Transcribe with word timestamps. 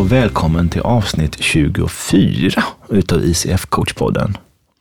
och 0.00 0.12
välkommen 0.12 0.68
till 0.68 0.80
avsnitt 0.80 1.36
24 1.40 2.64
utav 2.88 3.24
ICF 3.24 3.66
Coachpodden. 3.66 4.36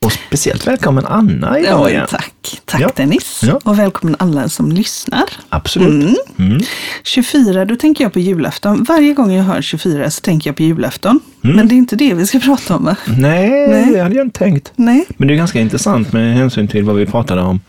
Och 0.06 0.12
speciellt 0.12 0.68
välkommen 0.68 1.06
Anna 1.06 1.60
idag 1.60 1.72
Ja, 1.72 1.90
igen. 1.90 2.08
tack. 2.10 2.62
Tack 2.66 2.82
Ja. 2.82 2.92
Dennis. 2.96 3.42
Ja. 3.44 3.60
Och 3.64 3.80
välkommen 3.80 4.16
alla 4.20 4.50
som 4.50 4.72
lyssnar. 4.72 5.24
Absolut. 5.50 6.18
Mm. 6.38 6.60
24, 7.04 7.66
då 7.66 7.76
tänker 7.76 8.04
jag 8.04 8.14
på 8.14 8.20
julafton. 8.20 8.84
Varje 8.84 9.14
gång 9.14 9.32
jag 9.32 9.44
hör 9.44 9.62
24 9.62 10.10
så 10.12 10.22
tänker 10.22 10.50
jag 10.50 10.58
på 10.58 10.64
julafton. 10.64 11.20
Mm. 11.44 11.56
Men 11.56 11.68
det 11.68 11.76
är 11.76 11.78
inte 11.78 11.96
det 11.96 12.14
vi 12.14 12.26
ska 12.28 12.40
prata 12.46 12.76
om 12.76 12.86
va? 12.86 12.96
Nej, 13.08 13.68
Nej. 13.70 13.92
det 13.94 14.00
hade 14.04 14.16
jag 14.16 14.26
inte 14.28 14.40
tänkt. 14.40 14.72
Nej. 14.76 15.06
Men 15.18 15.28
det 15.28 15.34
är 15.34 15.38
ganska 15.38 15.60
intressant 15.60 16.14
med 16.14 16.36
hänsyn 16.36 16.68
till 16.68 16.84
vad 16.84 16.96
vi 16.96 17.06
pratade 17.06 17.42
om 17.42 17.60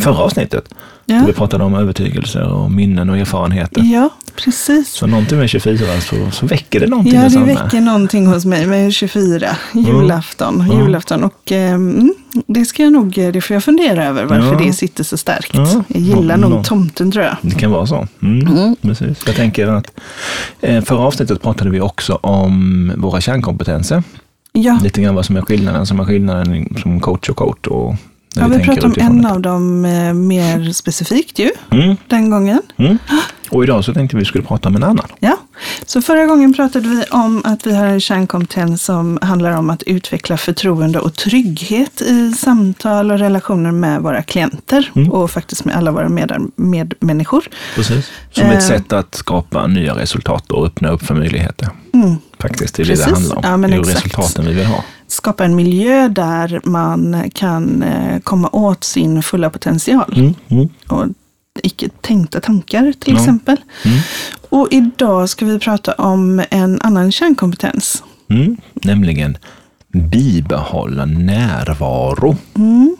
förra 0.00 0.18
avsnittet. 0.18 0.74
Ja, 1.06 1.18
Då 1.20 1.26
vi 1.26 1.32
pratade 1.32 1.64
om 1.64 1.74
övertygelser 1.74 2.48
och 2.52 2.70
minnen 2.70 3.10
och 3.10 3.18
erfarenheter. 3.18 3.82
ja 3.92 4.08
precis. 4.44 4.88
Så 4.88 5.06
någonting 5.06 5.38
med 5.38 5.48
24 5.50 6.00
så, 6.00 6.30
så 6.30 6.46
väcker 6.46 6.80
det 6.80 6.86
någonting 6.86 7.14
Ja, 7.14 7.28
det 7.28 7.38
väcker 7.38 7.80
någonting 7.80 8.26
hos 8.26 8.44
mig 8.44 8.66
med 8.66 8.92
24. 8.92 9.56
Julafton. 9.72 10.60
Mm. 10.60 10.78
Julafton. 10.78 11.24
Och 11.24 11.52
mm, 11.52 12.14
det 12.46 12.64
ska 12.64 12.82
jag 12.82 12.92
nog, 12.92 13.10
det 13.32 13.40
får 13.40 13.54
jag 13.54 13.64
fundera 13.64 14.04
över 14.04 14.24
varför 14.24 14.52
Ja. 14.52 14.58
det 14.66 14.72
sitter 14.72 15.04
så 15.04 15.16
starkt. 15.16 15.50
Ja. 15.54 15.82
Jag 15.88 16.02
gillar 16.02 16.36
Nå- 16.36 16.48
nog 16.48 16.58
nå- 16.58 16.64
tomten 16.64 17.12
tror 17.12 17.24
jag. 17.24 17.36
Det 17.42 17.54
kan 17.58 17.70
vara 17.70 17.86
så. 17.86 18.08
Mm, 18.22 18.76
Precis. 18.82 19.18
Jag 19.26 19.36
tänker 19.36 19.66
att 19.68 19.90
eh, 20.60 20.84
förra 20.84 20.98
avsnittet 21.00 21.42
pratade 21.42 21.70
vi 21.70 21.80
också 21.80 22.14
om 22.14 22.92
våra 22.96 23.20
kärnkompetenser. 23.20 24.02
Ja, 24.52 24.78
Lite 24.82 25.02
grann 25.02 25.14
vad 25.14 25.24
som 25.26 25.36
är 25.36 25.40
skillnaden, 25.42 25.86
som 25.86 26.00
är 26.00 26.04
skillnaden 26.04 26.76
som 26.82 27.00
coach 27.00 27.28
och 27.28 27.36
coach. 27.36 27.66
Och 27.66 27.94
ja 28.34 28.46
vi 28.48 28.64
pratade 28.64 28.86
om 28.86 28.94
en 28.98 29.22
det. 29.22 29.30
av 29.30 29.40
dem 29.40 29.84
eh, 29.84 30.12
mer 30.14 30.72
specifikt 30.72 31.38
ju, 31.38 31.50
Mm, 31.70 31.96
den 32.08 32.30
gången. 32.30 32.60
mm. 32.76 32.98
Och 33.50 33.64
idag 33.64 33.84
så 33.84 33.94
tänkte 33.94 34.16
vi 34.16 34.24
skulle 34.24 34.44
prata 34.44 34.68
om 34.68 34.76
en 34.76 34.82
annan. 34.82 35.06
Ja, 35.18 35.36
så 35.86 36.02
förra 36.02 36.26
gången 36.26 36.54
pratade 36.54 36.88
vi 36.88 37.04
om 37.10 37.42
att 37.44 37.66
vi 37.66 37.74
har 37.76 37.86
en 37.86 38.00
kärnkompetens 38.00 38.84
som 38.84 39.18
handlar 39.22 39.50
om 39.56 39.70
att 39.70 39.82
utveckla 39.82 40.36
förtroende 40.36 40.98
och 41.00 41.14
trygghet 41.14 42.00
i 42.00 42.32
samtal 42.32 43.10
och 43.10 43.18
relationer 43.18 43.72
med 43.72 44.00
våra 44.02 44.22
klienter 44.22 44.90
Mm. 44.96 45.10
och 45.12 45.30
faktiskt 45.30 45.64
med 45.64 45.76
alla 45.76 45.90
våra 45.90 46.08
med 46.08 46.50
medmänniskor. 46.56 47.44
Precis. 47.74 48.10
Som 48.32 48.44
Eh. 48.44 48.50
ett 48.56 48.62
sätt 48.62 48.92
att 48.92 49.14
skapa 49.14 49.66
nya 49.66 49.94
resultat 49.98 50.52
och 50.52 50.66
öppna 50.66 50.88
upp 50.90 51.02
för 51.06 51.14
möjligheter. 51.14 51.68
Mm. 51.94 52.16
Faktiskt, 52.38 52.74
det 52.74 52.82
är 52.82 52.84
det 52.86 52.92
det 52.92 52.96
Precis. 52.96 53.12
handlar 53.14 53.36
om. 53.54 53.62
Ja, 53.62 53.68
det 53.68 53.74
är 53.76 53.80
resultaten 53.82 54.46
vi 54.46 54.52
vill 54.52 54.66
ha. 54.66 54.84
Skapa 55.14 55.44
en 55.44 55.56
miljö 55.56 56.08
där 56.08 56.60
man 56.64 57.30
kan 57.34 57.82
eh, 57.82 58.18
komma 58.20 58.48
åt 58.52 58.84
sin 58.84 59.22
fulla 59.22 59.50
potential 59.50 60.14
Mm, 60.16 60.34
mm, 60.48 60.68
och 60.88 61.04
icke 61.62 61.88
tänkta 62.00 62.40
tankar 62.40 62.92
till 63.00 63.12
Ja. 63.14 63.18
exempel. 63.20 63.56
mm, 63.84 63.98
Och 64.48 64.68
idag 64.70 65.28
ska 65.28 65.44
vi 65.46 65.58
prata 65.58 65.92
om 65.92 66.42
en 66.50 66.80
annan 66.80 67.12
kärnkompetens. 67.12 68.02
mm. 68.30 68.56
Nämligen 68.72 69.36
bibehålla 69.92 71.04
närvaro. 71.04 72.36
Mm. 72.56 72.96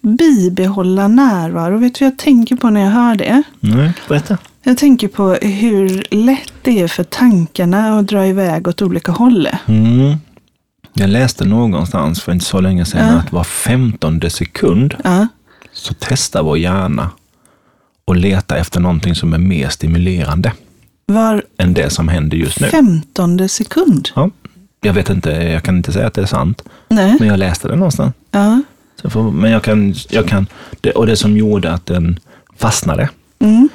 Bibehålla 0.00 1.08
närvaro. 1.08 1.78
Vet 1.78 1.94
du 1.94 2.04
vad 2.04 2.12
jag 2.12 2.18
tänker 2.18 2.56
på 2.56 2.70
när 2.70 2.80
jag 2.80 2.90
hör 2.90 3.14
det? 3.14 3.42
Nej, 3.60 3.92
berätta. 4.08 4.38
Jag 4.62 4.78
tänker 4.78 5.08
på 5.08 5.32
hur 5.32 6.06
lätt 6.10 6.52
det 6.62 6.80
är 6.82 6.88
för 6.88 7.04
tankarna 7.04 7.98
att 7.98 8.06
dra 8.08 8.26
iväg 8.26 8.68
åt 8.68 8.82
olika 8.82 9.12
håll. 9.12 9.48
Mm. 9.66 10.16
Jag 10.94 11.10
läste 11.10 11.44
någonstans 11.44 12.22
för 12.22 12.32
inte 12.32 12.44
så 12.44 12.60
länge 12.60 12.84
sedan 12.84 13.12
Ja. 13.12 13.18
att 13.20 13.32
var 13.32 13.44
femtonde 13.44 14.30
sekund 14.30 14.94
Ja. 15.04 15.26
så 15.72 15.94
testar 15.98 16.42
vår 16.42 16.58
hjärna 16.58 17.10
och 18.04 18.16
leta 18.16 18.56
efter 18.56 18.80
någonting 18.80 19.14
som 19.14 19.32
är 19.32 19.38
mer 19.38 19.68
stimulerande 19.68 20.52
Var 21.06 21.44
än 21.58 21.74
det 21.74 21.90
som 21.90 22.08
händer 22.08 22.36
just 22.36 22.60
nu. 22.60 22.66
femtonde 22.68 23.48
sekund. 23.48 24.08
Ja. 24.14 24.30
Jag 24.80 24.92
vet 24.92 25.10
inte, 25.10 25.30
jag 25.30 25.62
kan 25.62 25.76
inte 25.76 25.92
säga 25.92 26.06
att 26.06 26.14
det 26.14 26.22
är 26.22 26.26
sant, 26.26 26.62
Nej. 26.88 27.16
men 27.18 27.28
jag 27.28 27.38
läste 27.38 27.68
det 27.68 27.76
någonstans. 27.76 28.14
Ja. 28.30 28.62
Får, 29.04 29.30
men 29.30 29.50
jag 29.50 29.62
kan, 29.62 29.94
jag 30.10 30.28
kan 30.28 30.46
det, 30.80 30.90
och 30.90 31.06
det 31.06 31.16
som 31.16 31.36
gjorde 31.36 31.72
att 31.72 31.86
den 31.86 32.18
fastnade, 32.56 33.08
Mm. 33.38 33.68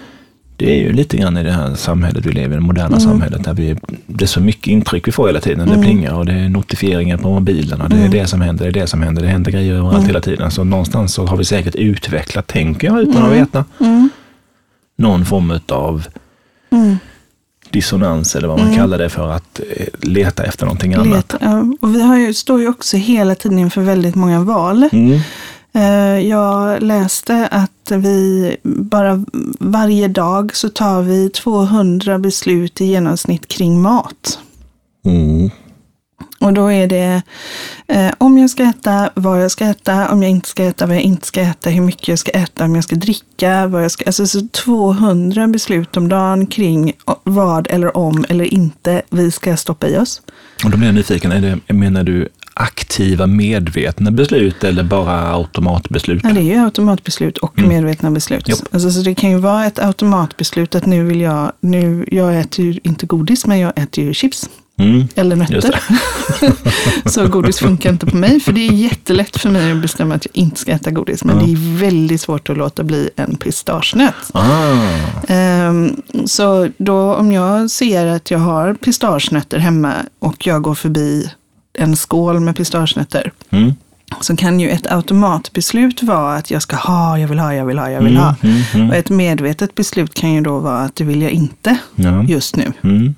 det 0.56 0.72
är 0.80 0.84
ju 0.84 0.94
lite 0.94 1.18
grann 1.18 1.38
i 1.38 1.44
det 1.44 1.52
här 1.52 1.76
samhället 1.76 2.26
vi 2.26 2.32
lever 2.32 2.56
i, 2.56 2.60
det 2.60 2.66
moderna 2.66 3.00
samhället, 3.00 3.44
där 3.44 3.54
vi, 3.54 3.76
det 4.18 4.26
är 4.26 4.28
så 4.28 4.42
mycket 4.42 4.68
intryck 4.68 5.08
vi 5.08 5.12
får 5.12 5.28
hela 5.28 5.40
tiden. 5.42 5.68
Det 5.70 5.82
plingar 5.82 6.14
och 6.14 6.26
det 6.26 6.34
är 6.34 6.50
notifieringar 6.50 7.18
på 7.18 7.30
mobilen 7.30 7.82
och 7.82 7.90
det 7.90 7.96
är 7.96 8.10
det 8.10 8.28
som 8.28 8.42
händer, 8.42 8.66
det 8.66 8.70
är 8.80 8.82
det 8.82 8.88
som 8.88 9.02
händer, 9.02 9.22
det 9.22 9.28
händer 9.28 9.52
grejer 9.52 9.74
överallt 9.74 10.08
hela 10.08 10.22
tiden. 10.22 10.52
Så 10.52 10.64
någonstans 10.64 11.14
så 11.14 11.26
har 11.26 11.38
vi 11.38 11.46
säkert 11.46 11.76
utvecklat, 11.76 12.48
tänker 12.48 12.88
jag 12.88 13.00
utan 13.02 13.24
att 13.26 13.32
veta, 13.32 13.66
Mm. 13.80 14.10
någon 14.98 15.26
form 15.26 15.60
av 15.70 16.08
Mm. 16.70 16.98
dissonans 17.72 18.36
eller 18.36 18.48
vad 18.48 18.60
man 18.60 18.76
kallar 18.76 18.98
det 18.98 19.10
för, 19.10 19.32
att 19.32 19.60
eh, 19.78 19.86
leta 20.02 20.44
efter 20.44 20.66
någonting 20.66 20.94
annat. 20.94 21.08
Leta. 21.08 21.38
Ja. 21.42 21.64
Och 21.82 21.96
vi 21.96 22.02
har 22.02 22.18
ju, 22.18 22.34
står 22.34 22.62
ju 22.62 22.68
också 22.68 22.98
hela 22.98 23.36
tiden 23.36 23.60
inför 23.60 23.82
väldigt 23.82 24.16
många 24.16 24.40
val. 24.42 24.90
Mm. 24.92 25.20
Eh, 25.78 26.20
Jag 26.28 26.84
läste 26.84 27.48
att 27.52 27.92
vi 27.92 28.58
bara 28.64 29.26
varje 29.60 30.08
dag 30.08 30.56
så 30.56 30.70
tar 30.70 31.02
vi 31.02 31.30
200 31.30 32.20
beslut 32.20 32.82
i 32.82 32.86
genomsnitt 32.86 33.48
kring 33.48 33.82
mat. 33.82 34.40
Mm. 35.06 35.50
Och 36.40 36.54
då 36.54 36.72
är 36.72 36.88
det 36.88 37.22
eh, 37.88 38.12
om 38.18 38.38
jag 38.38 38.50
ska 38.50 38.64
äta, 38.64 39.10
vad 39.14 39.44
jag 39.44 39.52
ska 39.52 39.66
äta, 39.66 40.12
om 40.12 40.24
jag 40.24 40.32
inte 40.32 40.50
ska 40.50 40.64
äta, 40.64 40.86
vad 40.86 40.96
jag 40.96 41.04
inte 41.04 41.28
ska 41.28 41.42
äta, 41.42 41.70
hur 41.70 41.82
mycket 41.82 42.08
jag 42.08 42.20
ska 42.20 42.32
äta, 42.32 42.66
om 42.66 42.76
jag 42.76 42.84
ska 42.84 42.96
dricka, 42.96 43.68
vad 43.68 43.84
jag 43.84 43.92
ska... 43.92 44.06
Alltså 44.06 44.28
så 44.28 44.48
200 44.48 45.48
beslut 45.48 45.98
om 45.98 46.10
dagen 46.10 46.48
kring 46.48 46.94
vad 47.24 47.68
eller 47.70 47.98
om 47.98 48.26
eller 48.30 48.54
inte 48.54 49.02
vi 49.10 49.32
ska 49.32 49.58
stoppa 49.58 49.88
i 49.88 49.98
oss. 49.98 50.22
Och 50.64 50.72
då 50.72 50.78
blir 50.78 50.88
jag 50.88 50.96
nyfiken, 50.96 51.32
är 51.32 51.60
det, 51.68 51.74
menar 51.74 52.04
du 52.04 52.30
aktiva 52.58 53.28
medvetna 53.28 54.12
beslut 54.12 54.64
eller 54.64 54.84
bara 54.84 55.34
automatbeslut? 55.34 56.22
Ja, 56.24 56.30
det 56.30 56.40
är 56.40 56.44
ju 56.44 56.58
automatbeslut 56.58 57.38
och 57.38 57.62
medvetna 57.62 58.12
beslut. 58.12 58.64
Alltså, 58.72 58.92
så 58.92 59.02
det 59.02 59.16
kan 59.16 59.30
ju 59.30 59.38
vara 59.38 59.66
ett 59.66 59.80
automatbeslut 59.80 60.76
att 60.76 60.86
nu 60.86 61.04
vill 61.04 61.22
jag, 61.22 61.52
nu, 61.60 62.06
jag 62.12 62.40
äter 62.40 62.66
ju 62.66 62.80
inte 62.84 63.06
godis 63.06 63.46
men 63.46 63.60
jag 63.60 63.74
äter 63.76 64.04
ju 64.04 64.14
chips. 64.14 64.50
Mm. 64.80 65.08
Eller 65.16 65.36
nötter. 65.36 65.80
så 67.10 67.28
godis 67.28 67.60
funkar 67.60 67.90
inte 67.90 68.06
på 68.06 68.18
mig. 68.18 68.40
För 68.40 68.52
det 68.52 68.68
är 68.68 68.72
jättelätt 68.72 69.38
för 69.38 69.50
mig 69.50 69.72
att 69.72 69.82
bestämma 69.82 70.16
att 70.16 70.26
jag 70.26 70.38
inte 70.38 70.60
ska 70.60 70.72
äta 70.72 70.92
godis. 70.92 71.24
Men 71.24 71.40
Ja. 71.40 71.46
det 71.46 71.52
är 71.52 71.80
väldigt 71.80 72.22
svårt 72.22 72.50
att 72.50 72.58
låta 72.58 72.84
bli 72.84 73.10
en 73.16 73.36
pistagenöt. 73.36 74.14
Ah. 74.34 74.74
Ehm, 75.28 76.02
så 76.26 76.70
då 76.78 77.16
om 77.16 77.32
jag 77.32 77.72
ser 77.72 78.06
att 78.06 78.32
jag 78.32 78.40
har 78.40 78.74
pistagenötter 78.74 79.58
hemma 79.58 79.94
och 80.20 80.48
jag 80.48 80.62
går 80.62 80.76
förbi 80.76 81.32
en 81.78 81.96
skål 81.96 82.40
med 82.40 82.56
pistagenötter. 82.56 83.32
Mm. 83.50 83.74
Så 84.22 84.36
kan 84.36 84.60
ju 84.60 84.70
ett 84.70 84.88
automatbeslut 84.92 86.04
vara 86.04 86.36
att 86.36 86.52
jag 86.52 86.62
ska 86.62 86.76
ha, 86.76 87.20
jag 87.20 87.28
vill 87.28 87.40
ha, 87.40 87.54
jag 87.54 87.66
vill 87.66 87.78
ha, 87.80 87.90
jag 87.92 88.02
vill 88.02 88.18
ha. 88.18 88.36
Mm, 88.44 88.62
mm, 88.74 88.90
Och 88.90 88.96
ett 88.96 89.10
medvetet 89.10 89.76
beslut 89.76 90.14
kan 90.14 90.34
ju 90.34 90.42
då 90.42 90.60
vara 90.60 90.80
att 90.80 90.96
det 90.96 91.04
vill 91.04 91.22
jag 91.22 91.32
inte 91.32 91.78
Ja. 91.96 92.24
just 92.24 92.56
nu. 92.56 92.74
Mm. 92.84 93.16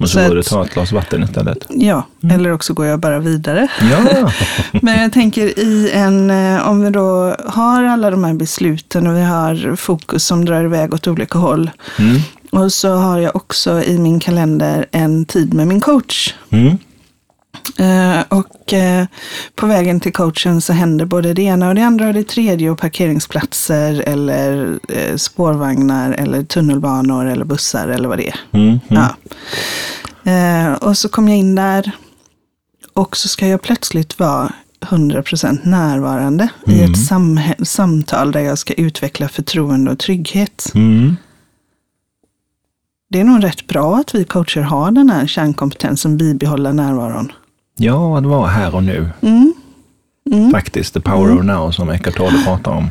Och 0.00 0.08
så, 0.10 0.18
Så 0.18 0.28
går 0.28 0.34
du 0.34 0.42
ta 0.42 0.64
ett 0.64 0.74
glas 0.74 0.92
vatten 0.92 1.22
istället. 1.22 1.58
Ja, 1.68 2.06
eller 2.30 2.52
också 2.52 2.72
går 2.74 2.86
jag 2.86 3.00
bara 3.00 3.18
vidare. 3.18 3.68
Ja. 3.90 4.30
Men 4.82 5.02
jag 5.02 5.12
tänker 5.12 5.58
i 5.58 5.90
en, 5.94 6.30
eh, 6.30 6.68
om 6.68 6.82
vi 6.84 6.90
då 6.90 7.34
har 7.46 7.84
alla 7.84 8.10
de 8.10 8.24
här 8.24 8.34
besluten 8.34 9.06
och 9.06 9.16
vi 9.16 9.22
har 9.24 9.76
fokus 9.76 10.24
som 10.26 10.44
drar 10.44 10.64
iväg 10.64 10.94
åt 10.94 11.06
olika 11.06 11.38
håll. 11.38 11.70
Mm. 11.98 12.20
Och 12.50 12.72
så 12.72 12.94
har 12.94 13.18
jag 13.18 13.36
också 13.36 13.82
i 13.82 13.98
min 13.98 14.20
kalender 14.20 14.86
en 14.90 15.24
tid 15.24 15.54
med 15.54 15.66
min 15.66 15.80
coach. 15.80 16.34
Mm. 16.50 16.78
Eh, 17.78 18.20
och 18.28 18.72
eh, 18.72 19.06
på 19.54 19.66
vägen 19.66 20.00
till 20.00 20.12
coachen 20.12 20.60
så 20.60 20.72
händer 20.72 21.04
både 21.04 21.34
det 21.34 21.42
ena 21.42 21.68
och 21.68 21.74
det 21.74 21.82
andra 21.82 22.06
och 22.08 22.14
det 22.14 22.28
tredje 22.28 22.70
och 22.70 22.78
parkeringsplatser 22.78 24.02
eller 24.06 24.78
eh, 24.88 25.16
spårvagnar 25.16 26.12
eller 26.12 26.42
tunnelbanor 26.42 27.26
eller 27.26 27.44
bussar 27.44 27.88
eller 27.88 28.08
vad 28.08 28.18
det 28.18 28.28
är. 28.28 28.40
Mm. 28.52 28.66
Mm. 28.68 28.80
Ja. 28.88 30.76
Och 30.76 30.98
så 30.98 31.08
kom 31.08 31.28
jag 31.28 31.36
in 31.38 31.54
där 31.54 31.92
och 32.94 33.16
så 33.16 33.28
ska 33.28 33.46
jag 33.46 33.62
plötsligt 33.62 34.18
vara 34.18 34.52
100% 34.80 35.58
närvarande 35.68 36.48
i 36.66 36.78
Mm. 36.78 36.92
ett 36.92 36.98
samhä- 37.08 37.64
samtal 37.64 38.32
där 38.32 38.40
jag 38.40 38.58
ska 38.58 38.74
utveckla 38.74 39.28
förtroende 39.28 39.90
och 39.90 39.98
trygghet. 39.98 40.70
Mm. 40.74 41.16
Det 43.10 43.20
är 43.20 43.24
nog 43.24 43.44
rätt 43.44 43.66
bra 43.66 43.96
att 43.96 44.14
vi 44.14 44.24
coacher 44.24 44.60
har 44.60 44.90
den 44.90 45.10
här 45.10 45.26
kärnkompetensen, 45.26 46.16
bibehålla 46.16 46.72
närvaron. 46.72 47.32
Ja, 47.80 48.18
att 48.18 48.24
vara 48.24 48.46
här 48.48 48.74
och 48.74 48.82
nu. 48.84 49.08
Mm. 49.20 49.54
Mm. 50.32 50.50
Faktiskt, 50.50 50.94
the 50.94 51.00
power 51.00 51.38
of 51.38 51.44
now 51.44 51.70
som 51.70 51.90
Eckart 51.90 52.16
Tolle 52.16 52.44
pratar 52.44 52.72
om 52.72 52.88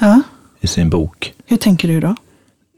Ja. 0.00 0.22
i 0.60 0.66
sin 0.66 0.90
bok. 0.90 1.32
Hur 1.46 1.56
tänker 1.56 1.88
du 1.88 2.00
då? 2.00 2.14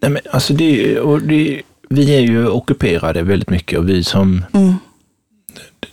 Nej, 0.02 0.10
men 0.10 0.22
alltså 0.32 0.52
det, 0.54 1.00
och 1.00 1.22
det, 1.22 1.62
vi 1.88 2.14
är 2.16 2.20
ju 2.20 2.48
ockuperade 2.48 3.22
väldigt 3.22 3.50
mycket 3.50 3.78
och 3.78 3.88
vi 3.88 4.04
som, 4.04 4.44
Mm. 4.52 4.75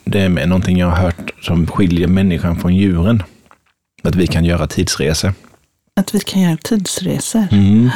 det 0.03 0.19
är 0.21 0.29
någonting 0.47 0.77
jag 0.77 0.88
har 0.88 0.95
hört 0.97 1.31
som 1.41 1.67
skiljer 1.67 2.07
människan 2.07 2.55
från 2.59 2.75
djuren. 2.75 3.23
Att 4.03 4.15
vi 4.15 4.27
kan 4.27 4.45
göra 4.45 4.67
tidsresor. 4.67 5.33
Att 5.95 6.15
vi 6.15 6.19
kan 6.19 6.41
göra 6.41 6.57
tidsresor. 6.57 7.47
Mm. 7.51 7.89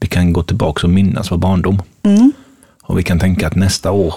Vi 0.00 0.08
kan 0.08 0.32
gå 0.32 0.42
tillbaka 0.42 0.86
och 0.86 0.90
minnas 0.92 1.30
vår 1.32 1.36
barndom. 1.36 1.82
Mm. 2.02 2.32
Och 2.82 2.98
vi 2.98 3.02
kan 3.02 3.18
tänka 3.20 3.46
att 3.46 3.54
nästa 3.54 3.90
år, 3.90 4.14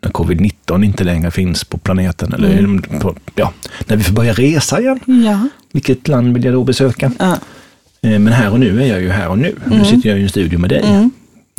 när 0.00 0.10
covid-19 0.10 0.84
inte 0.84 1.04
längre 1.04 1.30
finns 1.30 1.64
på 1.64 1.78
planeten, 1.78 2.32
eller 2.32 2.58
Mm. 2.58 2.82
på, 2.82 3.16
ja, 3.34 3.52
när 3.86 3.96
vi 3.96 4.02
får 4.02 4.12
börja 4.12 4.32
resa 4.32 4.80
igen, 4.80 5.00
Ja. 5.26 5.48
vilket 5.72 6.08
land 6.08 6.34
vill 6.34 6.44
jag 6.44 6.54
då 6.54 6.64
besöka? 6.64 7.12
Ja. 7.18 7.38
Eh, 8.02 8.18
Men 8.18 8.28
här 8.32 8.50
och 8.52 8.60
nu 8.60 8.82
är 8.82 8.86
jag 8.86 9.00
ju 9.00 9.10
här 9.10 9.28
och 9.28 9.38
nu. 9.38 9.56
Nu 9.66 9.84
sitter 9.84 10.08
jag 10.08 10.18
i 10.18 10.22
en 10.22 10.28
studio 10.28 10.58
med 10.58 10.70
dig. 10.70 10.82
Mm. 10.84 11.10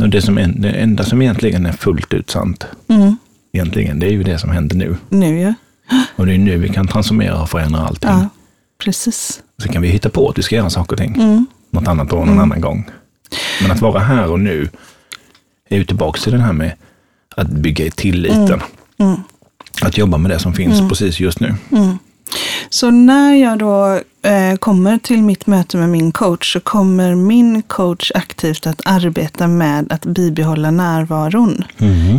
Och 0.02 0.10
det, 0.10 0.22
som 0.22 0.36
det 0.56 0.70
enda 0.70 1.04
som 1.04 1.22
egentligen 1.22 1.66
är 1.66 1.72
fullt 1.72 2.14
ut 2.14 2.30
sant, 2.30 2.66
Mm. 2.88 3.18
egentligen, 3.54 4.00
det 4.00 4.08
är 4.08 4.12
ju 4.12 4.24
det 4.24 4.38
som 4.40 4.50
händer 4.50 4.76
nu. 4.76 4.96
Nu 5.10 5.40
ja. 5.42 5.54
Och 6.16 6.26
det 6.26 6.34
är 6.34 6.38
nu 6.38 6.58
vi 6.58 6.70
kan 6.70 6.88
transformera 6.88 7.42
och 7.42 7.50
förändra 7.50 7.82
allting. 7.82 8.10
Ja, 8.10 8.30
precis. 8.84 9.42
Så 9.64 9.70
kan 9.70 9.82
vi 9.82 9.88
hitta 9.88 10.10
på 10.10 10.30
att 10.30 10.38
vi 10.38 10.42
ska 10.44 10.56
göra 10.56 10.70
saker 10.70 10.94
och 10.94 10.98
ting. 11.00 11.16
Mm. 11.16 11.46
Något 11.72 11.88
annat 11.88 12.14
år, 12.14 12.26
någon 12.26 12.40
annan 12.40 12.62
gång. 12.62 12.90
Men 13.62 13.72
att 13.72 13.82
vara 13.82 14.00
här 14.00 14.32
och 14.32 14.40
nu 14.40 14.70
är 15.70 15.78
ju 15.78 15.84
tillbaka 15.84 16.20
till 16.22 16.32
det 16.32 16.40
här 16.40 16.54
med 16.54 16.72
att 17.36 17.48
bygga 17.48 17.86
i 17.86 17.92
tilliten. 17.92 18.62
Mm. 18.98 19.18
Att 19.82 19.98
jobba 19.98 20.18
med 20.18 20.32
det 20.32 20.40
som 20.40 20.54
finns 20.54 20.90
precis 20.90 21.20
just 21.20 21.40
nu. 21.40 21.56
Så 22.70 22.92
när 22.92 23.34
jag 23.34 23.60
då 23.60 24.00
eh, 24.30 24.56
kommer 24.60 24.98
till 24.98 25.24
mitt 25.24 25.48
möte 25.48 25.78
med 25.78 25.90
min 25.90 26.12
coach 26.12 26.54
så 26.54 26.60
kommer 26.60 27.16
min 27.16 27.62
coach 27.62 28.12
aktivt 28.16 28.68
att 28.68 28.82
arbeta 28.86 29.48
med 29.48 29.92
att 29.92 30.06
bibehålla 30.06 30.72
närvaron. 30.72 31.64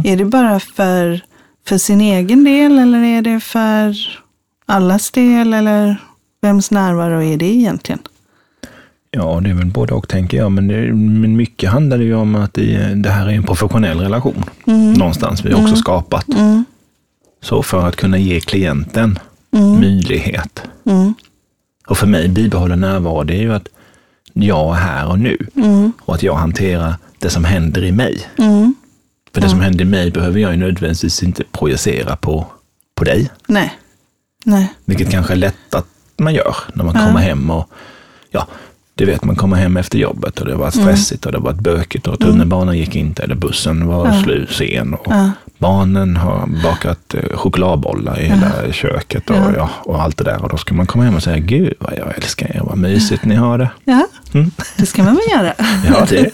Är 0.05 0.17
det 0.17 0.25
bara 0.25 0.61
för, 0.61 1.21
för 1.67 1.79
sin 1.79 2.01
egen 2.01 2.45
del 2.45 2.79
eller 2.79 3.05
är 3.05 3.23
det 3.23 3.41
för 3.41 3.97
allas 4.67 5.11
del 5.11 5.55
eller 5.55 5.97
vems 6.43 6.71
närvaro 6.71 7.23
är 7.23 7.37
det 7.37 7.55
egentligen? 7.55 8.01
Ja, 9.11 9.41
det 9.43 9.51
är 9.51 9.55
väl 9.55 9.67
både 9.67 9.95
och 9.95 10.09
tänker 10.09 10.37
jag. 10.37 10.53
Men, 10.53 10.69
det, 10.69 10.93
men 10.95 11.37
mycket 11.37 11.71
handlar 11.71 11.99
ju 11.99 12.15
om 12.15 12.35
att 12.35 12.55
det, 12.55 12.95
det 12.95 13.11
här 13.11 13.27
är 13.27 13.33
en 13.33 13.43
professionell 13.43 14.01
relation. 14.01 14.45
Någonstans 14.97 15.45
vi 15.45 15.53
har 15.53 15.63
också 15.63 15.77
skapat. 15.77 16.29
Mm. 16.29 16.65
Så 17.43 17.63
för 17.63 17.89
att 17.89 17.97
kunna 17.97 18.19
ge 18.19 18.41
klienten 18.41 19.19
möjlighet. 19.81 20.63
Mm. 20.85 21.15
Och 21.87 21.99
för 21.99 22.07
mig 22.07 22.29
bibehålla 22.29 22.77
närvaro, 22.77 23.23
det 23.23 23.35
är 23.35 23.41
ju 23.41 23.53
att 23.53 23.69
jag 24.33 24.77
är 24.77 24.81
här 24.81 25.09
och 25.09 25.19
nu. 25.19 25.37
Mm. 25.57 25.93
Och 26.01 26.15
att 26.15 26.23
jag 26.23 26.35
hanterar 26.35 26.95
det 27.19 27.31
som 27.31 27.45
händer 27.45 27.85
i 27.85 27.93
mig. 27.93 28.27
Mm. 28.39 28.75
För 29.35 29.41
det 29.41 29.49
som 29.49 29.61
händer 29.61 29.85
i 29.85 29.89
mig 29.89 30.11
behöver 30.11 30.41
jag 30.41 30.51
ju 30.51 30.57
nödvändigtvis 30.57 31.23
inte 31.23 31.45
projicera 31.53 32.17
på, 32.17 32.47
på 32.95 33.05
dig. 33.05 33.31
Nej. 33.47 33.79
Nej. 34.45 34.75
Vilket 34.85 35.11
kanske 35.11 35.33
är 35.33 35.37
lätt 35.37 35.75
att 35.75 35.87
man 36.17 36.35
gör 36.35 36.57
när 36.75 36.85
man 36.85 36.95
kommer 36.95 37.21
hem 37.21 37.51
och 37.51 37.71
ja, 38.31 38.47
du 39.01 39.07
vet 39.07 39.25
man 39.25 39.37
kommer 39.37 39.57
hem 39.57 39.77
efter 39.77 39.99
jobbet 39.99 40.41
och 40.41 40.47
det 40.47 40.55
var 40.55 40.71
stressigt 40.71 41.27
och 41.27 41.33
det 41.33 41.39
var 41.39 41.53
bökigt 41.53 42.07
och 42.07 42.19
tunnelbanan 42.21 42.79
gick 42.79 42.97
inte 42.97 43.23
eller 43.23 43.35
bussen 43.35 43.87
var 43.87 44.07
Ja. 44.07 44.23
slu 44.23 44.47
sen 44.51 44.95
och 44.95 45.07
Ja. 45.11 45.31
barnen 45.59 46.17
har 46.17 46.49
bakat 46.65 47.15
eh, 47.15 47.37
chokladbollar 47.37 48.21
i 48.21 48.25
hela 48.25 48.73
köket 48.73 49.31
och, 49.31 49.37
Ja. 49.37 49.53
ja. 49.57 49.71
och 49.85 50.03
allt 50.03 50.17
det 50.17 50.25
där 50.25 50.43
och 50.43 50.49
då 50.49 50.57
ska 50.57 50.75
man 50.75 50.87
komma 50.87 51.05
hem 51.05 51.15
och 51.17 51.23
säga 51.23 51.39
gud 51.39 51.75
vad 51.79 51.93
jag 51.99 52.17
älskar 52.17 52.47
er, 52.57 52.61
vad 52.65 52.79
mysigt 52.79 53.25
ni 53.25 53.35
har 53.35 53.59
det. 53.59 53.71
Ja, 53.85 54.07
Mm. 54.35 54.51
det 54.77 54.87
ska 54.87 55.03
man 55.03 55.15
väl 55.15 55.39
göra. 55.41 55.53
Ja, 55.89 56.07
det, 56.09 56.31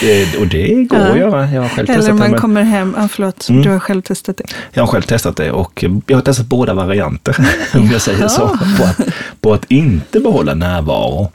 det, 0.00 0.36
och 0.38 0.46
det 0.46 0.74
går 0.74 0.98
Ja. 0.98 1.06
att 1.10 1.18
göra. 1.18 1.50
Jag 1.50 1.62
har 1.62 1.68
själv 1.68 1.90
Eller 1.90 1.98
testat 1.98 2.14
det. 2.16 2.18
man 2.22 2.30
men- 2.30 2.40
kommer 2.40 2.62
hem, 2.62 2.94
ja, 2.98 3.08
förlåt, 3.08 3.48
Mm. 3.48 3.62
du 3.62 3.70
har 3.70 3.78
själv 3.78 4.02
testat 4.02 4.36
det. 4.36 4.44
Jag 4.72 4.82
har 4.82 4.86
själv 4.86 5.02
testat 5.02 5.36
det 5.36 5.50
och 5.50 5.84
jag 6.06 6.16
har 6.16 6.22
testat 6.22 6.46
båda 6.46 6.74
varianter, 6.74 7.36
om 7.74 7.90
jag 7.92 8.00
säger 8.00 8.28
så. 8.28 8.48
På 8.78 8.84
att, 8.84 9.00
på 9.40 9.52
att 9.54 9.64
inte 9.68 10.20
behålla 10.20 10.54
närvaro, 10.54 11.30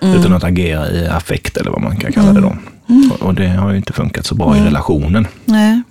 Mm. 0.00 0.20
utan 0.20 0.32
att 0.32 0.44
agera 0.44 0.90
i 0.90 1.06
affekt 1.06 1.56
eller 1.56 1.70
vad 1.70 1.82
man 1.82 1.96
kan 1.96 2.12
kalla 2.12 2.32
det 2.32 2.40
då. 2.40 2.56
Mm. 2.88 3.12
Och, 3.12 3.22
och 3.22 3.34
det 3.34 3.48
har 3.48 3.70
ju 3.70 3.76
inte 3.76 3.92
funkat 3.92 4.26
så 4.26 4.34
bra 4.34 4.56
i 4.56 4.60
relationen. 4.60 5.26
Nej, 5.44 5.82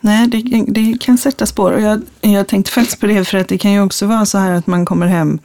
Nej 0.00 0.26
det, 0.28 0.64
det 0.68 1.00
kan 1.00 1.18
sätta 1.18 1.46
spår. 1.46 1.72
Och 1.72 1.80
jag, 1.80 2.02
jag 2.20 2.46
tänkte 2.46 2.72
faktiskt 2.72 3.00
på 3.00 3.06
det, 3.06 3.24
för 3.24 3.38
att 3.38 3.48
det 3.48 3.58
kan 3.58 3.72
ju 3.72 3.82
också 3.82 4.06
vara 4.06 4.26
så 4.26 4.38
här 4.38 4.52
att 4.52 4.66
man 4.66 4.84
kommer 4.84 5.06
hem 5.06 5.38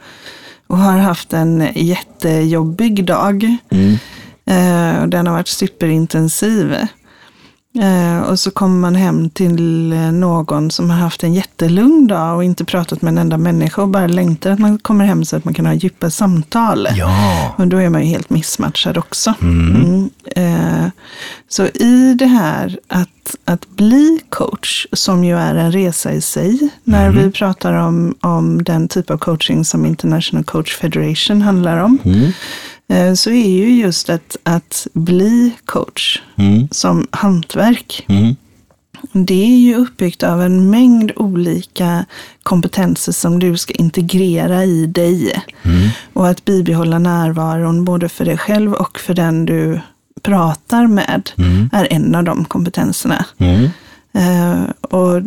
och 0.66 0.78
har 0.78 0.98
haft 0.98 1.32
en 1.32 1.68
jättejobbig 1.74 3.04
dag. 3.04 3.56
Mm. 3.70 3.98
Eh, 4.46 5.02
och 5.02 5.08
den 5.08 5.26
har 5.26 5.34
varit 5.34 5.48
superintensiv. 5.48 6.76
Eh, 7.80 8.20
och 8.20 8.38
så 8.38 8.50
kommer 8.50 8.76
man 8.80 8.94
hem 8.94 9.30
till 9.30 9.92
eh, 9.92 9.98
någon 10.12 10.70
som 10.70 10.90
har 10.90 10.96
haft 10.98 11.22
en 11.24 11.34
jättelugn 11.34 12.06
dag 12.06 12.36
och 12.36 12.44
inte 12.44 12.64
pratat 12.64 13.02
med 13.02 13.08
en 13.12 13.18
enda 13.18 13.38
människa 13.38 13.82
och 13.82 13.88
bara 13.88 14.06
längtar 14.06 14.50
att 14.50 14.58
man 14.58 14.78
kommer 14.78 15.04
hem 15.04 15.24
så 15.24 15.36
att 15.36 15.44
man 15.44 15.54
kan 15.54 15.66
ha 15.66 15.74
djupa 15.74 16.10
samtal. 16.10 16.88
Ja, 16.96 17.54
Och 17.58 17.66
då 17.68 17.76
är 17.76 17.88
man 17.88 18.00
ju 18.02 18.06
helt 18.08 18.30
missmatchad 18.30 18.98
också. 18.98 19.34
Mm. 19.42 19.74
Mm. 19.84 20.10
Eh, 20.36 20.90
så 21.48 21.66
i 21.66 22.14
det 22.18 22.26
här 22.26 22.78
att, 22.88 23.36
att 23.44 23.68
bli 23.68 24.20
coach, 24.28 24.86
som 24.92 25.24
ju 25.24 25.36
är 25.38 25.54
en 25.54 25.72
resa 25.72 26.12
i 26.12 26.20
sig, 26.20 26.68
när 26.84 27.08
Mm. 27.10 27.22
vi 27.24 27.30
pratar 27.30 27.72
om, 27.72 28.14
om 28.20 28.64
den 28.64 28.88
typ 28.88 29.10
av 29.10 29.18
coaching 29.18 29.64
som 29.64 29.86
International 29.86 30.44
Coach 30.44 30.76
Federation 30.76 31.42
handlar 31.42 31.78
om, 31.78 31.98
Mm. 32.04 32.32
Så 33.16 33.30
är 33.30 33.48
ju 33.48 33.70
just 33.80 34.10
att, 34.10 34.36
att 34.42 34.86
bli 34.92 35.52
coach 35.64 36.22
Mm. 36.36 36.68
som 36.70 37.06
hantverk. 37.10 38.04
Mm. 38.08 38.36
Det 39.12 39.42
är 39.44 39.56
ju 39.58 39.74
uppbyggt 39.76 40.22
av 40.22 40.42
en 40.42 40.70
mängd 40.70 41.12
olika 41.16 42.04
kompetenser 42.42 43.12
som 43.12 43.38
du 43.38 43.56
ska 43.56 43.74
integrera 43.74 44.64
i 44.64 44.86
dig. 44.86 45.42
Mm. 45.62 45.88
Och 46.12 46.28
att 46.28 46.44
bibehålla 46.44 46.98
närvaron 46.98 47.84
både 47.84 48.08
för 48.08 48.24
dig 48.24 48.38
själv 48.38 48.72
och 48.72 48.98
för 48.98 49.14
den 49.14 49.46
du 49.46 49.80
pratar 50.22 50.86
med 50.86 51.30
Mm. 51.38 51.70
är 51.72 51.86
en 51.92 52.14
av 52.14 52.24
de 52.24 52.44
kompetenserna. 52.44 53.24
Eh, 54.12 54.62
och 54.80 55.22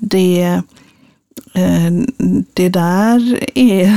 det, 0.00 0.42
eh, 0.42 0.60
det 2.54 2.68
där 2.68 3.38
är 3.54 3.92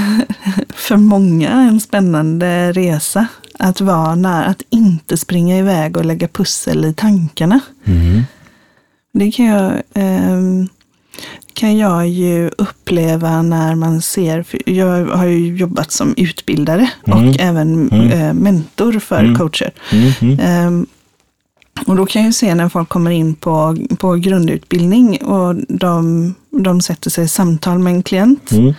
för 0.74 0.98
många 0.98 1.50
en 1.50 1.80
spännande 1.80 2.72
resa. 2.72 3.28
Att 3.60 3.82
vara 3.82 4.16
nära, 4.16 4.46
att 4.46 4.62
inte 4.70 5.18
springa 5.18 5.58
iväg 5.58 5.98
och 5.98 6.06
lägga 6.06 6.28
pussel 6.28 6.86
i 6.86 6.94
tankarna. 6.94 7.60
Mm. 7.86 8.24
Det 9.14 9.32
kan 9.32 9.46
jag, 9.46 9.82
ehm, 9.94 10.68
kan 11.54 11.78
jag 11.78 12.08
ju 12.08 12.50
uppleva 12.58 13.42
när 13.42 13.76
man 13.76 14.02
ser, 14.02 14.46
jag 14.70 15.06
har 15.06 15.26
ju 15.26 15.56
jobbat 15.58 15.92
som 15.92 16.14
utbildare 16.18 16.90
Mm. 17.08 17.30
och 17.30 17.40
även 17.40 17.90
Mm. 17.92 18.12
eh, 18.12 18.34
mentor 18.34 19.00
för 19.00 19.20
Mm. 19.24 19.36
coacher. 19.36 19.72
Och 21.86 21.96
då 21.96 22.06
kan 22.06 22.22
jag 22.22 22.30
ju 22.30 22.34
se 22.34 22.56
när 22.56 22.70
folk 22.70 22.90
kommer 22.90 23.12
in 23.12 23.36
på, 23.36 23.78
på 24.00 24.16
grundutbildning 24.16 25.18
och 25.24 25.56
de, 25.70 26.36
de 26.64 26.82
sätter 26.82 27.10
sig 27.10 27.26
i 27.26 27.28
samtal 27.28 27.80
med 27.80 27.94
en 27.94 28.04
klient. 28.04 28.52
Mm. 28.52 28.74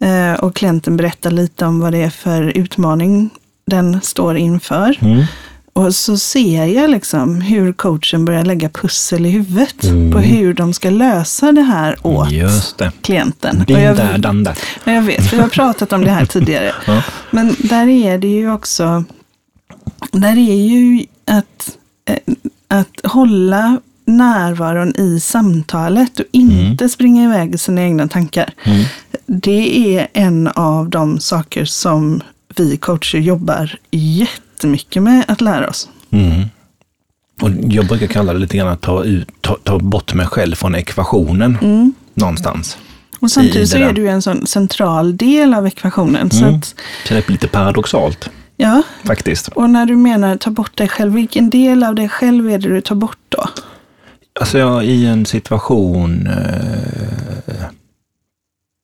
Eh, 0.00 0.40
och 0.40 0.54
klienten 0.56 0.96
berättar 0.96 1.30
lite 1.30 1.66
om 1.66 1.80
vad 1.80 1.92
det 1.92 1.98
är 2.02 2.10
för 2.10 2.42
utmaning 2.42 3.30
den 3.66 4.00
står 4.02 4.36
inför. 4.36 4.98
Mm. 5.00 5.24
Och 5.72 5.94
så 5.94 6.18
ser 6.18 6.64
jag 6.66 6.90
liksom 6.90 7.40
hur 7.40 7.72
coachen 7.72 8.24
börjar 8.24 8.44
lägga 8.44 8.68
pussel 8.68 9.26
i 9.26 9.30
huvudet 9.30 9.84
Mm. 9.84 10.12
på 10.12 10.18
hur 10.18 10.54
de 10.54 10.72
ska 10.72 10.90
lösa 10.90 11.52
det 11.52 11.62
här 11.62 11.96
åt 12.06 12.30
det. 12.78 12.92
klienten. 13.02 13.64
Din 13.66 13.76
Och 13.76 13.82
jag, 13.82 13.96
där, 13.96 14.18
dan 14.18 14.44
där. 14.44 14.58
Ja, 14.84 14.92
jag 14.92 15.02
vet, 15.02 15.32
jag 15.32 15.40
har 15.40 15.48
pratat 15.48 15.92
om 15.92 16.04
det 16.04 16.10
här 16.10 16.26
tidigare. 16.26 16.72
Ja. 16.86 17.02
Men 17.30 17.56
där 17.58 17.88
är 17.88 18.18
det 18.18 18.28
ju 18.28 18.52
också, 18.52 19.04
där 20.12 20.36
är 20.38 20.54
ju 20.54 21.06
att, 21.26 21.76
att 22.68 23.00
hålla 23.04 23.80
närvaron 24.04 24.96
i 24.96 25.20
samtalet 25.20 26.20
och 26.20 26.26
inte 26.32 26.88
springa 26.88 27.24
iväg 27.24 27.54
i 27.54 27.58
sina 27.58 27.82
egna 27.82 28.08
tankar. 28.08 28.52
Mm. 28.64 28.84
Det 29.26 29.96
är 29.96 30.08
en 30.12 30.48
av 30.48 30.88
de 30.90 31.20
saker 31.20 31.64
som 31.64 32.22
vi 32.56 32.76
coacher 32.76 33.18
jobbar 33.18 33.78
jättemycket 33.90 35.02
med 35.02 35.24
att 35.28 35.40
lära 35.40 35.68
oss. 35.68 35.88
Mm. 36.10 36.42
Och 37.42 37.50
jag 37.68 37.86
brukar 37.86 38.06
kalla 38.06 38.32
det 38.32 38.38
lite 38.38 38.56
grann 38.56 38.68
att 38.68 38.80
ta, 38.80 39.04
ut, 39.04 39.28
ta, 39.40 39.56
ta 39.64 39.78
bort 39.78 40.14
mig 40.14 40.26
själv 40.26 40.54
från 40.54 40.74
ekvationen 40.74 41.58
Mm. 41.62 41.92
någonstans. 42.14 42.78
Och 43.20 43.30
samtidigt 43.30 43.68
så 43.68 43.76
är 43.78 43.92
du 43.92 44.08
en 44.08 44.22
sån 44.22 44.46
central 44.46 45.16
del 45.16 45.54
av 45.54 45.66
ekvationen. 45.66 46.30
Så 46.30 46.44
Mm. 46.44 46.54
att, 46.54 46.74
det 47.08 47.28
är 47.28 47.32
lite 47.32 47.48
paradoxalt 47.48 48.30
ja, 48.58 48.82
faktiskt. 49.04 49.48
och 49.48 49.70
när 49.70 49.86
du 49.86 49.96
menar 49.96 50.36
ta 50.36 50.50
bort 50.50 50.76
dig 50.76 50.88
själv, 50.88 51.12
vilken 51.12 51.50
del 51.50 51.84
av 51.84 51.94
dig 51.94 52.08
själv 52.08 52.50
är 52.50 52.58
det 52.58 52.68
du 52.68 52.80
tar 52.80 52.94
bort 52.94 53.18
då? 53.28 53.48
Alltså 54.40 54.58
jag, 54.58 54.84
i 54.84 55.06
en 55.06 55.26
situation, 55.26 56.26
eh, 56.26 57.54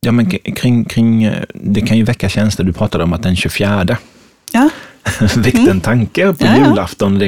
ja 0.00 0.12
men 0.12 0.30
kring, 0.30 0.84
kring, 0.84 1.24
eh, 1.24 1.44
det 1.54 1.80
kan 1.80 1.96
ju 1.96 2.04
väcka 2.04 2.28
känslor. 2.28 2.66
Du 2.66 2.72
pratade 2.72 3.04
om 3.04 3.12
att 3.12 3.22
den 3.22 3.36
24 3.36 3.96
Ja, 4.52 4.70
väckte 5.36 5.70
en 5.70 5.80
tanke 5.80 6.32
på 6.32 6.44
Ja, 6.44 6.68
julafton. 6.68 7.22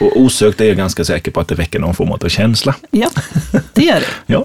Och 0.00 0.20
osökt 0.20 0.60
är 0.60 0.64
jag 0.64 0.76
ganska 0.76 1.04
säker 1.04 1.30
på 1.30 1.40
att 1.40 1.48
det 1.48 1.54
väcker 1.54 1.78
någon 1.78 1.94
form 1.94 2.12
av 2.12 2.28
känsla. 2.28 2.74
Ja, 2.90 3.08
det 3.74 3.82
gör 3.84 3.94
det. 4.00 4.06
Ja. 4.34 4.44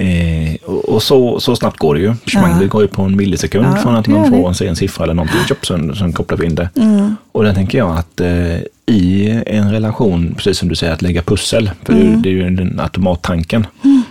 Eh, 0.00 0.54
och 0.64 1.02
så, 1.02 1.40
så 1.40 1.56
snabbt 1.56 1.78
går 1.78 1.94
det 1.94 2.00
ju. 2.00 2.14
Schmang. 2.26 2.58
Det 2.60 2.66
går 2.66 2.82
ju 2.82 2.88
på 2.88 3.02
en 3.02 3.16
millisekund 3.16 3.66
Ja, 3.66 3.76
från 3.76 3.94
att 3.94 4.06
man 4.08 4.30
får 4.30 4.48
en, 4.48 4.54
se 4.54 4.66
en 4.66 4.76
siffra 4.76 5.04
eller 5.04 5.14
någonting. 5.14 5.40
Tjopp, 5.48 5.66
sen, 5.66 5.96
sen 5.96 6.12
kopplar 6.12 6.38
vi 6.38 6.46
in 6.46 6.54
det. 6.54 6.68
Mm. 6.76 7.16
Och 7.32 7.44
där 7.44 7.54
tänker 7.54 7.78
jag 7.78 7.96
att 7.98 8.20
eh, 8.20 8.56
i 8.86 9.30
en 9.46 9.72
relation, 9.72 10.34
precis 10.36 10.58
som 10.58 10.68
du 10.68 10.74
säger, 10.74 10.92
att 10.92 11.02
lägga 11.02 11.22
pussel. 11.22 11.70
För 11.84 11.92
det 11.92 11.98
är 11.98 12.02
ju- 12.02 12.08
Mm. 12.08 12.22
det 12.22 12.28
är 12.28 12.32
ju 12.32 12.50
den 12.50 12.80
automattanken. 12.80 13.66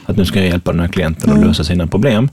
Att 0.06 0.18
nu 0.18 0.26
ska 0.26 0.40
jag 0.40 0.48
hjälpa 0.48 0.72
den 0.72 0.80
här 0.80 0.88
klienten 0.88 1.30
att 1.32 1.46
lösa 1.48 1.64
sina 1.64 1.88
problem. 1.88 2.30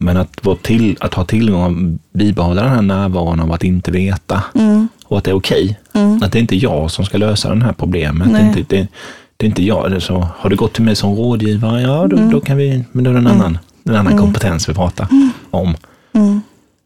Mm. 0.00 0.14
Men 0.14 0.16
att, 0.16 0.44
vara 0.44 0.56
till, 0.56 0.96
att 1.00 1.14
ha 1.14 1.24
tillgång, 1.24 1.98
bibehålla 2.12 2.62
den 2.62 2.70
här 2.70 2.82
närvaron 2.82 3.40
av 3.40 3.52
att 3.52 3.64
inte 3.64 3.90
veta. 3.90 4.42
Mm. 4.54 4.88
Och 5.04 5.18
att 5.18 5.24
det 5.24 5.30
är 5.30 5.36
okej. 5.36 5.78
Att 6.22 6.32
det 6.32 6.38
är 6.38 6.40
inte 6.40 6.56
jag 6.56 6.90
som 6.90 7.04
ska 7.04 7.18
lösa 7.18 7.54
det 7.54 7.64
här 7.64 7.72
problemet. 7.72 8.28
Det 8.28 8.38
är, 8.38 8.42
Nej. 8.42 8.58
inte, 8.58 8.76
det, 8.76 8.88
det 9.36 9.46
är 9.46 9.48
inte 9.48 9.62
jag. 9.64 9.90
Det 9.90 9.96
är 9.96 10.00
så, 10.00 10.28
har 10.38 10.50
du 10.50 10.56
gått 10.56 10.72
till 10.72 10.84
mig 10.84 10.96
som 10.96 11.14
rådgivare, 11.14 11.82
ja 11.82 12.06
då, 12.06 12.16
då 12.16 12.40
kan 12.40 12.56
vi, 12.56 12.84
men 12.92 13.04
då 13.04 13.10
är 13.10 13.14
det 13.14 13.20
en 13.20 13.26
annan, 13.26 13.58
en 13.84 13.96
annan 13.96 14.18
kompetens 14.18 14.68
vi 14.68 14.74
pratar 14.74 15.08
om. 15.50 15.76
Mm. 16.12 16.40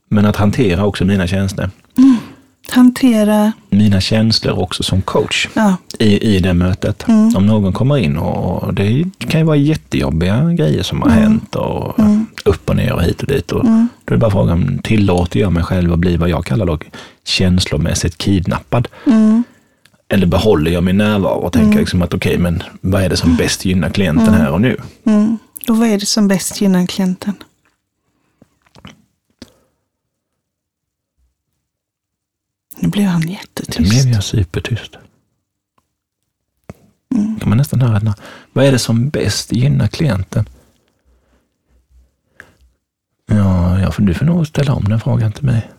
Men 0.08 0.26
att 0.26 0.36
hantera 0.36 0.84
också 0.84 1.04
mina 1.04 1.26
känslor. 1.26 1.70
Hantera, 2.70 3.52
Mina 3.70 4.00
känslor 4.00 4.58
också 4.58 4.82
som 4.82 5.02
coach 5.02 5.48
ja, 5.54 5.76
i, 5.98 6.36
i 6.36 6.40
det 6.40 6.54
mötet. 6.54 7.04
Om 7.36 7.46
någon 7.46 7.72
kommer 7.72 7.98
in 7.98 8.16
och, 8.16 8.74
det 8.74 9.04
kan 9.18 9.40
ju 9.40 9.46
vara 9.46 9.56
jättejobbiga 9.56 10.52
grejer 10.52 10.82
som 10.82 11.02
har 11.02 11.08
hänt 11.10 11.56
och 11.56 11.98
upp 12.44 12.70
och 12.70 12.76
ner 12.76 12.92
och 12.92 13.02
hit 13.02 13.20
och 13.20 13.28
dit. 13.28 13.52
Och 13.52 13.64
Då 13.64 13.70
är 14.06 14.10
det 14.10 14.16
bara 14.16 14.30
frågan, 14.30 14.80
tillåter 14.84 15.40
jag 15.40 15.52
mig 15.52 15.62
själv 15.62 15.92
att 15.92 15.98
bli 15.98 16.16
vad 16.16 16.28
jag 16.28 16.44
kallar 16.44 16.66
då 16.66 16.78
känslomässigt 17.24 18.18
kidnappad? 18.18 18.88
mm. 19.06 19.44
Eller 20.08 20.26
behåller 20.26 20.70
jag 20.70 20.84
min 20.84 20.96
närvaro 20.96 21.34
och 21.34 21.52
tänker 21.52 21.78
liksom 21.78 22.02
att 22.02 22.14
okej, 22.14 22.38
men 22.38 22.62
vad 22.80 23.02
är 23.02 23.08
det 23.08 23.16
som 23.16 23.36
bäst 23.36 23.64
gynnar 23.64 23.90
klienten 23.90 24.34
här 24.34 24.50
och 24.50 24.60
nu? 24.60 24.76
Mm. 25.04 25.38
Och 25.68 25.76
vad 25.76 25.88
är 25.88 25.98
det 25.98 26.06
som 26.06 26.28
bäst 26.28 26.60
gynnar 26.60 26.86
klienten? 26.86 27.34
Nu 32.82 32.88
blev 32.88 33.06
han 33.06 33.20
Nu 33.20 33.32
jättetyst. 33.32 33.90
blev 33.90 34.14
jag 34.14 34.24
supertyst. 34.24 34.92
Kan 37.40 37.48
man 37.48 37.58
nästan 37.58 37.80
höra 37.80 38.00
den. 38.00 38.14
Vad 38.52 38.64
är 38.64 38.72
det 38.72 38.78
som 38.78 39.08
bäst 39.08 39.52
gynnar 39.52 39.88
klienten? 39.88 40.44
Ja, 43.26 43.78
jag 43.80 43.94
får, 43.94 44.02
du 44.02 44.14
får 44.14 44.24
nog 44.26 44.46
ställa 44.46 44.74
om 44.74 44.84
den 44.84 45.00
frågan 45.00 45.32
till 45.32 45.44
mig. 45.44 45.70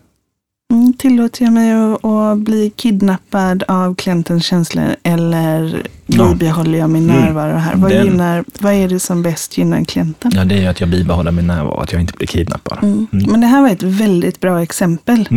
Mm, 0.72 0.94
tillåter 0.94 1.44
jag 1.46 1.54
mig 1.54 1.72
att, 1.74 2.06
att 2.06 2.38
bli 2.40 2.70
kidnappad 2.76 3.64
av 3.68 3.96
klientens 3.96 4.46
känslor 4.46 4.96
eller 5.04 5.88
Ja. 6.06 6.28
bibehåller 6.34 6.80
jag 6.80 6.90
min 6.90 7.10
Mm. 7.10 7.22
närvaro 7.22 7.58
här? 7.58 7.76
Vad, 7.76 7.92
Den- 7.92 8.06
gynnar, 8.06 8.44
vad 8.60 8.74
är 8.74 8.90
det 8.90 9.00
som 9.00 9.22
bäst 9.24 9.58
gynnar 9.58 9.84
klienten? 9.84 10.32
Ja, 10.36 10.46
det 10.46 10.56
är 10.56 10.60
ju 10.62 10.68
att 10.68 10.80
jag 10.80 10.90
bibehåller 10.90 11.32
min 11.32 11.48
närvaro, 11.48 11.78
att 11.80 11.92
jag 11.92 12.02
inte 12.02 12.14
blir 12.14 12.28
kidnappad. 12.28 12.84
Mm. 12.84 13.08
Mm. 13.14 13.32
Men 13.32 13.42
det 13.42 13.48
här 13.48 13.62
var 13.62 13.70
ett 13.70 13.84
väldigt 13.84 14.40
bra 14.40 14.62
exempel. 14.64 15.28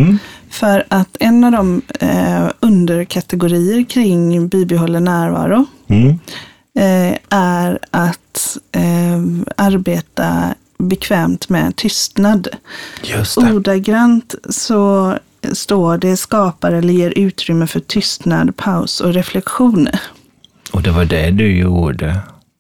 För 0.51 0.85
att 0.89 1.17
en 1.21 1.45
av 1.45 1.53
de 1.53 1.83
eh, 2.01 2.49
underkategorier 2.61 3.85
kring 3.85 4.49
bibehåller 4.49 5.01
närvaro 5.01 5.67
Mm. 5.89 6.09
eh, 6.79 7.19
är 7.31 7.79
att 7.91 8.57
eh, 8.73 9.23
arbeta 9.57 10.55
bekvämt 10.79 11.49
med 11.49 11.77
tystnad. 11.77 12.49
Just 13.03 13.35
det. 13.41 13.53
Ordagrant 13.53 14.35
så 14.51 15.15
står 15.53 15.99
det 15.99 16.17
skapar 16.17 16.73
eller 16.73 16.93
ger 16.95 17.11
utrymme 17.17 17.67
för 17.67 17.81
tystnad, 17.81 18.57
paus 18.57 19.01
och 19.01 19.15
reflektion. 19.15 19.89
Och 20.73 20.83
det 20.83 20.91
var 20.91 21.05
det 21.05 21.31
du 21.31 21.57
gjorde. 21.59 22.19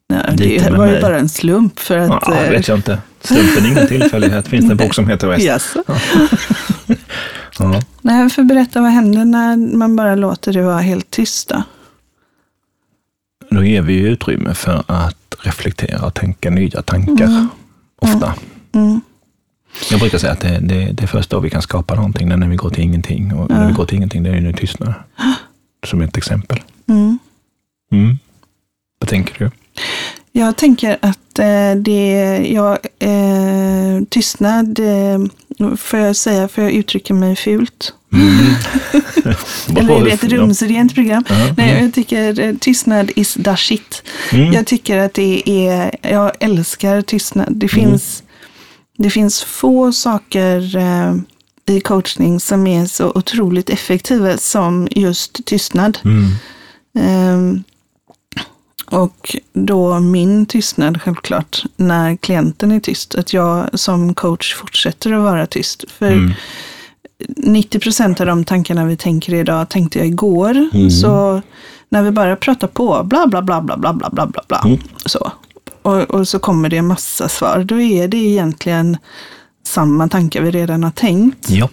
Ja, 0.09 0.17
det 0.37 0.71
var 0.77 0.87
ju 0.87 1.01
bara 1.01 1.19
en 1.19 1.29
slump 1.29 1.79
för 1.79 1.99
att... 1.99 2.23
Ja, 2.27 2.35
eh, 2.35 2.51
vet 2.51 2.69
jag 2.69 2.79
inte. 2.79 2.99
Slumpen 3.21 3.65
är 3.65 3.69
ingen 3.71 3.87
tillfällighet. 3.87 4.49
Finns 4.49 4.65
det 4.67 4.71
en 4.73 4.77
bok 4.77 4.95
som 4.95 5.09
heter 5.09 5.29
West? 5.29 5.45
jaså? 5.45 5.83
Ja. 5.87 5.95
Nej, 8.01 8.31
för 8.31 8.43
berätta 8.43 8.81
vad 8.81 8.91
händer 8.91 9.25
när 9.25 9.57
man 9.57 9.97
bara 9.97 10.15
låter 10.15 10.53
det 10.53 10.63
vara 10.63 10.79
helt 10.79 11.11
tyst 11.11 11.49
då? 11.49 11.63
Då 13.51 13.65
ger 13.65 13.83
vi 13.83 13.99
utrymme 13.99 14.55
för 14.55 14.85
att 14.87 15.35
reflektera 15.39 16.07
och 16.07 16.15
tänka 16.15 16.51
nya 16.51 16.83
tankar. 16.83 17.47
Ofta. 17.99 18.35
Mm. 18.73 19.01
Jag 19.91 20.01
brukar 20.01 20.19
säga 20.19 20.33
att 20.33 20.41
det, 20.41 20.59
det, 20.59 20.93
det 20.93 21.03
är 21.03 21.07
först 21.07 21.31
då 21.31 21.41
vi 21.41 21.51
kan 21.51 21.63
skapa 21.63 21.95
någonting, 21.95 22.29
när 22.29 22.49
vi 22.49 22.57
går 22.57 22.71
till 22.71 22.85
ingenting. 22.85 23.35
Och 23.35 23.51
när 23.51 23.67
vi 23.67 23.73
går 23.73 23.85
till 23.85 23.97
ingenting, 23.97 24.23
det 24.23 24.31
är 24.31 24.35
ju 24.35 24.41
när 24.41 24.53
tystnar. 24.53 25.05
Som 25.87 26.01
ett 26.01 26.17
exempel. 26.17 26.61
Mm. 26.89 27.19
Mm. 27.93 28.19
Vad 28.99 29.09
tänker 29.09 29.39
du? 29.39 29.51
Jag 30.37 30.57
tänker 30.57 30.99
att 31.01 31.39
eh, 31.39 31.75
det, 31.77 32.39
jag, 32.53 32.79
eh, 32.99 34.05
tystnad, 34.09 34.79
eh, 34.79 35.77
får 35.77 35.99
jag 35.99 36.17
säga, 36.17 36.49
får 36.49 36.65
jag 36.65 36.73
uttrycka 36.73 37.15
mig 37.15 37.37
fult? 37.37 37.95
Eller 39.77 40.01
är 40.01 40.05
det 40.05 40.11
ett 40.11 40.25
rumsrent 40.25 40.95
program? 40.95 41.25
Ja. 41.29 41.55
Nej, 41.57 41.83
jag 41.83 41.95
tycker 41.95 42.41
eh, 42.41 42.55
tystnad 42.55 43.11
is 43.17 43.35
the 43.35 43.57
shit. 43.57 44.03
Mm. 44.33 44.53
Jag 44.53 44.67
tycker 44.67 44.99
att 44.99 45.15
det 45.15 45.43
är, 45.47 45.97
jag 46.03 46.33
älskar 46.41 47.03
tystnad. 47.03 47.57
Det 47.57 47.69
finns, 47.69 48.23
det 48.99 49.11
finns 49.11 49.43
få 49.43 49.93
saker 49.93 50.77
eh, 50.77 51.15
i 51.77 51.81
coachning 51.81 52.41
som 52.41 52.67
är 52.67 52.87
så 52.87 53.13
otroligt 53.15 53.71
effektiva 53.71 54.39
som 54.39 54.89
just 54.91 55.45
tystnad. 55.45 55.99
Mm. 56.05 57.65
Och 58.91 59.37
då 59.53 59.99
min 60.01 60.47
tystnad 60.47 61.03
självklart 61.03 61.63
när 61.77 62.17
klienten 62.17 62.73
är 62.73 62.81
tyst. 62.81 63.15
Att 63.15 63.33
jag 63.33 63.79
som 63.79 64.15
coach 64.15 64.55
fortsätter 64.55 65.13
att 65.13 65.23
vara 65.23 65.47
tyst. 65.47 65.85
För 65.91 66.13
Mm. 66.13 66.33
90 67.37 67.79
procent 67.81 68.21
av 68.21 68.27
de 68.27 68.45
tankarna 68.45 68.85
vi 68.85 68.97
tänker 68.97 69.35
idag 69.35 69.69
tänkte 69.69 69.99
jag 69.99 70.09
igår. 70.09 70.69
Mm. 70.73 70.91
Så 70.91 71.43
när 71.89 72.03
vi 72.03 72.11
bara 72.11 72.37
pratar 72.37 72.69
på, 72.69 73.03
bla 73.05 73.27
bla 73.27 73.43
bla 73.43 73.61
bla 73.61 73.77
bla 73.77 73.93
bla 73.93 74.11
bla 74.11 74.27
bla 74.27 74.43
bla. 74.49 74.63
Mm. 74.65 74.79
Så. 75.07 75.33
Och, 75.83 76.01
och 76.03 76.29
så 76.29 76.39
kommer 76.39 76.69
det 76.69 76.77
en 76.77 76.87
massa 76.87 77.29
svar. 77.29 77.65
Då 77.65 77.81
är 77.81 78.09
det 78.09 78.17
egentligen 78.17 78.97
samma 79.67 80.09
tankar 80.09 80.43
vi 80.43 80.51
redan 80.51 80.85
har 80.85 80.91
tänkt. 80.91 81.51
Ja. 81.51 81.69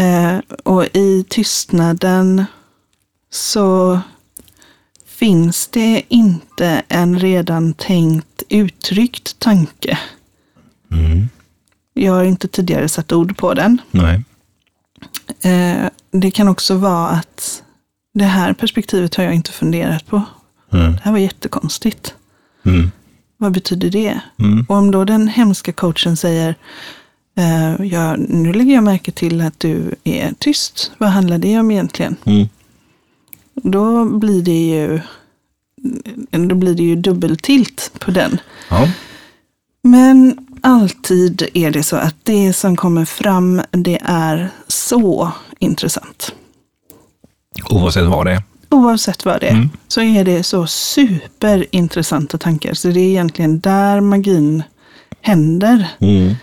Eh, 0.00 0.38
och 0.62 0.84
i 0.96 1.24
tystnaden 1.28 2.44
så 3.32 4.00
finns 5.20 5.68
det 5.68 6.02
inte 6.08 6.82
en 6.88 7.18
redan 7.18 7.72
tänkt 7.72 8.42
uttryckt 8.48 9.38
tanke. 9.38 9.98
Mm. 10.92 11.28
Jag 11.94 12.12
har 12.12 12.24
inte 12.24 12.48
tidigare 12.48 12.88
satt 12.88 13.12
ord 13.12 13.36
på 13.36 13.54
den. 13.54 13.80
Nej. 13.90 14.24
Eh, 15.42 15.88
det 16.10 16.30
kan 16.30 16.48
också 16.48 16.74
vara 16.74 17.08
att 17.08 17.62
det 18.14 18.24
här 18.24 18.52
perspektivet 18.52 19.14
har 19.14 19.24
jag 19.24 19.34
inte 19.34 19.52
funderat 19.52 20.06
på. 20.06 20.22
Mm. 20.72 20.92
Det 20.92 21.00
här 21.02 21.12
var 21.12 21.18
jättekonstigt. 21.18 22.14
Mm. 22.64 22.90
Vad 23.36 23.52
betyder 23.52 23.90
det? 23.90 24.20
Mm. 24.38 24.66
Och 24.68 24.76
om 24.76 24.90
då 24.90 25.04
den 25.04 25.28
hemska 25.28 25.72
coachen 25.72 26.16
säger 26.16 26.54
eh, 27.38 27.86
ja, 27.86 28.16
nu 28.16 28.52
lägger 28.52 28.74
jag 28.74 28.84
märke 28.84 29.12
till 29.12 29.40
att 29.40 29.60
du 29.60 29.94
är 30.04 30.32
tyst. 30.38 30.92
Vad 30.98 31.08
handlar 31.08 31.38
det 31.38 31.58
om 31.58 31.70
egentligen? 31.70 32.16
Mm. 33.56 33.70
Då 33.72 34.04
blir 34.04 34.42
det 34.42 34.66
ju 34.68 35.00
då 36.48 36.54
blir 36.54 36.74
det 36.74 36.82
ju 36.82 36.96
dubbeltilt 36.96 37.92
på 37.98 38.10
den. 38.10 38.40
Ja. 38.68 38.88
Men 39.82 40.46
alltid 40.62 41.48
är 41.54 41.70
det 41.70 41.82
så 41.82 41.96
att 41.96 42.14
det 42.22 42.52
som 42.52 42.76
kommer 42.76 43.04
fram, 43.04 43.62
det 43.70 43.98
är 44.04 44.50
så 44.68 45.32
intressant. 45.58 46.34
Oavsett 47.70 48.06
vad 48.06 48.26
det 48.26 48.32
är. 48.32 48.42
Oavsett 48.68 49.24
vad 49.24 49.40
det 49.40 49.46
är, 49.46 49.54
Mm. 49.54 49.70
så 49.88 50.00
är 50.02 50.24
det 50.24 50.42
så 50.42 50.66
superintressanta 50.66 52.38
tankar. 52.38 52.74
Så 52.74 52.88
det 52.88 53.00
är 53.00 53.08
egentligen 53.08 53.60
där 53.60 54.00
magin 54.00 54.62
händer. 55.20 55.88
Mm. 56.00 56.34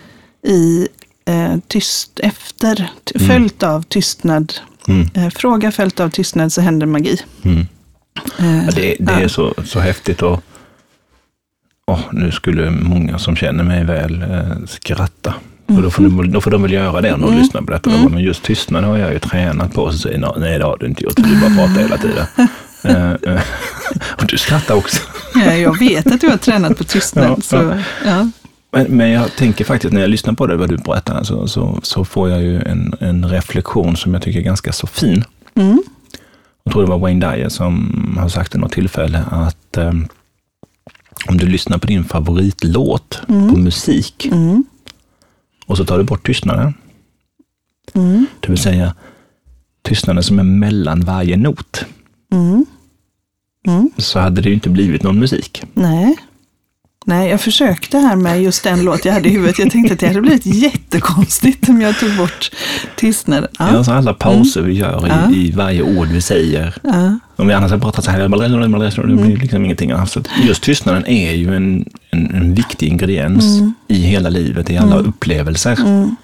I 0.42 0.88
eh, 1.24 1.56
tyst 1.68 2.20
efter, 2.20 2.90
t- 3.04 3.18
följt 3.18 3.62
av 3.62 3.82
tystnad. 3.82 4.52
Mm. 4.88 5.08
Eh, 5.14 5.28
fråga 5.30 5.72
följt 5.72 6.00
av 6.00 6.08
tystnad 6.10 6.52
så 6.52 6.60
händer 6.60 6.86
magi. 6.86 7.16
Mm. 7.42 7.66
Eh, 8.38 8.64
Ja, 8.66 8.70
det 8.74 8.96
det 8.98 9.12
är 9.12 9.28
så, 9.28 9.54
så 9.64 9.80
häftigt 9.80 10.22
och 10.22 10.42
åh, 11.86 12.00
nu 12.12 12.32
skulle 12.32 12.70
många 12.70 13.18
som 13.18 13.36
känner 13.36 13.64
mig 13.64 13.84
väl 13.84 14.22
eh, 14.22 14.66
skratta. 14.66 15.34
För 15.66 15.82
då, 15.82 15.90
får 15.90 16.02
de, 16.02 16.32
då 16.32 16.40
får 16.40 16.50
de 16.50 16.62
väl 16.62 16.72
göra 16.72 17.00
det 17.00 17.12
om 17.12 17.20
de 17.20 17.34
lyssnar 17.38 17.62
på 17.62 17.72
detta. 17.72 17.90
Men 18.10 18.18
just 18.22 18.42
tystnad 18.42 18.84
har 18.84 18.96
jag 18.98 19.12
ju 19.12 19.18
tränat 19.18 19.74
på. 19.74 19.92
Så 19.92 19.98
säger 19.98 20.38
nej 20.38 20.58
det 20.58 20.64
har 20.64 20.76
du 20.80 20.86
inte 20.86 21.04
gjort, 21.04 21.16
du 21.16 21.40
bara 21.40 21.54
pratar 21.66 21.82
hela 21.82 21.98
tiden. 21.98 22.26
Eh, 22.84 23.10
eh, 23.12 23.40
och 24.00 24.26
du 24.28 24.38
skrattar 24.38 24.74
också. 24.74 25.02
Ja, 25.34 25.54
jag 25.54 25.78
vet 25.78 26.06
att 26.06 26.20
du 26.20 26.28
har 26.28 26.36
tränat 26.36 26.78
på 26.78 26.84
tystnad. 26.84 27.24
Ja, 27.24 27.36
så, 27.42 27.80
ja. 28.04 28.30
Men, 28.70 28.96
men 28.96 29.10
jag 29.10 29.36
tänker 29.36 29.64
faktiskt 29.64 29.92
när 29.94 30.00
jag 30.00 30.10
lyssnar 30.10 30.34
på 30.34 30.46
det, 30.46 30.56
vad 30.56 30.68
du 30.68 30.76
berättar, 30.76 31.24
så, 31.24 31.48
så, 31.48 31.80
så 31.82 32.04
får 32.04 32.30
jag 32.30 32.42
ju 32.42 32.60
en, 32.62 32.94
en 33.00 33.28
reflektion 33.28 33.96
som 33.96 34.14
jag 34.14 34.22
tycker 34.22 34.38
är 34.40 34.44
ganska 34.44 34.72
så 34.72 34.86
fin. 34.86 35.24
Mm. 35.54 35.82
Jag 36.64 36.72
tror 36.72 36.82
det 36.82 36.88
var 36.88 36.98
Wayne 36.98 37.30
Dyer 37.32 37.48
som 37.48 38.16
har 38.20 38.28
sagt 38.28 38.54
i 38.54 38.58
något 38.58 38.72
tillfälle 38.72 39.24
att 39.30 39.76
eh, 39.76 39.92
om 41.28 41.36
du 41.38 41.46
lyssnar 41.46 41.78
på 41.78 41.86
din 41.86 42.04
favoritlåt 42.04 43.20
på 43.26 43.32
musik 43.58 44.26
Mm. 44.32 44.64
och 45.66 45.76
så 45.76 45.84
tar 45.84 45.98
du 45.98 46.04
bort 46.04 46.26
tystnaden, 46.26 46.74
Mm. 47.94 48.26
det 48.40 48.48
vill 48.48 48.58
säga 48.58 48.94
tystnaden 49.82 50.22
som 50.22 50.38
är 50.38 50.42
mellan 50.42 51.00
varje 51.00 51.36
not, 51.36 51.84
Mm. 52.32 52.66
Mm. 53.66 53.90
så 53.96 54.18
hade 54.18 54.40
det 54.40 54.48
ju 54.48 54.54
inte 54.54 54.70
blivit 54.70 55.02
någon 55.02 55.18
musik. 55.18 55.62
Nej. 55.74 56.16
Nej, 57.06 57.30
jag 57.30 57.40
försökte 57.40 57.98
här 57.98 58.16
med 58.16 58.42
just 58.42 58.64
den 58.64 58.82
låt 58.84 59.04
jag 59.04 59.12
hade 59.12 59.28
i 59.28 59.32
huvudet. 59.32 59.58
Jag 59.58 59.70
tänkte 59.70 59.94
att 59.94 60.00
det 60.00 60.06
hade 60.06 60.20
blivit 60.20 60.46
jättekonstigt 60.46 61.68
om 61.68 61.80
jag 61.80 61.98
tog 61.98 62.16
bort 62.16 62.50
tystnaden. 62.96 63.48
Ja. 63.58 63.64
Alltså 63.64 63.92
alla 63.92 64.14
pauser 64.14 64.62
vi 64.62 64.72
gör 64.72 65.06
i, 65.06 65.10
Ja. 65.10 65.30
i 65.34 65.50
varje 65.50 65.82
ord 65.82 66.06
vi 66.08 66.20
säger. 66.20 66.74
Ja. 66.82 67.18
Om 67.36 67.46
vi 67.46 67.52
annars 67.54 67.70
hade 67.70 67.82
pratat 67.82 68.04
så 68.04 68.10
här, 68.10 68.20
det 68.20 68.28
blir 69.16 69.36
liksom 69.36 69.64
ingenting. 69.64 69.90
Alltså, 69.90 70.22
just 70.42 70.62
tystnaden 70.62 71.06
är 71.06 71.32
ju 71.32 71.56
en, 71.56 71.88
en, 72.10 72.34
en 72.34 72.54
viktig 72.54 72.86
ingrediens 72.88 73.44
i 73.88 73.94
hela 73.98 74.28
livet, 74.28 74.70
i 74.70 74.78
alla 74.78 74.96
upplevelser. 74.96 75.80
Mm. 75.80 76.16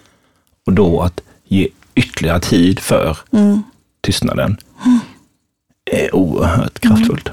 Och 0.67 0.73
då 0.73 1.01
att 1.03 1.21
ge 1.49 1.69
ytterligare 1.95 2.41
tid 2.41 2.81
för 2.81 3.19
Mm. 3.33 3.63
tystnaden 4.03 4.57
är 5.91 6.15
oerhört 6.15 6.79
kraftfullt. 6.79 7.31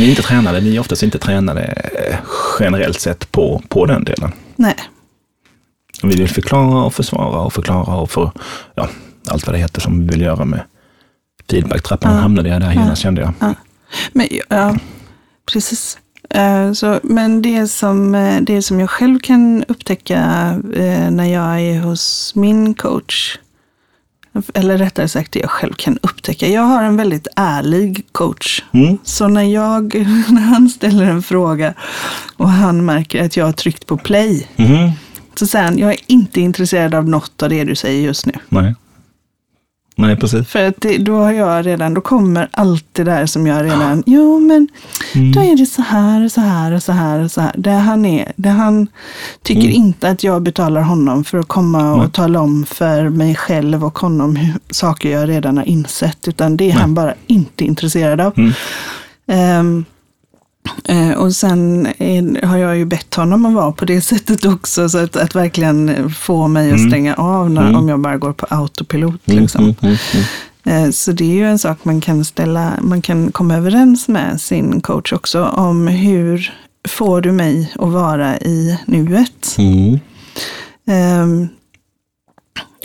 Vi 0.00 0.06
är 0.06 0.10
inte 0.10 0.22
tränade, 0.22 0.60
vi 0.60 0.76
är 0.76 0.80
oftast 0.80 1.02
inte 1.02 1.18
tränade 1.18 1.62
eh, 1.62 2.16
generellt 2.60 3.00
sett 3.00 3.32
på, 3.32 3.62
på 3.68 3.86
den 3.86 4.04
delen. 4.04 4.32
Nej. 4.56 4.74
Vi 6.02 6.16
vill 6.16 6.28
förklara 6.28 6.84
och 6.84 6.94
försvara 6.94 7.40
och 7.40 7.52
förklara 7.52 7.96
och 7.96 8.10
för, 8.10 8.30
ja, 8.74 8.88
allt 9.28 9.46
vad 9.46 9.54
det 9.54 9.58
heter 9.58 9.80
som 9.80 10.00
vi 10.00 10.06
vill 10.06 10.20
göra 10.20 10.44
med 10.44 10.60
feedbacktrappan. 11.50 12.14
Ja. 12.14 12.20
hamnade 12.20 12.48
jag 12.48 12.60
där 12.60 12.66
Ja. 12.66 12.72
genast 12.72 13.02
kände 13.02 13.20
jag. 13.20 13.32
Ja. 13.38 13.54
Men, 14.12 14.28
ja, 14.48 14.76
precis. 15.52 15.98
Eh, 16.30 16.72
Så, 16.72 17.00
men 17.02 17.42
det 17.42 17.68
som, 17.68 18.14
eh, 18.14 18.40
det 18.40 18.62
som 18.62 18.80
jag 18.80 18.90
själv 18.90 19.18
kan 19.18 19.64
upptäcka 19.68 20.20
när 21.10 21.24
jag 21.32 21.60
är 21.60 21.80
hos 21.80 22.32
min 22.34 22.74
coach, 22.74 23.38
eller 24.54 24.78
rättare 24.78 25.08
sagt 25.08 25.32
det 25.32 25.38
jag 25.40 25.50
själv 25.50 25.72
kan 25.72 25.98
upptäcka. 26.02 26.48
Jag 26.48 26.62
har 26.62 26.82
en 26.82 26.96
väldigt 26.96 27.28
ärlig 27.36 28.06
coach. 28.12 28.62
Mm. 28.72 28.98
Så 29.04 29.28
när, 29.28 29.42
jag, 29.42 29.94
när 30.28 30.40
han 30.42 30.68
ställer 30.70 31.04
en 31.04 31.22
fråga 31.22 31.74
och 32.36 32.48
han 32.48 32.84
märker 32.84 33.24
att 33.24 33.36
jag 33.36 33.44
har 33.44 33.52
tryckt 33.52 33.86
på 33.86 33.96
play, 33.96 34.48
Mhm. 34.56 34.90
så 35.34 35.46
säger 35.46 35.64
han, 35.64 35.78
jag 35.78 35.90
är 35.90 35.98
inte 36.06 36.40
intresserad 36.40 36.94
av 36.94 37.08
något 37.08 37.42
av 37.42 37.48
det 37.48 37.64
du 37.64 37.74
säger 37.76 38.02
just 38.02 38.26
nu. 38.26 38.32
Nej. 38.48 38.74
Nej, 40.00 40.16
precis. 40.16 40.48
För 40.48 40.68
att 40.68 40.80
det, 40.80 40.98
då 40.98 41.16
har 41.16 41.32
jag 41.32 41.66
redan, 41.66 41.94
då 41.94 42.00
kommer 42.00 42.48
allt 42.50 42.84
det 42.92 43.04
där 43.04 43.26
som 43.26 43.46
jag 43.46 43.64
redan, 43.64 44.02
jo 44.06 44.40
men 44.40 44.68
då 45.34 45.40
är 45.40 45.56
det 45.56 45.66
så 45.66 45.82
här 45.82 46.24
och 46.24 46.32
så 46.32 46.40
här 46.40 46.72
och 46.72 46.82
så 46.82 46.92
här 46.92 47.24
och 47.24 47.30
så 47.30 47.40
här. 47.40 47.54
Det 47.56 47.70
han, 47.70 48.04
är, 48.04 48.32
det 48.36 48.48
han 48.48 48.88
tycker 49.42 49.68
inte 49.68 50.08
att 50.08 50.24
jag 50.24 50.42
betalar 50.42 50.80
honom 50.80 51.24
för 51.24 51.38
att 51.38 51.48
komma 51.48 51.94
och 51.94 52.12
tala 52.12 52.40
om 52.40 52.66
för 52.66 53.08
mig 53.08 53.34
själv 53.34 53.84
och 53.84 53.98
honom 53.98 54.36
hur, 54.36 54.54
saker 54.70 55.10
jag 55.10 55.28
redan 55.28 55.56
har 55.56 55.64
insett. 55.64 56.28
Utan 56.28 56.56
det 56.56 56.70
är 56.70 56.74
han 56.74 56.94
bara 56.94 57.14
inte 57.26 57.64
intresserad 57.64 58.20
av. 58.20 58.32
Mm. 58.36 58.52
Eh, 59.26 59.84
och 61.16 61.32
sen 61.36 61.86
är, 61.98 62.46
har 62.46 62.56
jag 62.56 62.78
ju 62.78 62.84
bett 62.84 63.14
honom 63.14 63.46
att 63.46 63.54
vara 63.54 63.72
på 63.72 63.84
det 63.84 64.00
sättet 64.00 64.44
också. 64.44 64.88
Så 64.88 64.98
att, 64.98 65.16
att 65.16 65.34
verkligen 65.34 66.10
få 66.10 66.48
mig 66.48 66.72
att 66.72 66.88
stänga 66.88 67.14
av 67.14 67.50
när, 67.50 67.76
om 67.76 67.88
jag 67.88 68.00
bara 68.00 68.16
går 68.16 68.32
på 68.32 68.46
autopilot. 68.50 69.20
Liksom. 69.24 69.64
Mm, 69.64 69.74
mm, 69.82 69.96
mm. 70.14 70.24
Eh, 70.64 70.90
Så 70.90 71.12
det 71.12 71.24
är 71.24 71.34
ju 71.34 71.46
en 71.46 71.58
sak 71.58 71.84
man 71.84 72.00
kan 72.00 72.24
ställa, 72.24 72.72
man 72.80 73.02
kan 73.02 73.32
komma 73.32 73.54
överens 73.56 74.08
med 74.08 74.40
sin 74.40 74.80
coach 74.80 75.12
också 75.12 75.44
om 75.44 75.86
hur 75.86 76.54
får 76.88 77.20
du 77.20 77.32
mig 77.32 77.72
att 77.78 77.92
vara 77.92 78.38
i 78.38 78.78
nuet. 78.86 79.56
Mm. 79.58 79.98
Ehm, 80.86 81.48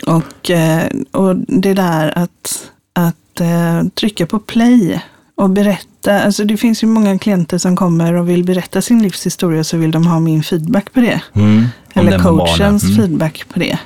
och, 0.06 0.50
eh, 0.50 0.88
och 1.12 1.36
det 1.36 1.74
där 1.74 2.18
att, 2.18 2.70
att 2.92 3.40
eh, 3.40 3.82
trycka 3.94 4.26
på 4.26 4.38
play 4.38 5.00
och 5.34 5.50
berätta. 5.50 5.95
Alltså 6.12 6.44
det 6.44 6.56
finns 6.56 6.82
ju 6.82 6.86
många 6.86 7.18
klienter 7.18 7.58
som 7.58 7.76
kommer 7.76 8.12
och 8.14 8.28
vill 8.28 8.44
berätta 8.44 8.82
sin 8.82 9.02
livshistoria 9.02 9.64
så 9.64 9.76
vill 9.76 9.90
de 9.90 10.06
ha 10.06 10.20
min 10.20 10.42
feedback 10.42 10.92
på 10.92 11.00
det. 11.00 11.20
Mm. 11.34 11.64
Eller 11.94 12.18
coachens 12.18 12.84
Mm. 12.84 12.96
feedback 12.96 13.44
på 13.52 13.58
det. 13.58 13.78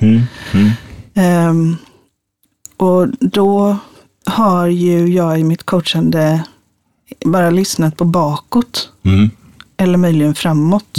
Ehm, 1.15 1.77
och 2.77 3.09
då 3.21 3.77
har 4.27 4.67
ju 4.67 5.07
jag 5.09 5.41
i 5.41 5.45
mitt 5.45 5.63
coachande 5.63 6.43
bara 7.25 7.51
lyssnat 7.51 7.97
på 7.97 8.05
bakåt. 8.05 8.89
Mm. 9.05 9.31
Eller 9.77 9.99
möjligen 9.99 10.35
framåt. 10.35 10.99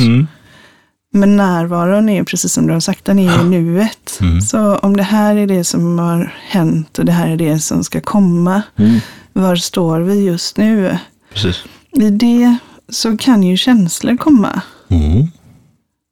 Men 1.14 1.38
närvaron 1.38 2.10
är 2.10 2.16
ju 2.16 2.24
precis 2.26 2.54
som 2.54 2.68
du 2.68 2.74
har 2.74 2.80
sagt, 2.80 3.06
den 3.06 3.20
är 3.20 3.38
ju 3.38 3.44
nuet. 3.50 4.18
Mm. 4.22 4.42
Så 4.42 4.76
om 4.76 4.98
det 4.98 5.04
här 5.04 5.36
är 5.36 5.48
det 5.48 5.64
som 5.64 6.00
har 6.00 6.34
hänt 6.48 7.00
och 7.00 7.06
det 7.06 7.12
här 7.12 7.30
är 7.30 7.38
det 7.38 7.60
som 7.60 7.84
ska 7.84 8.02
komma. 8.02 8.62
Mm. 8.76 9.00
Var 9.34 9.56
står 9.56 10.00
vi 10.00 10.26
just 10.26 10.58
nu? 10.58 10.98
Precis. 11.34 11.64
I 11.92 12.10
det 12.10 12.58
så 12.90 13.18
kan 13.18 13.44
ju 13.44 13.58
känslor 13.58 14.18
komma. 14.18 14.62
Mm. 14.90 15.28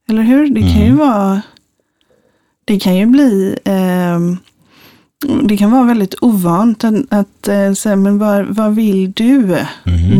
Eller 0.10 0.24
hur? 0.24 0.50
Det 0.50 0.62
kan 0.62 0.86
ju 0.86 0.92
vara... 0.92 1.42
Det 2.66 2.80
kan 2.80 2.96
ju 2.96 3.06
bli... 3.06 3.56
ehm, 3.64 4.38
det 5.44 5.58
kan 5.58 5.72
vara 5.72 5.84
väldigt 5.84 6.16
ovant 6.22 6.84
att, 6.84 6.96
att 7.10 7.48
eh, 7.48 7.74
säga, 7.74 7.96
men 7.96 8.20
vad, 8.20 8.46
vad 8.46 8.76
vill 8.76 9.12
du 9.12 9.58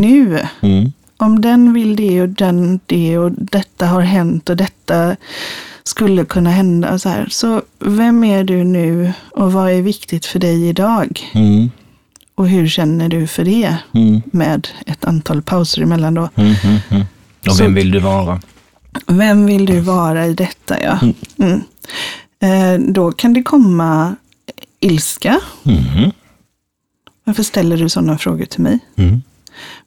nu? 0.00 0.38
Mm. 0.60 0.92
Om 1.16 1.40
den 1.40 1.72
vill 1.72 1.96
det 1.96 2.22
och 2.22 2.28
den 2.28 2.80
det 2.86 3.18
och 3.18 3.32
detta 3.32 3.86
har 3.86 4.00
hänt 4.00 4.48
och 4.48 4.56
detta 4.56 5.16
skulle 5.84 6.24
kunna 6.24 6.50
hända. 6.50 6.98
Så, 6.98 7.08
här. 7.08 7.26
så 7.30 7.62
vem 7.78 8.24
är 8.24 8.44
du 8.44 8.64
nu 8.64 9.12
och 9.30 9.52
vad 9.52 9.70
är 9.70 9.82
viktigt 9.82 10.26
för 10.26 10.38
dig 10.38 10.68
idag? 10.68 11.30
Mm. 11.34 11.70
Och 12.40 12.48
hur 12.48 12.68
känner 12.68 13.08
du 13.08 13.26
för 13.26 13.44
det? 13.44 13.76
Mm. 13.92 14.22
Med 14.32 14.68
ett 14.86 15.04
antal 15.04 15.42
pauser 15.42 15.82
emellan 15.82 16.14
då. 16.14 16.28
Mm. 16.34 16.54
Mm. 16.64 16.78
Mm. 16.88 17.06
Och 17.48 17.60
vem 17.60 17.74
vill 17.74 17.90
du 17.90 17.98
vara? 17.98 18.40
Vem 19.06 19.46
vill 19.46 19.66
du 19.66 19.80
vara 19.80 20.26
i 20.26 20.34
detta? 20.34 20.82
Ja. 20.82 20.98
Mm. 21.38 21.62
Eh, 22.40 22.92
då 22.92 23.12
kan 23.12 23.32
det 23.32 23.42
komma 23.42 24.16
ilska. 24.80 25.40
Mm. 25.64 26.10
Varför 27.24 27.42
ställer 27.42 27.76
du 27.76 27.88
sådana 27.88 28.18
frågor 28.18 28.44
till 28.44 28.60
mig? 28.60 28.78
Mm. 28.96 29.22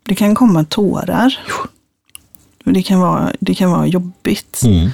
Det 0.03 0.15
kan 0.15 0.35
komma 0.35 0.63
tårar. 0.63 1.39
Det 2.63 2.83
kan 2.83 2.99
vara, 2.99 3.31
det 3.39 3.55
kan 3.55 3.71
vara 3.71 3.87
jobbigt. 3.87 4.61
Mm. 4.63 4.89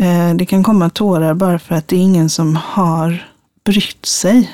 Eh, 0.00 0.36
det 0.36 0.46
kan 0.46 0.62
komma 0.62 0.90
tårar 0.90 1.34
bara 1.34 1.58
för 1.58 1.74
att 1.74 1.88
det 1.88 1.96
är 1.96 2.00
ingen 2.00 2.30
som 2.30 2.56
har 2.56 3.26
brytt 3.64 4.06
sig. 4.06 4.50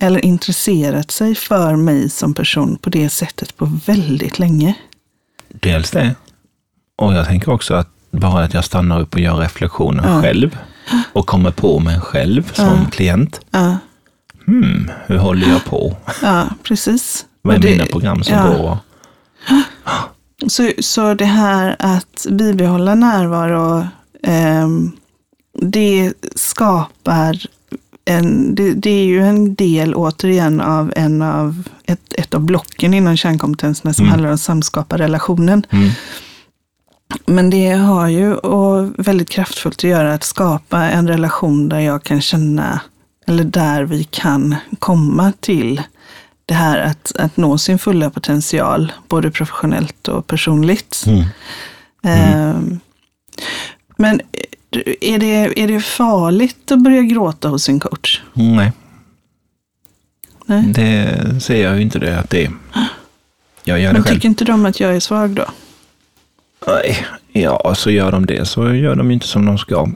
Eller 0.00 0.24
intresserat 0.24 1.10
sig 1.10 1.34
för 1.34 1.76
mig 1.76 2.10
som 2.10 2.34
person 2.34 2.76
på 2.78 2.90
det 2.90 3.08
sättet 3.08 3.56
på 3.56 3.64
väldigt 3.86 4.38
länge. 4.38 4.74
Dels 5.48 5.90
det. 5.90 6.14
Och 6.96 7.14
jag 7.14 7.26
tänker 7.26 7.52
också 7.52 7.74
att 7.74 7.88
bara 8.10 8.44
att 8.44 8.54
jag 8.54 8.64
stannar 8.64 9.00
upp 9.00 9.14
och 9.14 9.20
gör 9.20 9.36
reflektionen 9.36 10.04
Ja. 10.14 10.22
själv 10.22 10.58
och 11.12 11.26
kommer 11.26 11.50
på 11.50 11.78
mig 11.78 12.00
själv 12.00 12.52
som 12.52 12.86
klient. 12.90 13.40
Ja, 13.50 13.76
Hmm, 14.46 14.90
hur 15.06 15.16
håller 15.18 15.48
jag 15.48 15.64
på? 15.64 15.96
ja 16.22 16.48
precis. 16.62 17.26
Vad 17.42 17.54
är 17.54 17.58
det- 17.58 17.70
mina 17.70 17.86
program 17.86 18.22
som 18.22 18.34
ja. 18.34 18.46
går? 18.56 18.78
Så, 20.48 20.70
så 20.78 21.14
det 21.14 21.24
här 21.24 21.76
att 21.78 22.26
bibehålla 22.30 22.94
närvaro, 22.94 23.86
ehm, 24.22 24.92
det 25.62 26.12
skapar 26.36 27.46
en, 28.08 28.54
det, 28.54 28.74
det 28.74 28.90
är 28.90 29.04
ju 29.04 29.22
en 29.22 29.54
del 29.54 29.94
återigen 29.94 30.60
av 30.60 30.92
en 30.96 31.22
av 31.22 31.62
ett, 31.84 32.14
ett 32.14 32.34
av 32.34 32.40
blocken 32.40 32.94
inom 32.94 33.16
kärnkompetenserna 33.16 33.94
som 33.94 34.08
handlar 34.08 34.30
om 34.30 34.38
samskapa 34.38 34.98
relationen. 34.98 35.66
Mm. 35.70 35.90
Men 37.26 37.50
det 37.50 37.70
har 37.70 38.08
ju 38.08 38.34
och 38.34 38.92
väldigt 38.98 39.30
kraftfullt 39.30 39.78
att 39.78 39.84
göra 39.84 40.14
att 40.14 40.24
skapa 40.24 40.78
en 40.78 41.08
relation 41.08 41.68
där 41.68 41.78
jag 41.78 42.02
kan 42.02 42.20
känna, 42.20 42.80
eller 43.26 43.44
där 43.44 43.82
vi 43.82 44.04
kan 44.04 44.56
komma 44.78 45.32
till 45.40 45.82
det 46.46 46.54
här 46.54 46.78
att, 46.78 47.12
att 47.16 47.36
nå 47.36 47.58
sin 47.58 47.78
fulla 47.78 48.10
potential, 48.10 48.92
både 49.08 49.30
professionellt 49.30 50.08
och 50.08 50.26
personligt. 50.26 51.04
Mm. 51.06 51.24
Ehm, 52.02 52.80
men 53.96 54.20
är 55.00 55.18
det, 55.18 55.62
är 55.62 55.68
det 55.68 55.80
farligt 55.80 56.72
att 56.72 56.82
börja 56.82 57.02
gråta 57.02 57.48
hos 57.48 57.64
sin 57.64 57.80
coach? 57.80 58.20
Nej, 58.32 58.72
Nej. 60.46 60.64
det 60.66 61.40
ser 61.42 61.62
jag 61.62 61.76
ju 61.76 61.82
inte 61.82 61.98
det 61.98 62.18
att 62.18 62.30
det 62.30 62.44
är. 62.44 62.50
Jag 63.64 63.80
gör 63.80 63.86
det 63.88 63.92
Men 63.92 64.02
själv. 64.02 64.14
tycker 64.14 64.28
inte 64.28 64.44
de 64.44 64.66
att 64.66 64.80
jag 64.80 64.96
är 64.96 65.00
svag 65.00 65.30
då? 65.30 65.44
Nej, 66.66 67.06
ja, 67.32 67.74
så 67.74 67.90
gör 67.90 68.12
de 68.12 68.26
det 68.26 68.44
så 68.48 68.74
gör 68.74 68.94
de 68.96 69.06
ju 69.06 69.14
inte 69.14 69.26
som 69.26 69.46
de 69.46 69.58
ska. 69.58 69.88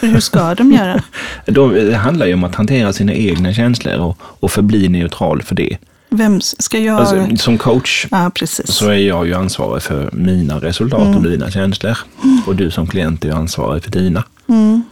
Hur 0.00 0.20
ska 0.20 0.54
de 0.54 0.72
göra? 0.72 1.02
Det 1.46 1.94
handlar 1.96 2.26
ju 2.26 2.34
om 2.34 2.44
att 2.44 2.54
hantera 2.54 2.92
sina 2.92 3.12
egna 3.12 3.54
känslor 3.54 3.98
och, 3.98 4.18
och 4.20 4.50
förbli 4.52 4.88
neutral 4.88 5.42
för 5.42 5.54
det. 5.54 5.76
Vem 6.10 6.40
ska 6.40 6.78
jag... 6.78 6.96
Alltså, 7.00 7.36
som 7.36 7.58
coach 7.58 8.06
ja, 8.10 8.30
så 8.64 8.88
är 8.88 8.94
jag 8.94 9.26
ju 9.26 9.34
ansvarig 9.34 9.82
för 9.82 10.10
mina 10.12 10.58
resultat 10.58 11.16
och 11.16 11.22
mina 11.22 11.50
känslor. 11.50 11.98
Och 12.46 12.56
du 12.56 12.70
som 12.70 12.86
klient 12.86 13.24
är 13.24 13.32
ansvarig 13.32 13.84
för 13.84 13.90
dina. 13.90 14.24
Mm. 14.48 14.82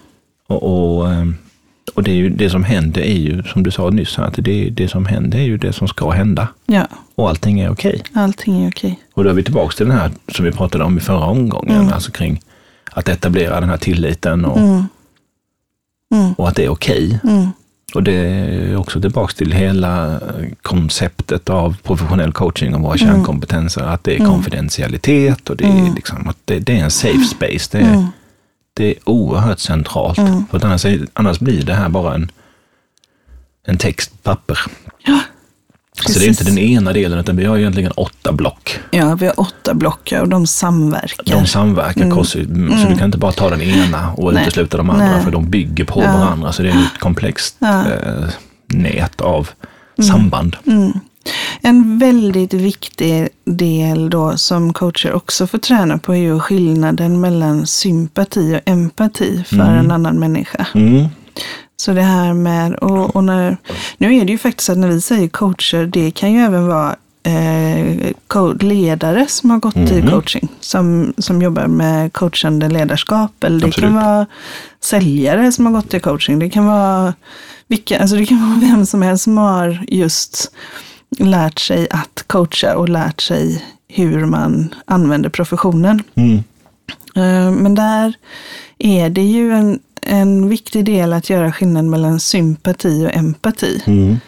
Och, 0.46 0.62
och, 0.98 1.11
ehm, 1.12 1.37
och 1.94 2.02
det, 2.02 2.11
är 2.11 2.14
ju, 2.14 2.31
det 2.31 2.50
som 2.50 2.64
händer 2.64 3.00
är 3.00 3.16
ju, 3.18 3.42
som 3.42 3.62
du 3.62 3.70
sa 3.70 3.90
nyss, 3.90 4.18
att 4.18 4.35
det, 4.38 4.70
det 4.70 4.88
som 4.88 5.07
händer 5.07 5.38
är 5.38 5.42
ju 5.42 5.59
det 5.59 5.72
som 5.72 5.88
ska 5.88 6.11
hända. 6.11 6.48
Ja, 6.66 6.87
Och 7.14 7.28
allting 7.28 7.61
är 7.61 7.70
okej. 7.70 8.02
allting 8.12 8.64
är 8.64 8.70
okej. 8.70 8.98
Och 9.14 9.24
då 9.24 9.31
är 9.31 9.35
vi 9.35 9.42
tillbaka 9.42 9.76
till 9.76 9.88
den 9.88 9.98
här 9.98 10.11
som 10.28 10.44
vi 10.44 10.52
pratade 10.52 10.85
om 10.85 10.98
i 10.98 11.00
förra 11.00 11.24
omgången, 11.24 11.92
alltså 11.92 12.11
kring 12.12 12.40
att 12.90 13.09
etablera 13.09 13.61
den 13.61 13.68
här 13.68 13.76
tilliten 13.76 14.44
och, 14.44 14.59
Mm. 14.59 14.85
Mm. 16.14 16.33
och 16.33 16.48
att 16.48 16.57
det 16.57 16.64
är 16.64 16.68
okej. 16.68 17.20
Mm. 17.24 17.48
Och 17.94 18.03
det 18.03 18.12
är 18.12 18.77
också 18.77 19.01
tillbaka 19.01 19.33
till 19.35 19.53
hela 19.53 20.20
konceptet 20.62 21.51
av 21.51 21.77
professionell 21.83 22.33
coaching 22.33 22.74
och 22.74 22.81
våra 22.81 22.94
Mm. 22.96 23.07
kärnkompetenser. 23.14 23.83
Att 23.83 24.05
det 24.05 24.14
är 24.20 24.27
konfidentialitet 24.27 25.51
och 25.51 25.57
det 25.57 25.64
är, 25.64 25.94
liksom, 25.94 26.29
att 26.29 26.37
det, 26.44 26.59
det 26.59 26.72
är 26.81 26.85
en 26.85 26.90
safe 26.90 27.24
space. 27.24 27.79
Det 27.79 27.85
är, 27.85 27.94
Mm. 27.94 28.07
det 28.74 28.87
är 28.87 28.94
oerhört 29.05 29.59
centralt. 29.59 30.16
För 30.51 30.57
att 30.57 30.64
annars, 30.64 30.87
annars 31.12 31.38
blir 31.38 31.62
det 31.62 31.74
här 31.74 31.88
bara 31.88 32.14
en, 32.14 32.31
en 33.66 33.79
text 33.79 34.11
på 34.12 34.16
papper. 34.18 34.59
Ja, 35.05 35.20
Så 36.06 36.18
det 36.18 36.24
är 36.24 36.28
inte 36.28 36.44
den 36.44 36.58
ena 36.58 36.92
delen, 36.92 37.18
utan 37.18 37.37
vi 37.37 37.44
har 37.44 37.58
egentligen 37.58 37.92
åtta 37.92 38.32
block. 38.32 38.78
ja, 38.90 39.14
vi 39.14 39.26
har 39.26 39.40
åtta 39.40 39.74
block 39.74 40.12
och 40.20 40.28
de 40.28 40.46
samverkar. 40.46 41.37
De 41.37 41.46
samverkar, 41.46 42.11
kors- 42.11 42.24
så 42.82 42.88
du 42.88 42.96
kan 42.96 43.04
inte 43.06 43.18
bara 43.18 43.32
ta 43.32 43.50
den 43.50 43.62
ena 43.62 44.12
och 44.12 44.22
Mm. 44.22 44.34
Nej. 44.34 44.42
utesluta 44.42 44.76
de 44.76 44.90
andra, 44.90 45.06
Nej. 45.11 45.24
för 45.24 45.30
de 45.30 45.50
bygger 45.50 45.84
på 45.84 46.02
Ja. 46.04 46.12
varandra. 46.18 46.52
Så 46.52 46.62
det 46.62 46.68
är 46.68 46.72
ett 46.72 46.98
komplext 47.00 47.56
Ja. 47.58 47.80
eh, 47.92 48.28
nät 48.66 49.20
av 49.20 49.48
Mm. 49.98 50.08
samband. 50.11 50.56
En 51.62 51.98
väldigt 51.98 52.54
viktig 52.54 53.28
del 53.44 54.11
då 54.11 54.37
som 54.37 54.72
coacher 54.72 55.12
också 55.12 55.46
får 55.46 55.58
träna 55.58 55.98
på 55.98 56.14
är 56.14 56.18
ju 56.18 56.40
skillnaden 56.40 57.20
mellan 57.20 57.66
sympati 57.66 58.56
och 58.56 58.68
empati 58.70 59.44
för 59.46 59.56
en 59.74 59.90
annan 59.90 60.16
människa. 60.18 60.66
Mm. 61.78 61.82
Så 61.82 61.92
det 61.92 62.02
här 62.02 62.34
med, 62.34 62.74
och, 62.74 63.16
och 63.16 63.24
när, 63.24 63.56
nu 63.98 64.16
är 64.16 64.24
det 64.24 64.32
ju 64.32 64.38
faktiskt 64.38 64.70
att 64.70 64.78
när 64.78 64.88
vi 64.88 65.00
säger 65.00 65.28
coacher, 65.28 65.86
det 65.86 66.10
kan 66.10 66.32
ju 66.32 66.40
även 66.40 66.66
vara 66.66 66.96
eh, 67.22 68.56
ledare 68.60 69.26
som 69.28 69.50
har 69.50 69.58
gått 69.58 69.76
i 69.76 70.02
coaching, 70.10 70.48
som, 70.60 71.12
som 71.18 71.42
jobbar 71.42 71.66
med 71.66 72.12
coachande 72.12 72.68
ledarskap. 72.68 73.44
Eller 73.44 73.60
det 73.60 73.66
Absolut. 73.66 73.90
kan 73.90 73.94
vara 73.94 74.26
säljare 74.80 75.52
som 75.52 75.66
har 75.66 75.72
gått 75.72 75.94
i 75.94 76.00
coaching. 76.00 76.38
Det 76.38 76.50
kan 76.50 76.66
vara, 76.66 77.14
vilka, 77.68 78.00
alltså 78.00 78.16
det 78.16 78.26
kan 78.26 78.50
vara 78.50 78.70
vem 78.70 78.86
som 78.86 79.02
helst 79.02 79.24
som 79.24 79.38
har 79.38 79.84
just 79.88 80.52
lärt 81.18 81.58
sig 81.58 81.88
att 81.90 82.24
coacha 82.26 82.76
och 82.76 82.88
lärt 82.88 83.20
sig 83.20 83.64
hur 83.88 84.26
man 84.26 84.74
använder 84.84 85.30
professionen. 85.30 86.02
Mm. 86.14 86.36
Eh, 87.14 87.52
Men 87.52 87.74
där 87.74 88.14
är 88.78 89.10
det 89.10 89.22
ju 89.22 89.52
en, 89.52 89.78
en 90.02 90.48
viktig 90.48 90.84
del 90.84 91.12
att 91.12 91.30
göra 91.30 91.52
skillnad 91.52 91.84
mellan 91.84 92.20
sympati 92.20 93.06
och 93.06 93.16
empati. 93.16 93.82
Mm. 93.87 94.18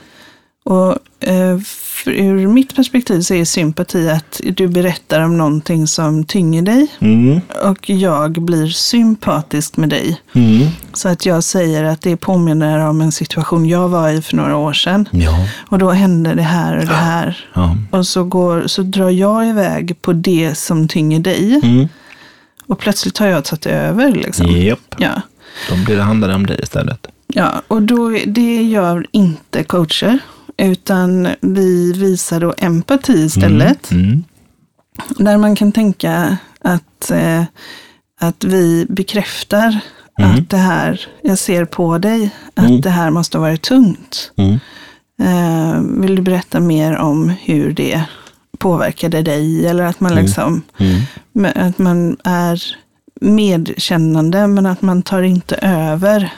Och 0.64 0.96
eh, 1.20 1.58
ur 2.06 2.46
mitt 2.46 2.76
perspektiv 2.76 3.20
så 3.20 3.34
är 3.34 3.44
sympati 3.44 4.10
att 4.10 4.40
du 4.44 4.68
berättar 4.68 5.20
om 5.20 5.38
någonting 5.38 5.86
som 5.86 6.24
tynger 6.24 6.62
dig 6.62 6.86
Mm. 6.98 7.40
och 7.64 7.90
jag 7.90 8.32
blir 8.32 8.66
sympatisk 8.68 9.76
med 9.76 9.88
dig. 9.88 10.20
Mm. 10.32 10.66
Så 10.92 11.08
att 11.08 11.26
jag 11.26 11.44
säger 11.44 11.84
att 11.84 12.00
det 12.02 12.16
påminner 12.16 12.78
om 12.78 13.00
en 13.00 13.12
situation 13.12 13.66
jag 13.68 13.88
var 13.88 14.08
i 14.10 14.22
för 14.22 14.36
några 14.36 14.56
år 14.56 14.72
sedan. 14.72 15.08
Ja. 15.12 15.46
Och 15.68 15.78
då 15.78 15.90
hände 15.90 16.34
det 16.34 16.42
här 16.42 16.76
och 16.78 16.86
det 16.86 16.94
här. 16.94 17.46
ja. 17.54 17.76
Och 17.90 18.06
så, 18.06 18.24
går, 18.24 18.66
så 18.66 18.82
drar 18.82 19.10
jag 19.10 19.48
iväg 19.48 20.02
på 20.02 20.12
det 20.12 20.54
som 20.54 20.88
tynger 20.88 21.20
dig. 21.20 21.60
Mm. 21.62 21.88
Och 22.66 22.78
plötsligt 22.78 23.18
har 23.18 23.26
jag 23.26 23.44
tagit 23.44 23.66
över. 23.66 24.12
Liksom. 24.12 24.46
Japp. 24.46 24.94
Ja. 24.98 25.20
Då 25.70 25.76
blir 25.84 25.96
det 25.96 26.02
handlar 26.02 26.34
om 26.34 26.46
dig 26.46 26.60
istället. 26.62 27.06
Ja, 27.26 27.62
och 27.68 27.82
då, 27.82 28.08
det 28.26 28.62
gör 28.62 29.06
inte 29.12 29.64
coacher. 29.64 30.18
Utan 30.56 31.28
vi 31.40 31.92
visar 31.92 32.40
då 32.40 32.54
empati 32.58 33.12
istället. 33.12 33.90
Mm. 33.90 34.24
Där 35.18 35.36
man 35.36 35.56
kan 35.56 35.72
tänka 35.72 36.36
att, 36.60 37.10
eh, 37.10 37.42
att 38.20 38.44
vi 38.44 38.86
bekräftar 38.88 39.80
Mm. 40.18 40.30
att 40.38 40.50
det 40.50 40.56
här, 40.56 41.00
jag 41.22 41.38
ser 41.38 41.64
på 41.64 41.98
dig, 41.98 42.30
att 42.54 42.64
Mm. 42.64 42.80
det 42.80 42.90
här 42.90 43.10
måste 43.10 43.38
ha 43.38 43.42
varit 43.42 43.62
tungt. 43.62 44.32
Mm. 44.36 44.58
Eh, 45.22 45.80
vill 46.02 46.16
du 46.16 46.22
berätta 46.22 46.60
mer 46.60 46.96
om 46.96 47.28
hur 47.28 47.72
det 47.72 48.02
påverkade 48.58 49.22
dig? 49.22 49.66
Eller 49.66 49.84
att 49.84 50.00
man 50.00 50.14
liksom, 50.14 50.62
Mm. 50.78 51.00
men 51.32 51.52
att 51.56 51.78
man 51.78 52.16
är 52.24 52.62
medkännande 53.20 54.46
men 54.46 54.66
att 54.66 54.82
man 54.82 55.02
tar 55.02 55.22
inte 55.22 55.54
över. 55.62 56.30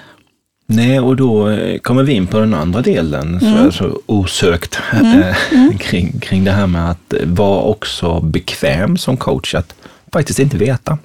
Nej, 0.66 1.00
och 1.00 1.16
då 1.16 1.48
eh, 1.48 1.78
kommer 1.78 2.02
vi 2.02 2.12
in 2.12 2.26
på 2.26 2.38
den 2.38 2.54
andra 2.54 2.82
delen, 2.82 3.40
så, 3.40 3.46
Mm. 3.46 3.72
så 3.72 4.00
osökt, 4.06 4.78
eh, 4.92 5.76
kring, 5.78 6.18
kring 6.20 6.44
det 6.44 6.50
här 6.52 6.66
med 6.66 6.90
att 6.90 7.14
vara 7.24 7.62
också 7.62 8.20
bekväm 8.20 8.96
som 8.96 9.16
coach, 9.16 9.54
att 9.54 9.74
faktiskt 10.12 10.38
inte 10.38 10.56
veta. 10.56 10.98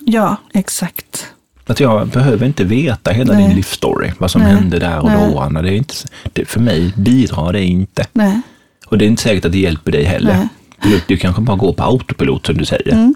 Ja, 0.00 0.36
exakt. 0.54 1.26
Att 1.66 1.80
jag 1.80 2.08
behöver 2.08 2.46
inte 2.46 2.64
veta 2.64 3.10
hela 3.10 3.34
Nej. 3.34 3.46
din 3.46 3.56
livsstory, 3.56 4.12
vad 4.18 4.30
som 4.30 4.42
Nej. 4.42 4.54
hände 4.54 4.78
där 4.78 4.98
och 4.98 5.08
Nej. 5.10 5.30
då. 5.32 5.38
Anna. 5.40 5.62
Det 5.62 5.68
är 5.68 5.76
inte, 5.76 5.94
det, 6.32 6.44
för 6.44 6.60
mig 6.60 6.92
bidrar 6.96 7.52
det 7.52 7.64
inte. 7.64 8.06
Nej. 8.12 8.40
Och 8.86 8.98
det 8.98 9.04
är 9.04 9.06
inte 9.06 9.22
säkert 9.22 9.44
att 9.44 9.52
det 9.52 9.58
hjälper 9.58 9.92
dig 9.92 10.04
heller. 10.04 10.48
Du, 10.82 11.00
du 11.08 11.16
kanske 11.16 11.42
bara 11.42 11.56
går 11.56 11.72
på 11.72 11.82
autopilot 11.82 12.46
som 12.46 12.58
du 12.58 12.64
säger. 12.64 12.92
Mm. 12.92 13.14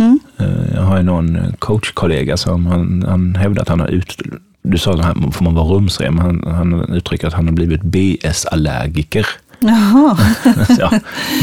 Mm. 0.00 0.18
Eh, 0.38 0.74
Jag 0.74 0.82
har 0.82 0.96
ju 0.96 1.02
någon 1.02 1.38
coachkollega 1.58 2.36
som 2.36 2.66
han, 2.66 3.04
han 3.08 3.34
hävdar 3.34 3.62
att 3.62 3.68
han 3.68 3.80
har 3.80 3.88
ut... 3.88 4.22
Du 4.62 4.78
sa 4.78 4.92
att 4.92 5.34
får 5.34 5.44
man 5.44 5.54
vara 5.54 5.66
rumsren, 5.66 6.14
men 6.14 6.24
han, 6.24 6.54
han 6.54 6.92
uttrycker 6.94 7.26
att 7.26 7.32
han 7.34 7.46
har 7.46 7.52
blivit 7.54 7.82
BS-allergiker. 7.82 9.26
Jaha, 9.62 10.18
ja. 10.78 10.90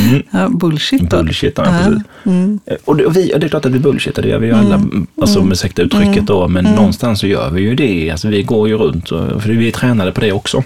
mm, 0.09 0.23
ja, 0.31 0.49
bullshit 0.49 1.09
bullshit, 1.09 1.53
ja, 1.57 1.65
Ja. 1.65 1.71
precis. 1.85 2.03
Mm. 2.25 2.59
Eh, 2.65 2.75
Och 2.85 2.95
det, 2.97 3.05
och 3.05 3.15
vi, 3.17 3.33
och 3.35 3.39
det 3.39 3.45
är 3.45 3.49
klart 3.49 3.65
att 3.65 3.71
vi 3.71 3.79
bullshittar, 3.79 4.21
det 4.21 4.27
gör 4.29 4.39
vi 4.39 4.47
ju 4.47 4.53
alla, 4.53 4.81
alltså 5.21 5.43
med 5.43 5.51
ursäkta 5.51 5.81
uttrycket 5.81 6.27
då, 6.27 6.47
men 6.47 6.65
någonstans 6.65 7.19
så 7.19 7.27
gör 7.27 7.49
vi 7.51 7.61
ju 7.61 7.75
det. 7.75 8.11
Alltså 8.11 8.27
vi 8.27 8.43
går 8.43 8.67
ju 8.67 8.77
runt, 8.77 9.11
och, 9.11 9.41
för 9.43 9.49
vi 9.49 9.67
är 9.67 9.71
tränade 9.71 10.11
på 10.11 10.21
det 10.21 10.31
också. 10.31 10.63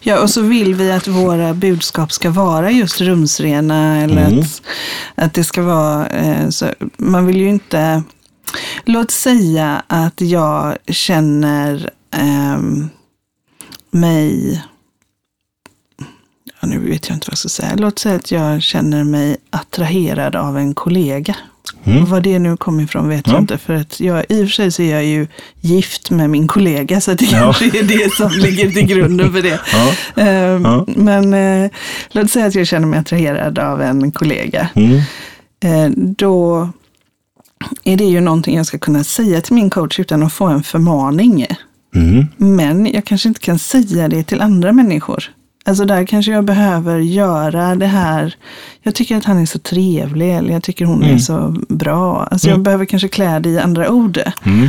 Ja, 0.00 0.20
och 0.22 0.30
så 0.30 0.42
vill 0.42 0.74
vi 0.74 0.92
att 0.92 1.08
våra 1.08 1.54
budskap 1.54 2.12
ska 2.12 2.30
vara 2.30 2.70
just 2.70 3.00
rumsrena. 3.00 4.02
Eller 4.02 4.26
Mm. 4.26 4.38
att, 4.40 4.62
att 5.14 5.34
det 5.34 5.44
ska 5.44 5.62
vara, 5.62 6.06
eh, 6.06 6.48
så, 6.48 6.66
man 6.96 7.26
vill 7.26 7.36
ju 7.36 7.48
inte, 7.48 8.02
låt 8.84 9.10
säga 9.10 9.82
att 9.86 10.20
jag 10.20 10.76
känner 10.88 11.90
ehm, 12.10 12.88
mig, 13.90 14.62
ja, 16.60 16.68
nu 16.68 16.78
vet 16.78 17.08
jag 17.08 17.16
inte 17.16 17.26
vad 17.26 17.32
jag 17.32 17.38
ska 17.38 17.48
säga, 17.48 17.74
låt 17.76 17.98
säga 17.98 18.16
att 18.16 18.30
jag 18.30 18.62
känner 18.62 19.04
mig 19.04 19.36
attraherad 19.50 20.36
av 20.36 20.58
en 20.58 20.74
kollega. 20.74 21.36
Mm. 21.84 22.04
Var 22.04 22.20
det 22.20 22.38
nu 22.38 22.56
kommer 22.56 22.82
ifrån 22.82 23.08
vet 23.08 23.26
Ja. 23.26 23.32
jag 23.32 23.42
inte. 23.42 23.58
För 23.58 23.74
att 23.74 24.00
jag, 24.00 24.24
i 24.28 24.42
och 24.44 24.46
för 24.48 24.52
sig 24.52 24.70
så 24.72 24.82
är 24.82 24.92
jag 24.92 25.04
ju 25.04 25.26
gift 25.60 26.10
med 26.10 26.30
min 26.30 26.46
kollega. 26.48 27.00
Så 27.00 27.14
det 27.14 27.24
Ja. 27.24 27.30
kanske 27.40 27.64
är 27.78 27.82
det 27.82 28.12
som 28.14 28.30
ligger 28.42 28.70
till 28.70 28.86
grunden 28.86 29.32
för 29.32 29.42
det. 29.42 29.60
Ja. 29.72 30.22
Ehm, 30.22 30.64
Ja. 30.64 30.86
Men 30.96 31.34
eh, 31.34 31.70
låt 32.10 32.30
säga 32.30 32.46
att 32.46 32.54
jag 32.54 32.66
känner 32.66 32.86
mig 32.86 32.98
attraherad 33.00 33.58
av 33.58 33.82
en 33.82 34.12
kollega. 34.12 34.68
Mm. 34.74 34.96
Eh, 35.64 35.90
då 35.96 36.68
är 37.84 37.96
det 37.96 38.04
ju 38.04 38.20
någonting 38.20 38.56
jag 38.56 38.66
ska 38.66 38.78
kunna 38.78 39.04
säga 39.04 39.40
till 39.40 39.54
min 39.54 39.70
coach 39.70 40.00
utan 40.00 40.22
att 40.22 40.32
få 40.32 40.46
en 40.46 40.62
förmaning. 40.62 41.46
Mm. 41.94 42.26
Men 42.36 42.86
jag 42.92 43.04
kanske 43.04 43.28
inte 43.28 43.40
kan 43.40 43.58
säga 43.58 44.08
det 44.08 44.22
till 44.22 44.40
andra 44.40 44.72
människor. 44.72 45.24
Alltså 45.68 45.84
där 45.84 46.06
kanske 46.06 46.32
jag 46.32 46.44
behöver 46.44 46.98
göra 46.98 47.74
det 47.74 47.86
här. 47.86 48.34
Jag 48.82 48.94
tycker 48.94 49.16
att 49.16 49.24
han 49.24 49.38
är 49.38 49.46
så 49.46 49.58
trevlig 49.58 50.34
eller 50.36 50.52
jag 50.52 50.62
tycker 50.62 50.84
hon 50.84 51.02
är 51.02 51.06
Mm. 51.06 51.18
så 51.18 51.56
bra. 51.68 52.28
Alltså 52.30 52.48
jag 52.48 52.54
Mm. 52.54 52.62
behöver 52.62 52.84
kanske 52.84 53.08
klä 53.08 53.38
det 53.38 53.48
i 53.48 53.58
andra 53.58 53.90
ord. 53.90 54.18
Mm. 54.44 54.64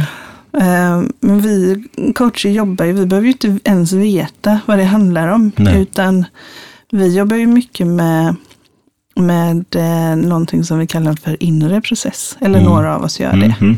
Eh, 0.54 1.10
Men 1.20 1.42
vi 1.42 1.84
coacher 2.16 2.50
jobbar 2.50 2.86
ju, 2.86 2.94
vi 2.94 3.06
behöver 3.06 3.28
ju 3.28 3.32
inte 3.32 3.60
ens 3.64 3.94
veta 3.94 4.60
vad 4.66 4.78
det 4.78 4.84
handlar 4.84 5.28
om. 5.28 5.52
Nej. 5.56 5.82
Utan 5.82 6.26
vi 6.92 7.16
jobbar 7.18 7.36
ju 7.36 7.48
mycket 7.48 7.88
med, 7.88 8.36
med 9.16 9.66
eh, 9.76 10.16
någonting 10.28 10.64
som 10.64 10.80
vi 10.80 10.88
kallar 10.88 11.14
för 11.14 11.44
inre 11.44 11.82
process. 11.82 12.38
Eller 12.42 12.60
Mm. 12.60 12.72
några 12.72 12.96
av 12.96 13.04
oss 13.04 13.20
gör 13.20 13.34
Mm. 13.34 13.78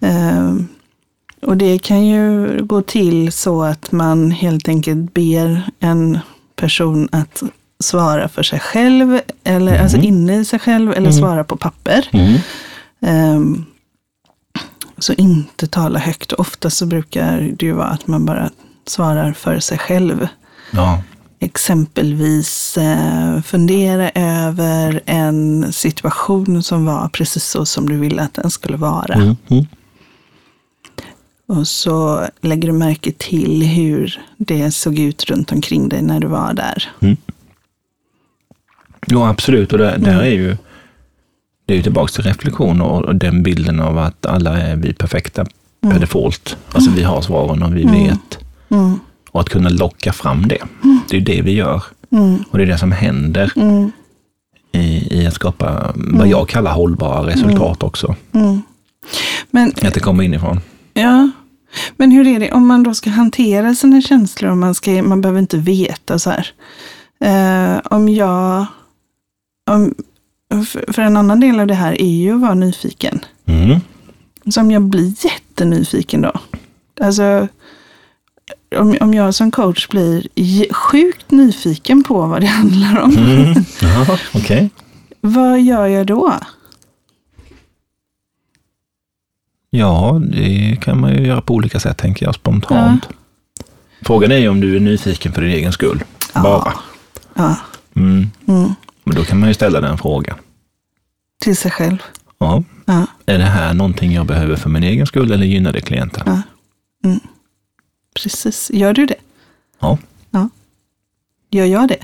det. 0.00 0.64
Mm. 1.44 1.50
Mm. 1.50 1.50
Mm. 1.50 1.50
Och 1.50 1.56
det 1.56 1.78
kan 1.78 2.06
ju 2.06 2.62
gå 2.64 2.82
till 2.82 3.32
så 3.32 3.62
att 3.62 3.92
man 3.92 4.30
helt 4.30 4.68
enkelt 4.68 5.14
ber 5.14 5.62
en 5.80 6.18
person 6.56 7.08
att 7.12 7.42
svara 7.80 8.28
för 8.28 8.42
sig 8.42 8.60
själv, 8.60 9.20
eller 9.44 9.78
alltså 9.78 9.96
inne 9.96 10.36
i 10.36 10.44
sig 10.44 10.58
själv, 10.58 10.92
eller 10.92 11.10
svara 11.12 11.44
på 11.44 11.56
papper. 11.56 12.08
Mm. 12.12 12.38
Ehm, 13.00 13.64
så 14.98 15.12
inte 15.12 15.66
tala 15.66 15.98
högt. 15.98 16.32
Ofta 16.32 16.70
så 16.70 16.86
brukar 16.86 17.40
det 17.58 17.66
ju 17.66 17.72
vara 17.72 17.88
att 17.88 18.06
man 18.06 18.24
bara 18.26 18.50
svarar 18.86 19.32
för 19.32 19.60
sig 19.60 19.78
själv. 19.78 20.28
Ja. 20.70 21.02
Exempelvis 21.40 22.76
eh, 22.76 23.40
fundera 23.42 24.10
över 24.14 25.00
en 25.06 25.72
situation 25.72 26.62
som 26.62 26.86
var 26.86 27.08
precis 27.08 27.44
så 27.44 27.66
som 27.66 27.88
du 27.88 27.96
ville 27.96 28.22
att 28.22 28.34
den 28.34 28.50
skulle 28.50 28.76
vara. 28.76 29.14
Mm. 29.14 29.36
Mm. 31.48 31.60
Och 31.60 31.68
så 31.68 32.28
lägger 32.40 32.68
du 32.68 32.72
märke 32.74 33.12
till 33.12 33.62
hur 33.62 34.20
det 34.36 34.70
såg 34.70 34.98
ut 34.98 35.24
runt 35.24 35.52
omkring 35.52 35.88
dig 35.88 36.02
när 36.02 36.20
du 36.20 36.26
var 36.26 36.54
där. 36.54 36.90
Jo, 39.06 39.24
absolut. 39.24 39.72
Och 39.72 39.78
det, 39.78 39.96
där 39.98 40.20
är 40.22 40.30
ju, 40.30 40.56
det 41.66 41.72
är 41.72 41.76
ju 41.76 41.82
tillbaka 41.82 42.12
till 42.12 42.24
reflektion 42.24 42.80
och, 42.80 43.14
den 43.14 43.42
bilden 43.42 43.80
av 43.80 43.98
att 43.98 44.26
alla 44.26 44.58
är 44.58 44.76
vi 44.76 44.92
perfekta 44.92 45.46
per 45.80 45.98
default. 45.98 46.56
Alltså 46.72 46.90
vi 46.90 47.02
har 47.02 47.22
svaren 47.22 47.62
och 47.62 47.76
vi 47.76 47.84
vet. 47.84 48.38
Mm. 48.68 48.98
Och 49.30 49.40
att 49.40 49.48
kunna 49.48 49.68
locka 49.68 50.12
fram 50.12 50.48
det. 50.48 50.58
Det 51.08 51.16
är 51.16 51.20
ju 51.20 51.24
det 51.24 51.42
vi 51.42 51.52
gör. 51.52 51.82
Mm. 52.12 52.44
Och 52.50 52.58
det 52.58 52.64
är 52.64 52.68
det 52.68 52.78
som 52.78 52.92
händer 52.92 53.52
Mm. 53.56 53.92
i, 54.72 55.18
i 55.20 55.26
att 55.26 55.34
skapa 55.34 55.92
vad 55.94 56.28
jag 56.28 56.48
kallar 56.48 56.72
hållbara 56.72 57.26
resultat 57.26 57.82
också. 57.82 58.16
Mm. 58.32 58.62
Men 59.50 59.72
Att 59.82 59.94
det 59.94 60.00
kommer 60.00 60.24
inifrån. 60.24 60.60
Ja, 60.94 61.30
men 61.96 62.10
hur 62.10 62.26
är 62.26 62.40
det 62.40 62.52
om 62.52 62.66
man 62.66 62.82
då 62.82 62.94
ska 62.94 63.10
hantera 63.10 63.74
sina 63.74 64.02
känslor? 64.02 64.50
och 64.50 64.56
Man, 64.56 64.74
ska, 64.74 64.90
man 64.90 65.20
behöver 65.20 65.40
inte 65.40 65.56
veta 65.56 66.18
så 66.18 66.30
här. 66.30 66.52
Eh, 67.20 67.80
om 67.84 68.08
jag... 68.08 68.66
Om, 69.70 69.94
för 70.88 71.02
en 71.02 71.16
annan 71.16 71.40
del 71.40 71.60
av 71.60 71.66
det 71.66 71.74
här 71.74 72.02
är 72.02 72.16
ju 72.16 72.34
att 72.34 72.40
vara 72.40 72.54
nyfiken. 72.54 73.24
Mm. 73.46 73.80
Så 74.50 74.60
om 74.60 74.70
jag 74.70 74.82
blir 74.82 75.24
jättenyfiken 75.24 76.22
då. 76.22 76.32
Alltså, 77.00 77.48
om, 78.76 78.96
om 79.00 79.14
jag 79.14 79.34
som 79.34 79.50
coach 79.50 79.88
blir 79.88 80.26
sjukt 80.72 81.30
nyfiken 81.30 82.02
på 82.04 82.26
vad 82.26 82.40
det 82.40 82.46
handlar 82.60 83.00
om. 83.00 83.16
Mm. 83.16 83.54
Ja, 83.80 84.18
okej. 84.34 84.70
Vad 85.20 85.60
gör 85.60 85.86
jag 85.86 86.06
då? 86.06 86.32
Ja, 89.78 90.20
det 90.32 90.76
kan 90.82 91.00
man 91.00 91.12
ju 91.14 91.26
göra 91.26 91.40
på 91.40 91.54
olika 91.54 91.80
sätt, 91.80 91.98
tänker 91.98 92.26
jag, 92.26 92.34
spontant. 92.34 93.08
Frågan 94.02 94.32
är 94.32 94.36
ju 94.36 94.48
om 94.48 94.60
du 94.60 94.76
är 94.76 94.80
nyfiken 94.80 95.32
för 95.32 95.42
din 95.42 95.50
egen 95.50 95.72
skull. 95.72 96.04
Ja. 96.34 96.42
Bara. 96.42 96.74
Ja, 97.34 97.56
Mm. 97.96 98.30
mm, 98.48 98.74
Men 99.04 99.16
då 99.16 99.24
kan 99.24 99.40
man 99.40 99.48
ju 99.48 99.54
ställa 99.54 99.80
den 99.80 99.98
frågan. 99.98 100.36
till 101.40 101.56
sig 101.56 101.70
själv. 101.70 101.98
Ja. 102.38 102.62
Ja. 102.84 103.06
Är 103.26 103.38
det 103.38 103.44
här 103.44 103.74
någonting 103.74 104.12
jag 104.12 104.26
behöver 104.26 104.56
för 104.56 104.70
min 104.70 104.82
egen 104.82 105.06
skull 105.06 105.32
eller 105.32 105.46
gynnar 105.46 105.72
det 105.72 105.80
klienten? 105.80 106.22
Ja. 106.26 106.42
Mm. 107.08 107.20
Precis. 108.22 108.70
Gör 108.74 108.92
du 108.94 109.06
det? 109.06 109.14
Ja. 109.80 109.98
Gör 111.50 111.64
jag 111.66 111.88
det? 111.88 111.96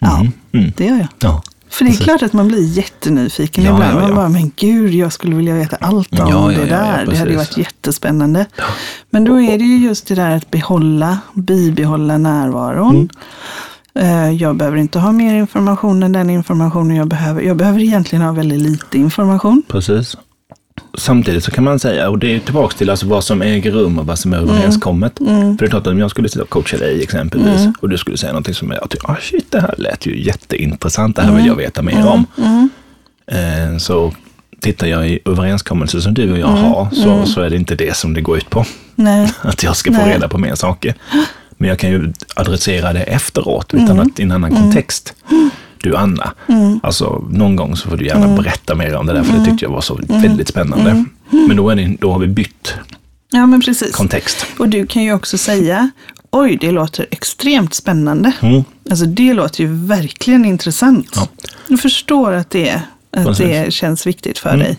Ja, 0.00 0.20
Mm. 0.20 0.32
Mm. 0.52 0.72
det 0.76 0.84
gör 0.84 0.96
jag. 0.96 1.08
Ja. 1.18 1.42
För 1.78 1.84
det 1.84 1.90
är 1.90 1.94
klart 1.94 2.22
att 2.22 2.32
man 2.32 2.48
blir 2.48 2.64
jättenyfiken 2.76 3.64
Ja, 3.64 3.72
ibland. 3.74 3.92
ja, 3.96 4.00
Man 4.00 4.08
ja. 4.10 4.16
bara, 4.16 4.28
men 4.28 4.50
gud, 4.56 4.94
jag 4.94 5.12
skulle 5.12 5.36
vilja 5.36 5.54
veta 5.54 5.76
allt 5.80 6.20
om 6.20 6.28
Ja, 6.30 6.48
det 6.48 6.64
där. 6.66 7.06
det 7.06 7.16
hade 7.16 7.30
ju 7.30 7.36
varit 7.36 7.56
jättespännande. 7.58 8.46
Men 9.10 9.24
då 9.24 9.40
är 9.40 9.58
det 9.58 9.64
ju 9.64 9.76
just 9.78 10.06
det 10.06 10.14
där 10.14 10.36
att 10.36 10.50
behålla, 10.50 11.18
bibehålla 11.34 12.18
närvaron. 12.18 13.08
Mm. 13.94 14.28
Eh, 14.30 14.30
Jag 14.42 14.56
behöver 14.56 14.76
inte 14.78 14.98
ha 14.98 15.12
mer 15.12 15.34
information 15.34 16.02
än 16.02 16.12
den 16.12 16.30
informationen 16.30 16.96
jag 16.96 17.08
behöver. 17.08 17.42
Jag 17.42 17.56
behöver 17.56 17.80
egentligen 17.80 18.24
ha 18.24 18.32
väldigt 18.32 18.60
lite 18.60 18.98
information. 18.98 19.62
Precis. 19.68 20.16
Samtidigt 20.98 21.44
så 21.44 21.50
kan 21.50 21.64
man 21.64 21.78
säga, 21.78 22.10
och 22.10 22.18
det 22.18 22.34
är 22.34 22.38
tillbaka 22.40 22.76
till 22.76 22.90
alltså 22.90 23.06
vad 23.06 23.24
som 23.24 23.42
äger 23.42 23.70
rum 23.70 23.98
och 23.98 24.06
vad 24.06 24.18
som 24.18 24.32
är 24.32 24.36
överenskommet. 24.38 25.20
Mm. 25.20 25.58
För 25.58 25.64
det 25.64 25.68
är 25.68 25.70
klart 25.70 25.86
att 25.86 25.92
om 25.92 25.98
jag 25.98 26.10
skulle 26.10 26.28
sitta 26.28 26.42
och 26.42 26.48
coacha 26.50 26.76
dig 26.76 27.02
exempelvis 27.02 27.66
och 27.80 27.88
du 27.88 27.98
skulle 27.98 28.16
säga 28.16 28.32
någonting 28.32 28.54
som 28.54 28.70
jag 28.70 28.90
tycker, 28.90 29.10
ah, 29.10 29.16
shit, 29.20 29.50
det 29.50 29.60
här 29.60 29.74
lät 29.78 30.06
ju 30.06 30.22
jätteintressant, 30.24 31.16
det 31.16 31.22
här 31.22 31.32
vill 31.36 31.46
jag 31.46 31.56
veta 31.56 31.82
mer 31.82 32.06
om. 32.06 32.26
Mm. 32.38 32.68
Eh, 33.26 33.78
Så 33.78 34.12
tittar 34.60 34.86
jag 34.86 35.08
i 35.08 35.18
överenskommelser 35.24 36.00
som 36.00 36.14
du 36.14 36.32
och 36.32 36.38
jag 36.38 36.50
Mm. 36.50 36.62
har, 36.62 36.88
så, 36.92 37.26
så 37.26 37.40
är 37.40 37.50
det 37.50 37.56
inte 37.56 37.74
det 37.74 37.96
som 37.96 38.14
det 38.14 38.20
går 38.20 38.36
ut 38.36 38.50
på. 38.50 38.64
Nej. 38.94 39.32
Att 39.42 39.62
jag 39.62 39.76
ska 39.76 39.92
få 39.92 39.98
Nej. 40.00 40.12
reda 40.14 40.28
på 40.28 40.38
mer 40.38 40.54
saker. 40.54 40.94
Men 41.56 41.68
jag 41.68 41.78
kan 41.78 41.90
ju 41.90 42.12
adressera 42.36 42.92
det 42.92 43.02
efteråt, 43.02 43.74
utan 43.74 43.90
Mm. 43.90 44.00
att 44.00 44.20
i 44.20 44.22
en 44.22 44.32
annan 44.32 44.50
kontext. 44.56 45.14
Du 45.84 45.96
Anna, 45.96 46.32
alltså 46.82 47.24
någon 47.30 47.56
gång 47.56 47.76
så 47.76 47.88
får 47.90 47.96
du 47.96 48.06
gärna 48.06 48.24
Mm. 48.24 48.36
berätta 48.36 48.74
mer 48.74 48.96
om 48.96 49.06
det 49.06 49.12
där, 49.12 49.22
för 49.22 49.38
det 49.38 49.44
tyckte 49.44 49.64
jag 49.64 49.70
var 49.70 49.80
så 49.80 50.00
väldigt 50.08 50.48
spännande. 50.48 51.04
Men 51.30 51.56
då, 51.56 51.70
är 51.70 51.76
det, 51.76 51.96
då 52.00 52.12
har 52.12 52.18
vi 52.18 52.26
bytt 52.26 52.74
Ja, 53.32 53.46
men 53.46 53.60
precis. 53.60 53.94
kontext. 53.96 54.46
Och 54.58 54.68
du 54.68 54.86
kan 54.86 55.02
ju 55.02 55.12
också 55.12 55.38
säga, 55.38 55.90
oj, 56.30 56.58
det 56.60 56.70
låter 56.70 57.06
extremt 57.10 57.74
spännande. 57.74 58.32
Mm. 58.42 58.64
Alltså 58.90 59.06
det 59.06 59.34
låter 59.34 59.60
ju 59.64 59.86
verkligen 59.86 60.44
intressant. 60.44 61.12
Ja. 61.16 61.28
Jag 61.68 61.80
förstår 61.80 62.32
att 62.32 62.50
det, 62.50 62.80
att 63.16 63.24
Precis. 63.26 63.46
det 63.46 63.72
känns 63.72 64.06
viktigt 64.06 64.38
för 64.38 64.48
Mm, 64.54 64.60
dig. 64.60 64.76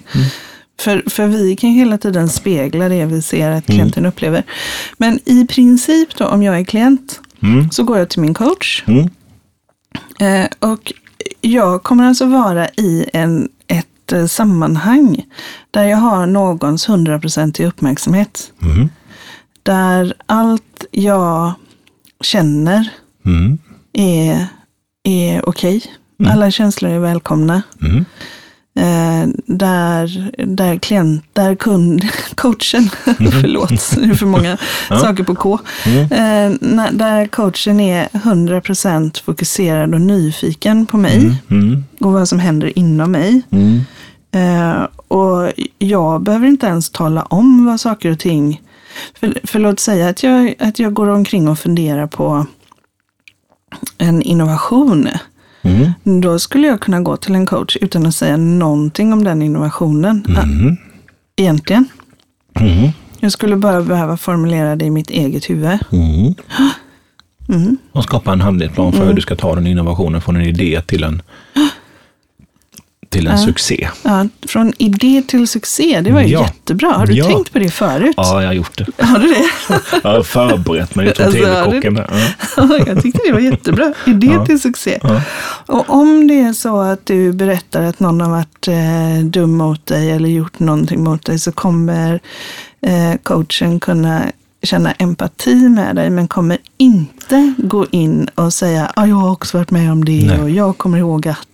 För, 0.80 1.04
för 1.10 1.28
vi 1.28 1.56
kan 1.56 1.70
hela 1.70 1.98
tiden 1.98 2.30
spegla 2.30 2.90
det 2.90 3.06
vi 3.06 3.22
ser 3.22 3.50
att 3.52 3.70
Mm. 3.70 3.78
klienten 3.78 4.06
upplever. 4.06 4.44
Men 4.98 5.20
i 5.26 5.46
princip 5.48 6.16
då, 6.18 6.26
om 6.26 6.44
jag 6.44 6.60
är 6.60 6.64
klient, 6.64 7.20
Mm. 7.44 7.72
så 7.72 7.84
går 7.84 7.98
jag 7.98 8.10
till 8.10 8.22
min 8.22 8.34
coach. 8.34 8.84
Mm. 8.88 9.10
Eh, 10.20 10.48
och 10.60 10.94
jag 11.42 11.84
kommer 11.84 12.04
alltså 12.04 12.26
vara 12.26 12.68
i 12.70 13.06
en, 13.14 13.50
ett 13.68 14.12
eh, 14.14 14.26
sammanhang 14.26 15.26
där 15.72 15.84
jag 15.84 15.98
har 15.98 16.26
någons 16.26 16.90
hundraprocentiga 16.90 17.68
uppmärksamhet. 17.68 18.52
Mm. 18.62 18.90
Där 19.64 20.14
allt 20.26 20.86
jag 20.92 21.54
känner 22.22 22.90
Mm. 23.26 23.58
är, 23.94 24.48
är 25.04 25.50
okej. 25.50 25.84
Alla 26.28 26.52
känslor 26.52 26.92
är 26.92 27.00
välkomna. 27.00 27.62
Mm. 28.76 29.30
Eh, 29.30 29.36
där, 29.46 30.32
där 30.46 30.78
klient, 30.78 31.24
där 31.34 31.56
kund, 31.56 32.04
coachen, 32.36 32.90
förlåt, 33.42 33.98
nu 33.98 34.12
är 34.12 34.16
för 34.16 34.26
många 34.26 34.58
saker 34.88 35.24
på 35.24 35.36
K. 35.36 35.60
Eh, 35.86 36.52
när, 36.62 36.92
där 36.92 37.28
coachen 37.28 37.80
är 37.80 38.08
100% 38.08 39.24
fokuserad 39.24 39.94
och 39.94 40.02
nyfiken 40.02 40.86
på 40.86 40.98
mig 40.98 41.42
Mm. 41.50 41.84
och 42.00 42.12
vad 42.12 42.30
som 42.30 42.40
händer 42.40 42.80
inom 42.80 43.12
mig. 43.12 43.42
Mm. 43.52 43.82
Eh, 44.32 44.84
och 45.08 45.52
jag 45.80 46.22
behöver 46.24 46.48
inte 46.48 46.68
ens 46.68 46.90
tala 46.90 47.22
om 47.22 47.66
vad 47.66 47.80
saker 47.80 48.12
och 48.12 48.20
ting... 48.20 48.62
För, 49.20 49.40
för 49.44 49.60
låt 49.60 49.80
säga 49.80 50.10
att 50.10 50.24
jag, 50.24 50.54
att 50.60 50.80
jag 50.80 50.94
går 50.94 51.08
omkring 51.08 51.48
och 51.48 51.60
funderar 51.60 52.08
på 52.08 52.46
en 53.98 54.22
innovation. 54.22 55.08
Mm. 55.66 56.22
Då 56.22 56.40
skulle 56.40 56.68
jag 56.68 56.82
kunna 56.82 57.02
gå 57.02 57.18
till 57.18 57.36
en 57.36 57.46
coach 57.46 57.78
utan 57.82 58.06
att 58.06 58.16
säga 58.16 58.38
någonting 58.38 59.14
om 59.14 59.24
den 59.24 59.42
innovationen. 59.42 60.26
Mm. 60.30 60.78
Egentligen. 61.36 61.86
Mm. 62.60 62.92
Jag 63.20 63.32
skulle 63.32 63.56
bara 63.56 63.82
behöva 63.82 64.18
formulera 64.18 64.76
det 64.76 64.86
i 64.86 64.90
mitt 64.90 65.10
eget 65.10 65.50
huvud. 65.50 65.80
Mm. 65.92 66.34
Mm. 67.50 67.78
Och 67.92 68.04
skapa 68.04 68.34
en 68.34 68.42
handlingsplan 68.42 68.94
för 68.94 69.06
hur 69.06 69.14
du 69.14 69.22
ska 69.22 69.36
ta 69.36 69.56
den 69.56 69.68
innovationen 69.68 70.22
från 70.22 70.36
en 70.36 70.42
idé 70.42 70.82
till 70.82 71.04
en, 71.04 71.22
till 73.16 73.28
en 73.28 73.38
succé. 73.40 73.90
Ja, 74.04 74.28
från 74.48 74.74
idé 74.78 75.24
till 75.28 75.48
succé, 75.48 76.02
det 76.02 76.12
var 76.12 76.22
ju 76.22 76.28
Ja. 76.28 76.42
jättebra. 76.42 76.92
Har 76.92 77.06
du 77.06 77.14
Ja. 77.14 77.26
tänkt 77.26 77.54
på 77.54 77.60
det 77.60 77.70
förut? 77.70 78.14
Ja, 78.18 78.42
jag 78.42 78.50
har 78.50 78.54
gjort 78.54 78.78
det. 78.78 79.04
Har 79.06 79.20
du 79.20 79.28
det? 79.28 79.46
Jag 80.04 80.10
har 80.12 80.24
förberett 80.24 80.96
mig. 80.96 81.06
Jag 81.18 81.26
Alltså, 81.26 81.42
TV-kocken. 81.44 81.96
Ja. 82.58 82.78
jag 82.88 83.02
tyckte 83.02 83.20
det 83.26 83.32
var 83.34 83.40
jättebra. 83.40 83.94
Idé 84.06 84.28
Ja. 84.28 84.46
till 84.46 84.60
succé. 84.62 85.00
Ja. 85.04 85.22
Och 85.66 85.90
om 85.90 86.28
det 86.28 86.40
är 86.42 86.54
så 86.54 86.78
att 86.82 87.06
du 87.06 87.32
berättar 87.34 87.82
att 87.84 88.00
någon 88.00 88.22
har 88.22 88.30
varit 88.30 88.68
eh, 88.68 89.26
dum 89.26 89.58
mot 89.58 89.86
dig 89.86 90.12
eller 90.12 90.30
gjort 90.30 90.60
någonting 90.60 91.04
mot 91.04 91.26
dig 91.26 91.40
så 91.40 91.52
kommer 91.52 92.20
eh, 92.82 93.18
coachen 93.24 93.80
kunna 93.80 94.22
känna 94.64 94.92
empati 94.92 95.56
med 95.70 95.96
dig 95.96 96.10
men 96.10 96.28
kommer 96.28 96.58
inte 96.78 97.54
gå 97.58 97.86
in 97.92 98.28
och 98.36 98.54
säga 98.54 98.92
ah, 98.96 99.06
jag 99.06 99.16
har 99.16 99.32
också 99.32 99.58
varit 99.58 99.72
med 99.72 99.92
om 99.92 100.06
det 100.06 100.26
Nej. 100.28 100.40
och 100.42 100.50
jag 100.50 100.78
kommer 100.78 100.98
ihåg 100.98 101.28
att. 101.28 101.48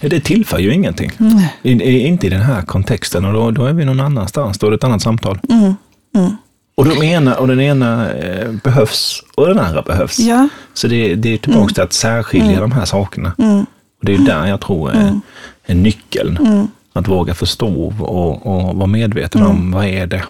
Ja, 0.00 0.08
det 0.08 0.20
tillför 0.20 0.58
ju 0.58 0.74
ingenting. 0.74 1.10
Nej. 1.16 1.56
I, 1.62 1.98
inte 1.98 2.26
i 2.26 2.30
den 2.30 2.40
här 2.40 2.62
kontexten 2.62 3.24
och 3.24 3.32
då, 3.32 3.50
då 3.50 3.64
är 3.64 3.72
vi 3.72 3.84
någon 3.84 4.00
annanstans. 4.00 4.58
Då 4.58 4.66
är 4.66 4.70
det 4.70 4.76
ett 4.76 4.84
annat 4.84 5.02
samtal. 5.02 5.38
Mm. 5.48 5.74
Mm. 6.16 6.36
Och, 6.74 6.84
de 6.84 7.02
ena, 7.02 7.34
och 7.34 7.48
den 7.48 7.60
ena 7.60 8.12
eh, 8.12 8.52
behövs 8.64 9.22
och 9.34 9.46
den 9.48 9.58
andra 9.58 9.82
behövs. 9.82 10.18
Ja. 10.18 10.48
Så 10.74 10.88
det, 10.88 11.14
det 11.14 11.34
är 11.34 11.38
tillbaka 11.38 11.74
till 11.74 11.82
att 11.82 11.92
särskilja 11.92 12.60
de 12.60 12.72
här 12.72 12.84
sakerna. 12.84 13.32
Mm. 13.38 13.60
Och 14.00 14.04
det 14.06 14.14
är 14.14 14.18
där 14.18 14.46
jag 14.46 14.60
tror 14.60 14.90
är, 14.90 15.20
är 15.66 15.74
nyckeln. 15.74 16.36
Mm. 16.36 16.68
Att 16.92 17.08
våga 17.08 17.34
förstå 17.34 17.92
och, 17.98 18.46
och 18.46 18.76
vara 18.76 18.86
medveten 18.86 19.42
om 19.42 19.72
vad 19.72 19.84
är 19.84 20.06
det. 20.06 20.22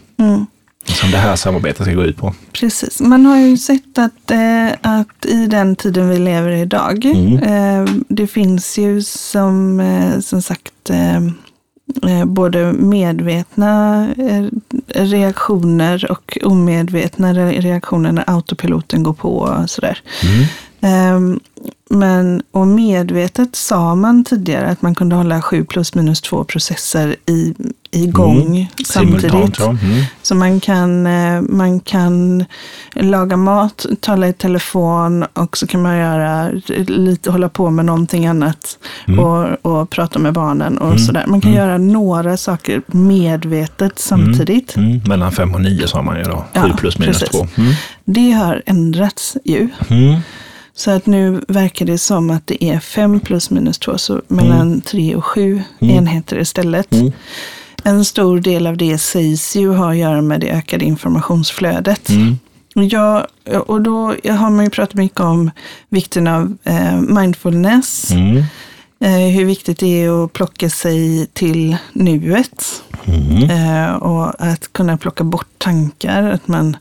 Som 0.84 1.10
det 1.10 1.16
här 1.18 1.36
samarbetet 1.36 1.86
ska 1.86 1.94
gå 1.94 2.02
ut 2.02 2.16
på. 2.16 2.34
Precis. 2.52 3.00
Man 3.00 3.26
har 3.26 3.36
ju 3.36 3.56
sett 3.56 3.98
att, 3.98 4.30
eh, 4.30 4.68
att 4.82 5.26
i 5.26 5.46
den 5.46 5.76
tiden 5.76 6.08
vi 6.08 6.18
lever 6.18 6.50
idag, 6.50 7.04
Mm. 7.04 7.36
eh, 7.38 7.94
det 8.08 8.26
finns 8.26 8.78
ju 8.78 9.02
som, 9.02 9.80
eh, 9.80 10.20
som 10.20 10.42
sagt 10.42 10.90
eh, 10.90 11.16
eh, 12.10 12.24
både 12.24 12.72
medvetna 12.72 14.06
eh, 14.18 14.44
reaktioner 15.04 16.10
och 16.10 16.38
omedvetna 16.42 17.32
re- 17.32 17.60
reaktioner 17.60 18.12
när 18.12 18.24
autopiloten 18.30 19.02
går 19.02 19.12
på 19.12 19.36
och 19.38 19.70
sådär. 19.70 19.98
Mm. 20.22 21.40
Men, 21.90 22.42
och 22.50 22.66
medvetet 22.66 23.56
sa 23.56 23.94
man 23.94 24.24
tidigare 24.24 24.66
att 24.70 24.82
man 24.82 24.94
kunde 24.94 25.16
hålla 25.16 25.42
sju 25.42 25.64
plus 25.64 25.94
minus 25.94 26.20
två 26.20 26.44
processer 26.44 27.16
i, 27.26 27.54
igång 27.94 28.70
samtidigt. 28.84 29.20
Simultant, 29.20 29.56
ja. 29.58 29.70
Mm. 29.70 30.04
Så 30.22 30.34
man 30.34 30.60
kan, 30.60 31.06
eh, 31.06 31.40
man 31.40 31.80
kan 31.80 32.44
laga 32.94 33.36
mat, 33.36 33.86
tala 34.00 34.28
i 34.28 34.32
telefon 34.32 35.24
och 35.32 35.56
så 35.56 35.66
kan 35.66 35.82
man 35.82 35.98
göra 35.98 36.50
lite, 36.86 37.30
hålla 37.30 37.48
på 37.48 37.70
med 37.70 37.84
någonting 37.84 38.26
annat 38.26 38.78
och, 39.18 39.66
och 39.72 39.90
prata 39.90 40.18
med 40.18 40.32
barnen 40.32 40.78
och 40.78 41.00
sådär. 41.00 41.24
Man 41.26 41.40
kan 41.40 41.52
göra 41.52 41.78
några 41.78 42.36
saker 42.36 42.82
medvetet 42.86 43.98
samtidigt. 43.98 44.76
Mm. 44.76 45.00
Mellan 45.06 45.32
fem 45.32 45.54
och 45.54 45.60
nio 45.60 45.88
sa 45.88 46.02
man 46.02 46.16
ju 46.16 46.22
då. 46.22 46.36
Sju 46.36 46.44
Ja, 46.68 46.76
plus 46.76 46.98
minus 46.98 47.18
precis. 47.20 47.38
två. 47.40 47.46
Mm. 47.56 47.72
Det 48.04 48.30
har 48.30 48.62
ändrats 48.66 49.36
ju. 49.44 49.68
Mm. 49.88 50.20
Så 50.76 50.90
att 50.90 51.06
nu 51.06 51.40
verkar 51.48 51.86
det 51.86 51.98
som 51.98 52.30
att 52.30 52.46
det 52.46 52.64
är 52.64 52.78
fem 52.80 53.20
plus 53.20 53.50
minus 53.50 53.78
två, 53.78 53.98
så 53.98 54.22
mellan 54.28 54.80
tre 54.80 55.14
och 55.16 55.24
sju 55.24 55.62
enheter 55.80 56.38
istället. 56.38 56.92
Mm. 56.92 57.12
En 57.84 58.04
stor 58.04 58.40
del 58.40 58.66
av 58.66 58.76
det 58.76 58.98
sägs 58.98 59.56
ju 59.56 59.74
ha 59.74 59.90
att 59.90 59.96
göra 59.96 60.22
med 60.22 60.40
det 60.40 60.50
ökade 60.50 60.84
informationsflödet. 60.84 62.08
Mm. 62.08 62.38
Och, 62.74 62.84
jag, 62.84 63.26
och 63.66 63.80
då 63.80 64.14
har 64.28 64.50
man 64.50 64.64
ju 64.64 64.70
pratat 64.70 64.94
mycket 64.94 65.20
om 65.20 65.50
vikten 65.88 66.26
av 66.26 66.56
eh, 66.64 67.00
mindfulness. 67.00 68.10
Mm. 68.10 68.44
Eh, 69.00 69.34
hur 69.36 69.44
viktigt 69.44 69.78
det 69.78 70.04
är 70.04 70.24
att 70.24 70.32
plocka 70.32 70.70
sig 70.70 71.26
till 71.32 71.76
nuet. 71.92 72.82
Mm. 73.04 73.50
Eh, 73.50 73.94
och 73.94 74.34
att 74.38 74.72
kunna 74.72 74.96
plocka 74.96 75.24
bort 75.24 75.48
tankar. 75.58 76.22
Att 76.22 76.48
man 76.48 76.76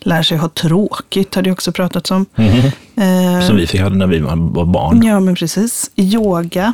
lär 0.00 0.22
sig 0.22 0.38
ha 0.38 0.48
tråkigt 0.48 1.34
har 1.34 1.42
det 1.42 1.52
också 1.52 1.72
pratats 1.72 2.10
om. 2.10 2.26
Mm. 2.36 2.56
Eh, 2.96 3.46
Som 3.46 3.56
vi 3.56 3.66
fick 3.66 3.80
ha 3.80 3.88
när 3.88 4.06
vi 4.06 4.18
var 4.18 4.64
barn. 4.64 5.02
Ja, 5.06 5.20
men 5.20 5.34
precis. 5.34 5.90
Yoga, 5.96 6.72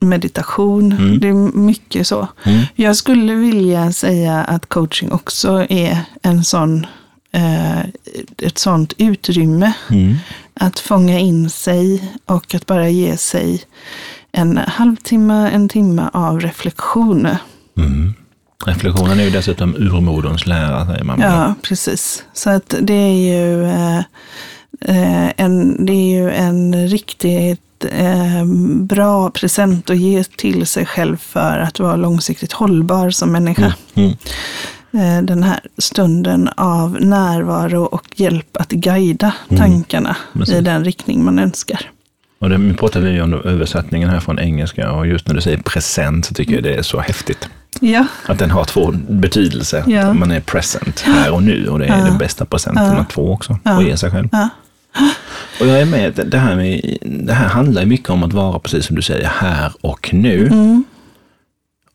meditation, 0.00 0.92
Mm. 0.92 1.20
det 1.20 1.28
är 1.28 1.58
mycket 1.58 2.06
så. 2.06 2.28
Mm. 2.44 2.62
Jag 2.74 2.96
skulle 2.96 3.34
vilja 3.34 3.92
säga 3.92 4.44
att 4.44 4.68
coaching 4.68 5.12
också 5.12 5.66
är 5.68 5.98
en 6.22 6.44
sån, 6.44 6.86
eh, 7.32 7.80
ett 8.38 8.58
sånt 8.58 8.92
utrymme 8.98 9.72
Mm. 9.90 10.16
att 10.60 10.78
fånga 10.78 11.18
in 11.18 11.50
sig 11.50 12.12
och 12.26 12.54
att 12.54 12.66
bara 12.66 12.88
ge 12.88 13.16
sig 13.16 13.62
en 14.32 14.56
halvtimme, 14.56 15.50
en 15.50 15.68
timme 15.68 16.10
av 16.12 16.40
reflektion. 16.40 17.28
Mm. 17.78 18.14
Reflektionen 18.66 19.20
är 19.20 19.24
ju 19.24 19.30
dessutom 19.30 19.74
urmoderns 19.74 20.46
lära, 20.46 20.86
säger 20.86 21.04
man. 21.04 21.20
Ja, 21.20 21.54
precis. 21.62 22.24
Så 22.32 22.50
att 22.50 22.74
det 22.80 22.94
är 22.94 23.12
ju, 23.36 23.64
eh, 23.64 23.96
eh, 23.98 24.04
en, 25.36 25.86
det 25.86 25.92
är 25.92 26.18
ju 26.18 26.30
en 26.30 26.88
riktigt 26.88 27.84
eh, 27.84 28.44
bra 28.80 29.30
present 29.30 29.90
att 29.90 29.98
ge 29.98 30.24
till 30.24 30.66
sig 30.66 30.86
själv 30.86 31.16
för 31.16 31.58
att 31.58 31.80
vara 31.80 31.96
långsiktigt 31.96 32.52
hållbar 32.52 33.10
som 33.10 33.32
människa. 33.32 33.74
Mm. 33.94 34.10
Eh, 34.92 35.22
den 35.22 35.42
här 35.42 35.60
stunden 35.78 36.48
av 36.56 36.96
närvaro 37.00 37.84
och 37.84 38.06
hjälp 38.16 38.56
att 38.56 38.70
guida 38.70 39.34
tankarna 39.48 40.16
i 40.34 40.38
Precis. 40.38 40.64
den 40.64 40.84
riktning 40.84 41.24
man 41.24 41.38
önskar. 41.38 41.90
Och 42.38 42.48
det, 42.48 42.58
nu 42.58 42.74
pratar 42.74 43.00
vi 43.00 43.10
ju 43.10 43.22
om 43.22 43.34
översättningen 43.34 44.08
här 44.08 44.20
från 44.20 44.38
engelska 44.38 44.92
och 44.92 45.06
just 45.06 45.26
när 45.28 45.34
du 45.34 45.40
säger 45.40 45.58
present 45.58 46.24
så 46.26 46.34
tycker 46.34 46.54
jag 46.54 46.62
det 46.62 46.74
är 46.74 46.82
så 46.82 47.00
häftigt. 47.00 47.48
Ja, 47.80 48.06
Att 48.26 48.38
den 48.38 48.50
har 48.50 48.64
två 48.64 48.94
betydelser. 49.08 49.84
Ja. 49.86 50.12
Man 50.12 50.30
är 50.30 50.40
present 50.40 51.00
här 51.00 51.32
och 51.34 51.42
nu 51.42 51.68
och 51.68 51.78
det 51.78 51.86
är 51.86 52.04
den 52.04 52.18
bästa 52.18 52.44
presenten 52.44 52.84
att 52.98 53.12
få 53.12 53.32
också. 53.32 53.58
Och 53.76 53.82
ge 53.82 53.96
sig 53.96 54.10
själv. 54.10 54.28
Ja. 54.32 54.48
Och 55.60 55.66
jag 55.66 55.80
är 55.80 55.84
med, 55.86 56.20
det- 56.26 56.38
här, 56.38 56.56
med, 56.56 56.98
det 57.02 57.32
här 57.32 57.48
handlar 57.48 57.84
mycket 57.84 58.10
om 58.10 58.22
att 58.22 58.32
vara, 58.32 58.58
precis 58.58 58.86
som 58.86 58.96
du 58.96 59.02
säger, 59.02 59.28
här 59.34 59.72
och 59.80 60.10
nu. 60.14 60.46
Mm. 60.46 60.84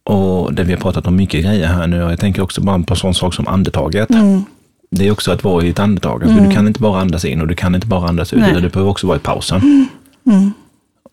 Och 0.04 0.54
det 0.54 0.64
vi 0.64 0.74
har 0.74 0.80
pratat 0.80 1.08
om 1.08 1.16
mycket 1.16 1.44
grejer 1.46 1.68
här 1.68 1.88
nu. 1.88 2.04
Och 2.04 2.12
jag 2.12 2.20
tänker 2.20 2.42
också 2.42 2.62
bara 2.62 2.80
på 2.80 2.94
en 2.94 2.98
sån 2.98 3.14
sak 3.14 3.34
som 3.34 3.48
andetaget. 3.48 4.10
Mm. 4.10 4.44
Det 4.92 5.08
är 5.08 5.12
också 5.12 5.32
att 5.32 5.44
vara 5.44 5.66
i 5.66 5.70
ett 5.70 5.80
andetag. 5.80 6.24
Alltså, 6.24 6.44
Du 6.44 6.52
kan 6.52 6.68
inte 6.68 6.80
bara 6.80 7.02
andas 7.02 7.26
in 7.26 7.42
och 7.42 7.48
du 7.48 7.56
kan 7.56 7.76
inte 7.76 7.88
bara 7.88 8.10
andas 8.10 8.34
ut. 8.34 8.40
Utan 8.40 8.62
du 8.62 8.70
behöver 8.70 8.92
också 8.92 9.08
vara 9.08 9.18
i 9.18 9.20
pausen. 9.20 9.62
Mm. 9.62 9.88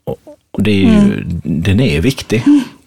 Och, 0.04 0.16
och 0.50 0.62
det 0.62 0.70
är 0.70 0.74
ju, 1.04 1.24
den 1.44 1.80
är 1.80 2.00
viktig. 2.00 2.42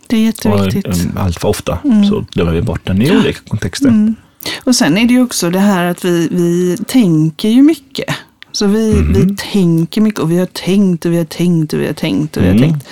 det 0.08 0.16
är 0.18 0.22
jätteviktigt. 0.22 0.86
Och, 0.88 0.94
um, 0.94 1.18
allt 1.18 1.40
för 1.40 1.48
ofta 1.48 1.80
så 2.10 2.26
glömmer 2.32 2.52
vi 2.52 2.62
bort 2.62 2.82
den 2.84 3.02
i 3.02 3.12
olika 3.12 3.40
kontexter. 3.48 4.14
Och 4.64 4.76
sen 4.76 4.98
är 4.98 5.06
det 5.06 5.14
ju 5.14 5.22
också 5.24 5.50
det 5.50 5.60
här 5.60 5.86
att 5.86 6.06
vi, 6.06 6.28
vi 6.32 6.78
tänker 6.88 7.50
ju 7.50 7.62
mycket. 7.62 8.16
Så 8.52 8.68
vi, 8.68 8.94
vi 9.02 9.36
tänker 9.52 10.02
mycket 10.02 10.20
och 10.20 10.32
vi 10.32 10.38
har 10.38 10.46
tänkt 10.46 11.06
och 11.06 11.12
vi 11.12 11.18
har 11.18 11.26
tänkt 11.26 11.74
och 11.74 11.80
vi 11.80 11.86
har 11.86 11.94
tänkt 11.94 12.38
och 12.38 12.44
vi 12.44 12.48
har 12.48 12.56
Mm. 12.56 12.70
tänkt. 12.70 12.88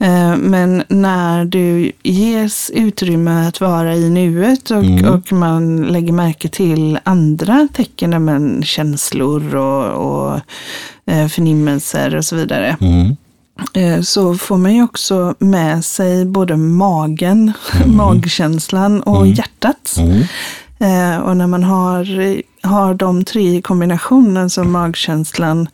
Eh, 0.00 0.36
Men 0.36 0.82
när 0.88 1.44
du 1.44 1.92
ges 2.02 2.70
utrymme 2.74 3.48
att 3.48 3.60
vara 3.60 3.94
i 3.94 4.10
nuet 4.10 4.70
och, 4.70 4.84
Mm. 4.84 5.04
och 5.14 5.32
man 5.32 5.82
lägger 5.82 6.12
märke 6.12 6.48
till 6.48 6.98
andra 7.04 7.68
tecken, 7.74 8.24
men 8.24 8.62
känslor 8.62 9.54
och, 9.54 9.86
och 10.06 10.40
eh, 11.06 11.28
förnimmelser 11.28 12.14
och 12.16 12.24
så 12.24 12.36
vidare. 12.36 12.76
Mm. 12.80 13.16
Eh, 13.74 14.00
så 14.02 14.34
får 14.34 14.56
man 14.56 14.74
ju 14.74 14.82
också 14.82 15.34
med 15.38 15.84
sig 15.84 16.24
både 16.24 16.56
magen, 16.56 17.52
magkänslan 17.86 19.00
och 19.00 19.26
hjärtat. 19.26 19.96
Mm. 19.98 20.22
Eh, 20.80 21.18
och 21.18 21.36
när 21.36 21.46
man 21.46 21.64
har, 21.64 22.06
har 22.66 22.94
de 22.94 23.24
tre 23.24 23.56
i 23.56 23.62
kombinationen, 23.62 24.50
så 24.50 24.64
magkänslan, 24.64 25.68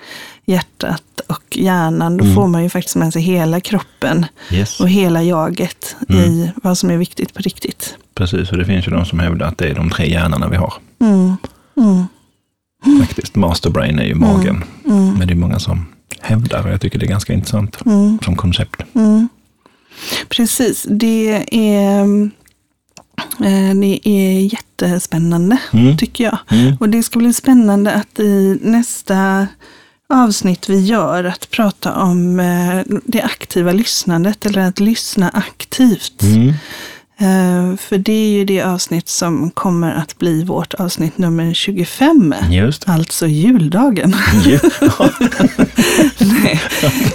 hjärtat 0.47 1.03
och 1.29 1.57
hjärnan, 1.57 2.17
då 2.17 2.25
får 2.35 2.47
man 2.47 2.63
ju 2.63 2.69
faktiskt 2.71 2.97
med 2.97 3.13
sig 3.13 3.23
hela 3.23 3.61
kroppen 3.61 4.27
Yes. 4.53 4.81
och 4.81 4.89
hela 4.89 5.23
jaget 5.23 5.97
i 6.09 6.51
vad 6.63 6.79
som 6.79 6.91
är 6.91 6.97
viktigt 6.97 7.35
på 7.35 7.41
riktigt. 7.43 7.97
Precis, 8.15 8.51
och 8.53 8.59
det 8.59 8.65
finns 8.65 8.87
ju 8.87 8.91
de 8.91 9.05
som 9.07 9.19
hävdar 9.19 9.47
att 9.47 9.59
det 9.59 9.69
är 9.69 9.75
de 9.75 9.91
tre 9.91 10.11
hjärnorna 10.11 10.49
vi 10.49 10.57
har. 10.57 10.75
Mm. 11.01 11.37
Mm. 11.77 12.05
Faktiskt, 13.07 13.35
masterbrain 13.37 13.99
är 13.99 14.05
ju 14.05 14.15
magen. 14.15 14.65
Mm. 14.87 15.15
Men 15.19 15.27
det 15.29 15.33
är 15.33 15.37
många 15.37 15.59
som 15.59 15.87
hävdar 16.21 16.65
och 16.67 16.73
jag 16.73 16.81
tycker 16.81 16.99
det 16.99 17.07
är 17.07 17.09
ganska 17.09 17.33
intressant 17.33 17.77
Mm. 17.87 18.19
som 18.25 18.37
koncept. 18.37 18.83
Mm. 18.95 19.29
Precis, 20.29 20.87
det 20.91 21.43
är, 21.51 22.01
eh, 23.41 23.75
det 23.81 24.09
är 24.09 24.41
jättespännande 24.53 25.59
Mm. 25.73 25.97
tycker 25.97 26.25
jag. 26.25 26.39
Mm. 26.51 26.77
Och 26.81 26.89
det 26.89 27.03
ska 27.03 27.19
bli 27.19 27.33
spännande 27.33 27.93
att 27.93 28.19
i 28.21 28.59
nästa 28.63 29.47
avsnitt 30.09 30.69
vi 30.69 30.81
gör 30.81 31.25
att 31.25 31.51
prata 31.51 31.95
om 31.95 32.41
eh, 32.41 32.97
det 33.05 33.23
aktiva 33.23 33.73
lyssnandet 33.73 34.47
eller 34.47 34.61
att 34.61 34.81
lyssna 34.81 35.31
aktivt. 35.31 36.23
Mm. 36.23 36.53
Eh, 37.19 37.77
För 37.77 37.99
det 37.99 38.13
är 38.13 38.29
ju 38.39 38.45
det 38.45 38.63
avsnitt 38.63 39.09
som 39.09 39.51
kommer 39.51 39.95
att 39.95 40.19
bli 40.19 40.45
vårt 40.45 40.75
avsnitt 40.75 41.19
nummer 41.19 41.55
25. 41.55 42.35
Just 42.51 42.89
Alltså 42.89 43.27
juldagen. 43.27 44.15
Ja. 44.47 44.59
Nej, 46.19 46.61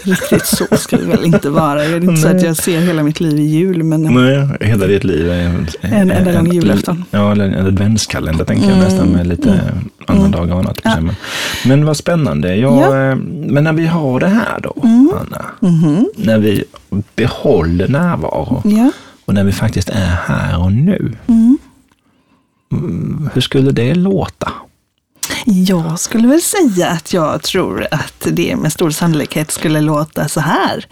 riktigt 0.03 0.45
så 0.45 0.65
ska 0.77 0.97
det 0.97 1.05
väl 1.05 1.25
inte 1.25 1.49
vara. 1.49 1.75
Det 1.75 1.85
är 1.85 2.03
inte 2.03 2.17
så 2.21 2.27
att 2.27 2.43
jag 2.43 2.57
ser 2.57 2.79
hela 2.79 3.03
mitt 3.03 3.19
liv 3.19 3.39
i 3.39 3.43
jul, 3.43 3.83
men 3.83 4.01
Nej, 4.01 4.47
hela 4.61 4.87
ditt 4.87 5.03
liv 5.03 5.29
är 5.31 5.39
en, 5.43 5.67
En 5.81 6.11
enda 6.11 6.31
lång 6.31 6.51
julafton. 6.53 7.03
Ja, 7.11 7.31
eller 7.31 7.45
en 7.45 7.65
adventskalender 7.67 8.45
tänker 8.45 8.69
jag 8.69 8.77
nästan 8.77 9.07
med 9.07 9.27
lite 9.27 9.61
andra 10.05 10.27
dagar 10.37 10.53
och 10.53 10.59
annat. 10.59 10.81
Men, 10.83 11.11
men 11.65 11.85
vad 11.85 11.97
spännande. 11.97 12.55
Jag, 12.55 12.73
Ja. 12.73 13.09
eh, 13.11 13.15
Men 13.47 13.63
när 13.63 13.73
vi 13.73 13.85
har 13.87 14.19
det 14.19 14.27
här 14.27 14.59
då, 14.63 14.73
Anna. 14.83 15.45
Mhm. 15.71 16.09
När 16.15 16.37
vi 16.37 16.63
behåller 17.15 17.87
närvaro 17.87 18.61
ja. 18.65 18.91
Och 19.29 19.35
när 19.35 19.43
vi 19.43 19.51
faktiskt 19.51 19.89
är 19.89 20.05
här 20.27 20.59
och 20.59 20.71
nu. 20.71 21.15
Mm. 21.27 21.57
Mm, 22.71 23.29
Hur 23.33 23.41
skulle 23.41 23.71
det 23.71 23.95
låta? 23.95 24.51
Jag 25.45 25.99
skulle 25.99 26.27
väl 26.27 26.41
säga 26.41 26.87
att 26.89 27.13
jag 27.13 27.43
tror 27.43 27.87
att 27.91 28.27
det 28.31 28.55
med 28.55 28.73
stor 28.73 28.89
sannolikhet 28.89 29.51
skulle 29.51 29.81
låta 29.81 30.27
så 30.27 30.39
här. 30.39 30.85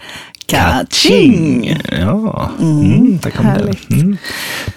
Kaching! 0.46 1.78
Ja, 1.98 2.50
mm, 2.60 3.18
där 3.18 3.30
kom 3.30 3.46
härligt. 3.46 3.88
det. 3.88 3.94
Mm. 3.94 4.16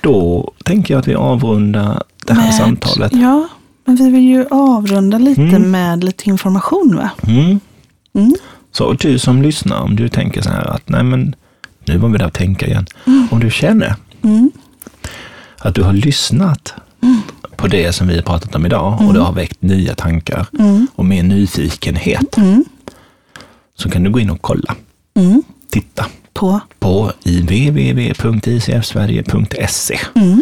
Då 0.02 0.52
tänker 0.66 0.94
jag 0.94 1.02
att 1.02 1.08
vi 1.08 1.16
avrundar 1.16 2.04
det 2.26 2.34
här 2.34 2.42
Med- 2.46 2.54
samtalet. 2.56 3.12
Ja, 3.16 3.48
men 3.86 3.96
vi 3.96 4.10
vill 4.10 4.28
ju 4.28 4.46
avrunda 4.52 5.18
lite 5.18 5.42
Mm. 5.42 5.72
med 5.72 6.04
lite 6.04 6.30
information 6.30 6.96
va? 6.96 7.10
Mm. 7.28 7.60
Mm. 8.16 8.34
Så 8.72 8.94
du 8.94 9.20
som 9.20 9.42
lyssnar, 9.42 9.80
om 9.80 9.96
du 9.96 10.10
tänker 10.10 10.42
så 10.42 10.50
här 10.50 10.66
att 10.68 10.90
nej 10.90 11.04
men 11.04 11.36
nu 11.86 11.98
var 11.98 12.10
vi 12.10 12.18
där 12.18 12.26
att 12.26 12.34
tänka 12.34 12.68
igen. 12.68 12.86
Om 13.32 13.40
du 13.40 13.52
känner 13.52 13.96
Mm. 14.24 14.52
att 15.58 15.76
du 15.76 15.84
har 15.84 15.94
lyssnat 15.94 16.74
på 17.56 17.68
det 17.68 17.94
som 17.94 18.08
vi 18.08 18.16
har 18.16 18.22
pratat 18.22 18.56
om 18.56 18.66
idag 18.66 18.94
Mm. 18.94 19.08
och 19.08 19.14
det 19.14 19.20
har 19.20 19.34
väckt 19.34 19.62
nya 19.62 19.96
tankar 19.96 20.46
och 20.96 21.06
mer 21.06 21.24
nyfikenhet 21.24 22.38
Mm. 22.38 22.66
så 23.78 23.90
kan 23.90 24.04
du 24.04 24.10
gå 24.10 24.20
in 24.20 24.30
och 24.30 24.42
kolla, 24.42 24.76
Mm. 25.16 25.44
titta 25.70 26.06
På. 26.34 26.60
på 26.80 27.12
i 27.24 27.42
www.icfsverige.se. 27.42 30.00
Mm. 30.16 30.42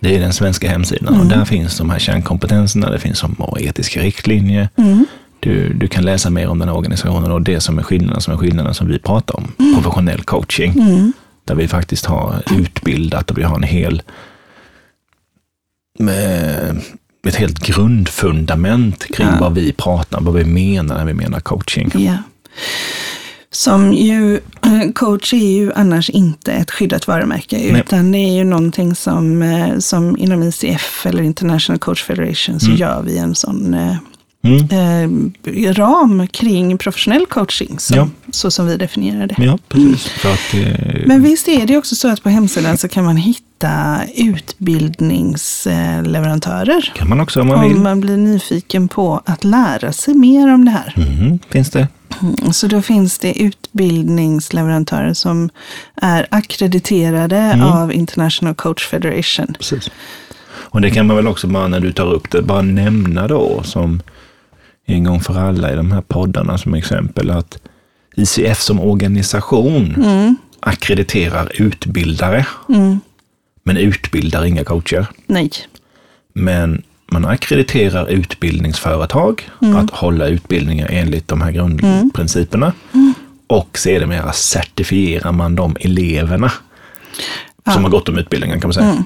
Det 0.00 0.16
är 0.16 0.20
den 0.20 0.32
svenska 0.32 0.70
hemsidan 0.70 1.20
och 1.20 1.26
där 1.26 1.44
finns 1.44 1.78
de 1.78 1.90
här 1.90 1.98
kärnkompetenserna, 1.98 2.90
det 2.90 2.98
finns 2.98 3.18
som 3.18 3.36
etiska 3.60 4.00
riktlinjer. 4.00 4.68
Mm. 4.76 5.06
Du, 5.40 5.72
du 5.72 5.88
kan 5.88 6.04
läsa 6.04 6.30
mer 6.30 6.48
om 6.48 6.58
den 6.58 6.68
här 6.68 6.76
organisationen 6.76 7.32
och 7.32 7.42
det 7.42 7.60
som 7.60 7.78
är 7.78 7.82
skillnaden 7.82 8.20
som 8.20 8.34
är 8.34 8.38
skillnaden 8.38 8.74
som 8.74 8.88
vi 8.88 8.98
pratar 8.98 9.36
om, 9.36 9.74
professionell 9.74 10.22
coaching. 10.22 10.72
Mm. 10.72 11.12
Där 11.44 11.54
vi 11.54 11.68
faktiskt 11.68 12.06
har 12.06 12.42
utbildat 12.58 13.30
och 13.30 13.38
vi 13.38 13.42
har 13.42 13.56
en 13.56 13.62
hel 13.62 14.02
med 15.98 16.80
ett 17.26 17.34
helt 17.34 17.58
grundfundament 17.58 19.04
kring 19.04 19.26
Ja. 19.26 19.36
vad 19.40 19.54
vi 19.54 19.72
pratar, 19.72 20.20
vad 20.20 20.34
vi 20.34 20.44
menar 20.44 20.94
när 20.94 21.04
vi 21.04 21.14
menar 21.14 21.40
coaching. 21.40 21.90
Ja. 21.94 22.16
Som 23.50 23.92
ju, 23.92 24.40
coach 24.94 25.32
är 25.32 25.52
ju 25.52 25.72
annars 25.72 26.10
inte 26.10 26.52
ett 26.52 26.70
skyddat 26.70 27.06
varumärke, 27.06 27.56
Nej. 27.56 27.80
utan 27.80 28.12
det 28.12 28.18
är 28.18 28.32
ju 28.36 28.44
någonting 28.44 28.94
som, 28.94 29.42
eh, 29.42 29.78
som 29.78 30.16
inom 30.16 30.42
ICF 30.42 31.06
eller 31.06 31.22
International 31.22 31.78
Coach 31.78 32.04
Federation 32.04 32.60
så 32.60 32.70
gör 32.70 33.02
vi 33.02 33.18
en 33.18 33.34
sån 33.34 33.74
eh, 33.74 33.96
Mm. 34.42 35.32
eh, 35.44 35.72
ram 35.74 36.26
kring 36.26 36.78
professionell 36.78 37.26
coaching, 37.26 37.78
som, 37.78 37.96
Ja. 37.96 38.08
så 38.30 38.50
som 38.50 38.66
vi 38.66 38.76
definierar 38.76 39.26
det. 39.26 39.34
Ja, 39.38 39.58
precis. 39.68 40.08
För 40.08 40.32
att, 40.32 40.54
eh, 40.54 41.06
Men 41.06 41.22
visst 41.22 41.48
är 41.48 41.66
det 41.66 41.76
också 41.78 41.96
så 41.96 42.08
att 42.08 42.22
på 42.22 42.28
hemsidan 42.28 42.78
så 42.78 42.88
kan 42.88 43.04
man 43.04 43.16
hitta 43.16 44.00
utbildningsleverantörer. 44.16 46.92
kan 46.96 47.08
man 47.08 47.20
också 47.20 47.40
om 47.40 47.46
man 47.46 47.68
vill. 47.68 47.76
Om 47.76 47.82
man 47.82 48.00
blir 48.00 48.16
nyfiken 48.16 48.88
på 48.88 49.22
att 49.24 49.44
lära 49.44 49.92
sig 49.92 50.14
mer 50.14 50.54
om 50.54 50.64
det 50.64 50.70
här. 50.70 50.94
Mhm, 50.96 51.38
finns 51.50 51.70
det. 51.70 51.88
Mm, 52.22 52.52
Så 52.52 52.66
då 52.66 52.82
finns 52.82 53.18
det 53.18 53.42
utbildningsleverantörer 53.42 55.14
som 55.14 55.50
är 55.96 56.26
akkrediterade 56.30 57.64
av 57.64 57.92
International 57.92 58.54
Coach 58.54 58.86
Federation. 58.86 59.54
Precis. 59.58 59.90
Och 60.52 60.80
det 60.80 60.90
kan 60.90 61.06
man 61.06 61.16
väl 61.16 61.28
också 61.28 61.46
bara 61.46 61.68
när 61.68 61.80
du 61.80 61.92
tar 61.92 62.12
upp 62.12 62.30
det, 62.30 62.42
bara 62.42 62.62
nämna 62.62 63.28
då 63.28 63.62
som 63.64 64.02
en 64.94 65.04
gång 65.04 65.20
för 65.20 65.38
alla 65.38 65.72
i 65.72 65.76
de 65.76 65.92
här 65.92 66.00
poddarna 66.00 66.58
som 66.58 66.74
exempel 66.74 67.30
att 67.30 67.58
ICF 68.16 68.60
som 68.60 68.80
organisation 68.80 69.94
Mm. 69.96 70.36
akkrediterar 70.60 71.52
utbildare, 71.62 72.46
men 73.64 73.76
utbildar 73.76 74.44
inga 74.44 74.64
coacher. 74.64 75.06
Nej. 75.26 75.50
Men 76.34 76.82
man 77.12 77.24
akkrediterar 77.24 78.06
utbildningsföretag 78.06 79.50
att 79.76 79.90
hålla 79.90 80.26
utbildningar 80.26 80.88
enligt 80.90 81.28
de 81.28 81.40
här 81.40 81.50
grundprinciperna. 81.52 82.72
Och 83.46 83.78
sedermera 83.78 84.32
certifierar 84.32 85.32
man 85.32 85.54
de 85.56 85.76
eleverna 85.80 86.52
som 87.72 87.84
har 87.84 87.90
gått 87.90 88.06
de 88.06 88.18
utbildningarna 88.18 88.60
kan 88.60 88.68
man 88.68 88.74
säga. 88.74 89.04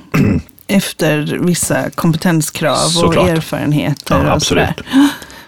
Efter 0.67 1.39
vissa 1.41 1.91
kompetenskrav 1.91 2.77
Såklart. 2.77 3.25
och 3.25 3.29
erfarenheter. 3.31 4.15
Ja, 4.15 4.21
och 4.27 4.33
absolut. 4.33 4.65
sådär. 4.67 4.75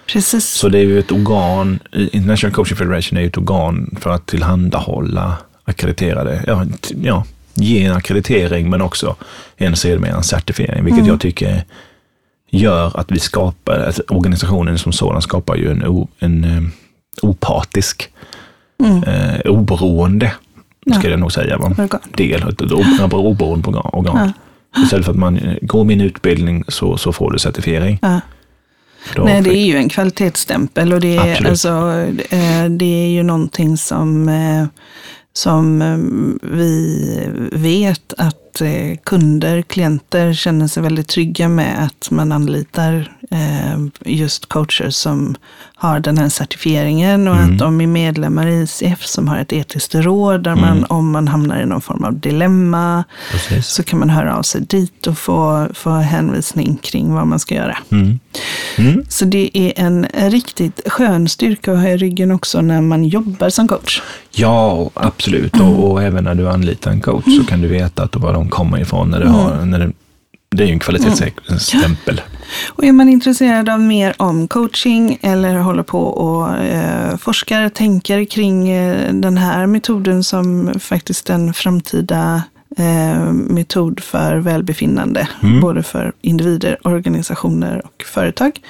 Precis. 0.06 0.44
Så 0.44 0.68
det 0.68 0.78
är 0.78 0.82
ju 0.82 0.98
ett 0.98 1.12
organ, 1.12 1.78
International 1.92 2.54
Coaching 2.54 2.76
Federation 2.76 3.16
är 3.16 3.22
ju 3.22 3.26
ett 3.26 3.38
organ 3.38 3.96
för 4.00 4.10
att 4.10 4.26
tillhandahålla 4.26 5.36
akkrediterade, 5.64 6.44
ja, 6.46 6.66
ja 7.02 7.24
ge 7.56 7.84
en 7.84 7.92
akkreditering 7.92 8.70
men 8.70 8.82
också 8.82 9.16
en 9.56 9.76
sedermera 9.76 10.16
en 10.16 10.22
certifiering, 10.22 10.84
vilket 10.84 11.06
jag 11.06 11.20
tycker 11.20 11.64
gör 12.50 13.00
att 13.00 13.12
vi 13.12 13.18
skapar, 13.18 13.78
alltså 13.86 14.02
organisationen 14.08 14.78
som 14.78 14.92
sådan 14.92 15.22
skapar 15.22 15.56
ju 15.56 15.70
en, 15.70 15.86
o, 15.86 16.08
en 16.18 16.44
eh, 16.44 16.62
opartisk, 17.22 18.08
eh, 19.06 19.50
oberoende, 19.50 20.32
ska 20.98 21.10
jag 21.10 21.20
nog 21.20 21.32
säga, 21.32 21.58
va? 21.58 21.74
Organ. 21.78 22.00
del, 22.16 22.48
ett, 22.48 22.60
oberoende 23.12 23.68
organ. 23.68 23.90
organ. 23.92 24.32
Istället 24.82 25.04
för 25.04 25.12
att 25.12 25.18
man 25.18 25.38
eh, 25.38 25.56
går 25.62 25.84
min 25.84 26.00
utbildning 26.00 26.64
så, 26.68 26.96
så 26.96 27.12
får 27.12 27.30
du 27.30 27.38
certifiering. 27.38 27.98
Ja. 28.02 28.20
Nej, 29.16 29.42
det 29.42 29.56
är 29.56 29.66
ju 29.66 29.76
en 29.76 29.88
kvalitetstämpel 29.88 30.92
och 30.92 31.00
det 31.00 31.16
är, 31.16 31.30
Absolut. 31.30 31.50
alltså, 31.50 31.68
eh, 32.30 32.64
det 32.70 33.04
är 33.04 33.08
ju 33.08 33.22
någonting 33.22 33.76
som, 33.76 34.28
eh, 34.28 34.66
som 35.32 35.82
eh, 35.82 35.98
vi 36.42 37.28
vet 37.52 38.14
att 38.18 38.45
eh, 38.60 38.96
kunder, 39.04 39.62
klienter 39.62 40.32
känner 40.32 40.68
sig 40.68 40.82
väldigt 40.82 41.08
trygga 41.08 41.48
med 41.48 41.84
att 41.84 42.10
man 42.10 42.32
anlitar 42.32 43.12
eh, 43.30 43.86
just 44.04 44.46
coacher 44.46 44.90
som 44.90 45.36
har 45.78 46.00
den 46.00 46.18
här 46.18 46.28
certifieringen 46.28 47.28
och 47.28 47.36
att 47.36 47.58
de 47.58 47.80
är 47.80 47.86
medlemmar 47.86 48.46
i 48.46 48.62
ICF 48.62 49.06
som 49.06 49.28
har 49.28 49.38
ett 49.38 49.52
etiskt 49.52 49.94
råd 49.94 50.42
där 50.42 50.56
man, 50.56 50.84
om 50.84 51.10
man 51.10 51.28
hamnar 51.28 51.62
i 51.62 51.66
någon 51.66 51.80
form 51.80 52.04
av 52.04 52.20
dilemma, 52.20 53.04
Precis. 53.30 53.66
så 53.66 53.82
kan 53.82 53.98
man 53.98 54.10
höra 54.10 54.36
av 54.36 54.42
sig 54.42 54.60
dit 54.60 55.06
och 55.06 55.18
få, 55.18 55.68
få 55.74 55.90
hänvisning 55.90 56.76
kring 56.76 57.14
vad 57.14 57.26
man 57.26 57.38
ska 57.38 57.54
göra. 57.54 57.78
Mm. 57.90 58.18
Mm. 58.78 59.04
Så 59.08 59.24
det 59.24 59.58
är 59.58 59.72
en 59.76 60.06
riktigt 60.12 60.80
skön 60.86 61.28
styrka 61.28 61.72
att 61.72 61.78
ha 61.78 61.88
i 61.88 61.96
ryggen 61.96 62.30
också 62.30 62.60
när 62.60 62.80
man 62.80 63.04
jobbar 63.04 63.50
som 63.50 63.68
coach. 63.68 64.02
Ja, 64.30 64.90
absolut. 64.94 65.54
Mm. 65.54 65.66
Och, 65.68 65.92
och 65.92 66.02
även 66.02 66.24
när 66.24 66.34
du 66.34 66.48
anlitar 66.48 66.90
en 66.90 67.00
coach 67.00 67.24
så 67.38 67.44
kan 67.44 67.60
du 67.60 67.68
veta 67.68 68.02
att 68.02 68.16
var 68.16 68.32
de 68.32 68.45
kommer 68.48 68.78
ifrån. 68.80 69.10
När 69.10 69.20
du 69.20 69.26
Mm. 69.26 69.36
har, 69.36 69.64
när 69.64 69.78
det, 69.78 69.92
det 70.50 70.62
är 70.62 70.66
ju 70.66 70.72
en 70.72 70.78
kvalitetsstämpel. 70.78 72.20
Och 72.72 72.84
är 72.84 72.92
man 72.92 73.08
intresserad 73.08 73.68
av 73.68 73.80
mer 73.80 74.14
om 74.16 74.48
coaching 74.48 75.18
eller 75.22 75.54
håller 75.54 75.82
på 75.82 76.00
och 76.02 76.56
eh, 76.58 77.16
forskar, 77.16 77.68
tänker 77.68 78.24
kring 78.24 78.68
eh, 78.68 79.12
den 79.14 79.38
här 79.38 79.66
metoden 79.66 80.24
som 80.24 80.74
faktiskt 80.80 81.30
en 81.30 81.54
framtida 81.54 82.42
eh, 82.78 83.32
metod 83.32 84.00
för 84.00 84.36
välbefinnande, 84.36 85.28
både 85.62 85.82
för 85.82 86.12
individer, 86.22 86.78
organisationer 86.86 87.82
och 87.84 88.04
företag. 88.06 88.60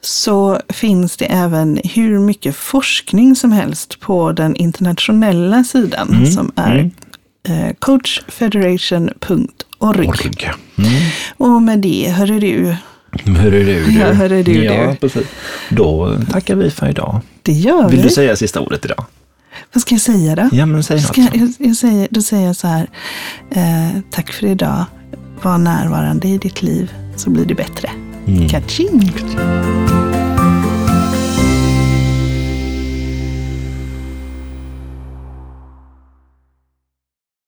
så 0.00 0.60
finns 0.68 1.16
det 1.16 1.24
även 1.24 1.80
hur 1.84 2.18
mycket 2.18 2.56
forskning 2.56 3.36
som 3.36 3.52
helst 3.52 4.00
på 4.00 4.32
den 4.32 4.56
internationella 4.56 5.64
sidan 5.64 6.26
som 6.26 6.52
är 6.56 6.76
eh, 6.78 6.86
coachfederation.org. 7.78 10.08
Org. 10.08 10.20
Mm. 10.78 10.90
Och 11.36 11.62
med 11.62 11.78
det, 11.78 12.08
hörru 12.10 12.40
du, 12.40 12.76
Hur 13.24 13.54
är 13.54 13.64
du? 13.64 13.92
Ja, 14.00 14.06
är 14.06 14.42
du, 14.44 14.64
Ja, 14.64 14.90
du? 14.90 14.96
precis. 14.96 15.26
Då 15.68 16.16
tackar 16.32 16.54
vi 16.56 16.70
för 16.70 16.88
idag. 16.88 17.20
det 17.42 17.52
gör 17.52 17.88
Vill 17.88 17.96
vi. 17.96 18.02
du 18.02 18.08
säga 18.10 18.36
sista 18.36 18.60
ordet 18.60 18.84
idag? 18.84 19.04
Vad 19.72 19.82
ska 19.82 19.94
jag 19.94 20.02
säga 20.02 20.36
då? 20.36 20.48
Ja, 20.52 20.66
men 20.66 20.82
säg 20.82 21.00
Ska 21.00 21.20
jag, 21.20 21.52
jag 21.58 21.76
säger, 21.76 22.08
då 22.10 22.22
säger 22.22 22.46
jag 22.46 22.56
så 22.56 22.66
här, 22.68 22.88
eh, 23.50 23.88
tack 24.10 24.32
för 24.32 24.46
idag, 24.46 24.84
var 25.42 25.58
närvarande 25.58 26.28
i 26.28 26.38
ditt 26.38 26.62
liv 26.62 26.92
så 27.16 27.30
blir 27.30 27.44
det 27.44 27.54
bättre. 27.54 27.90
Mm. 28.26 28.48
Kaching! 28.48 29.12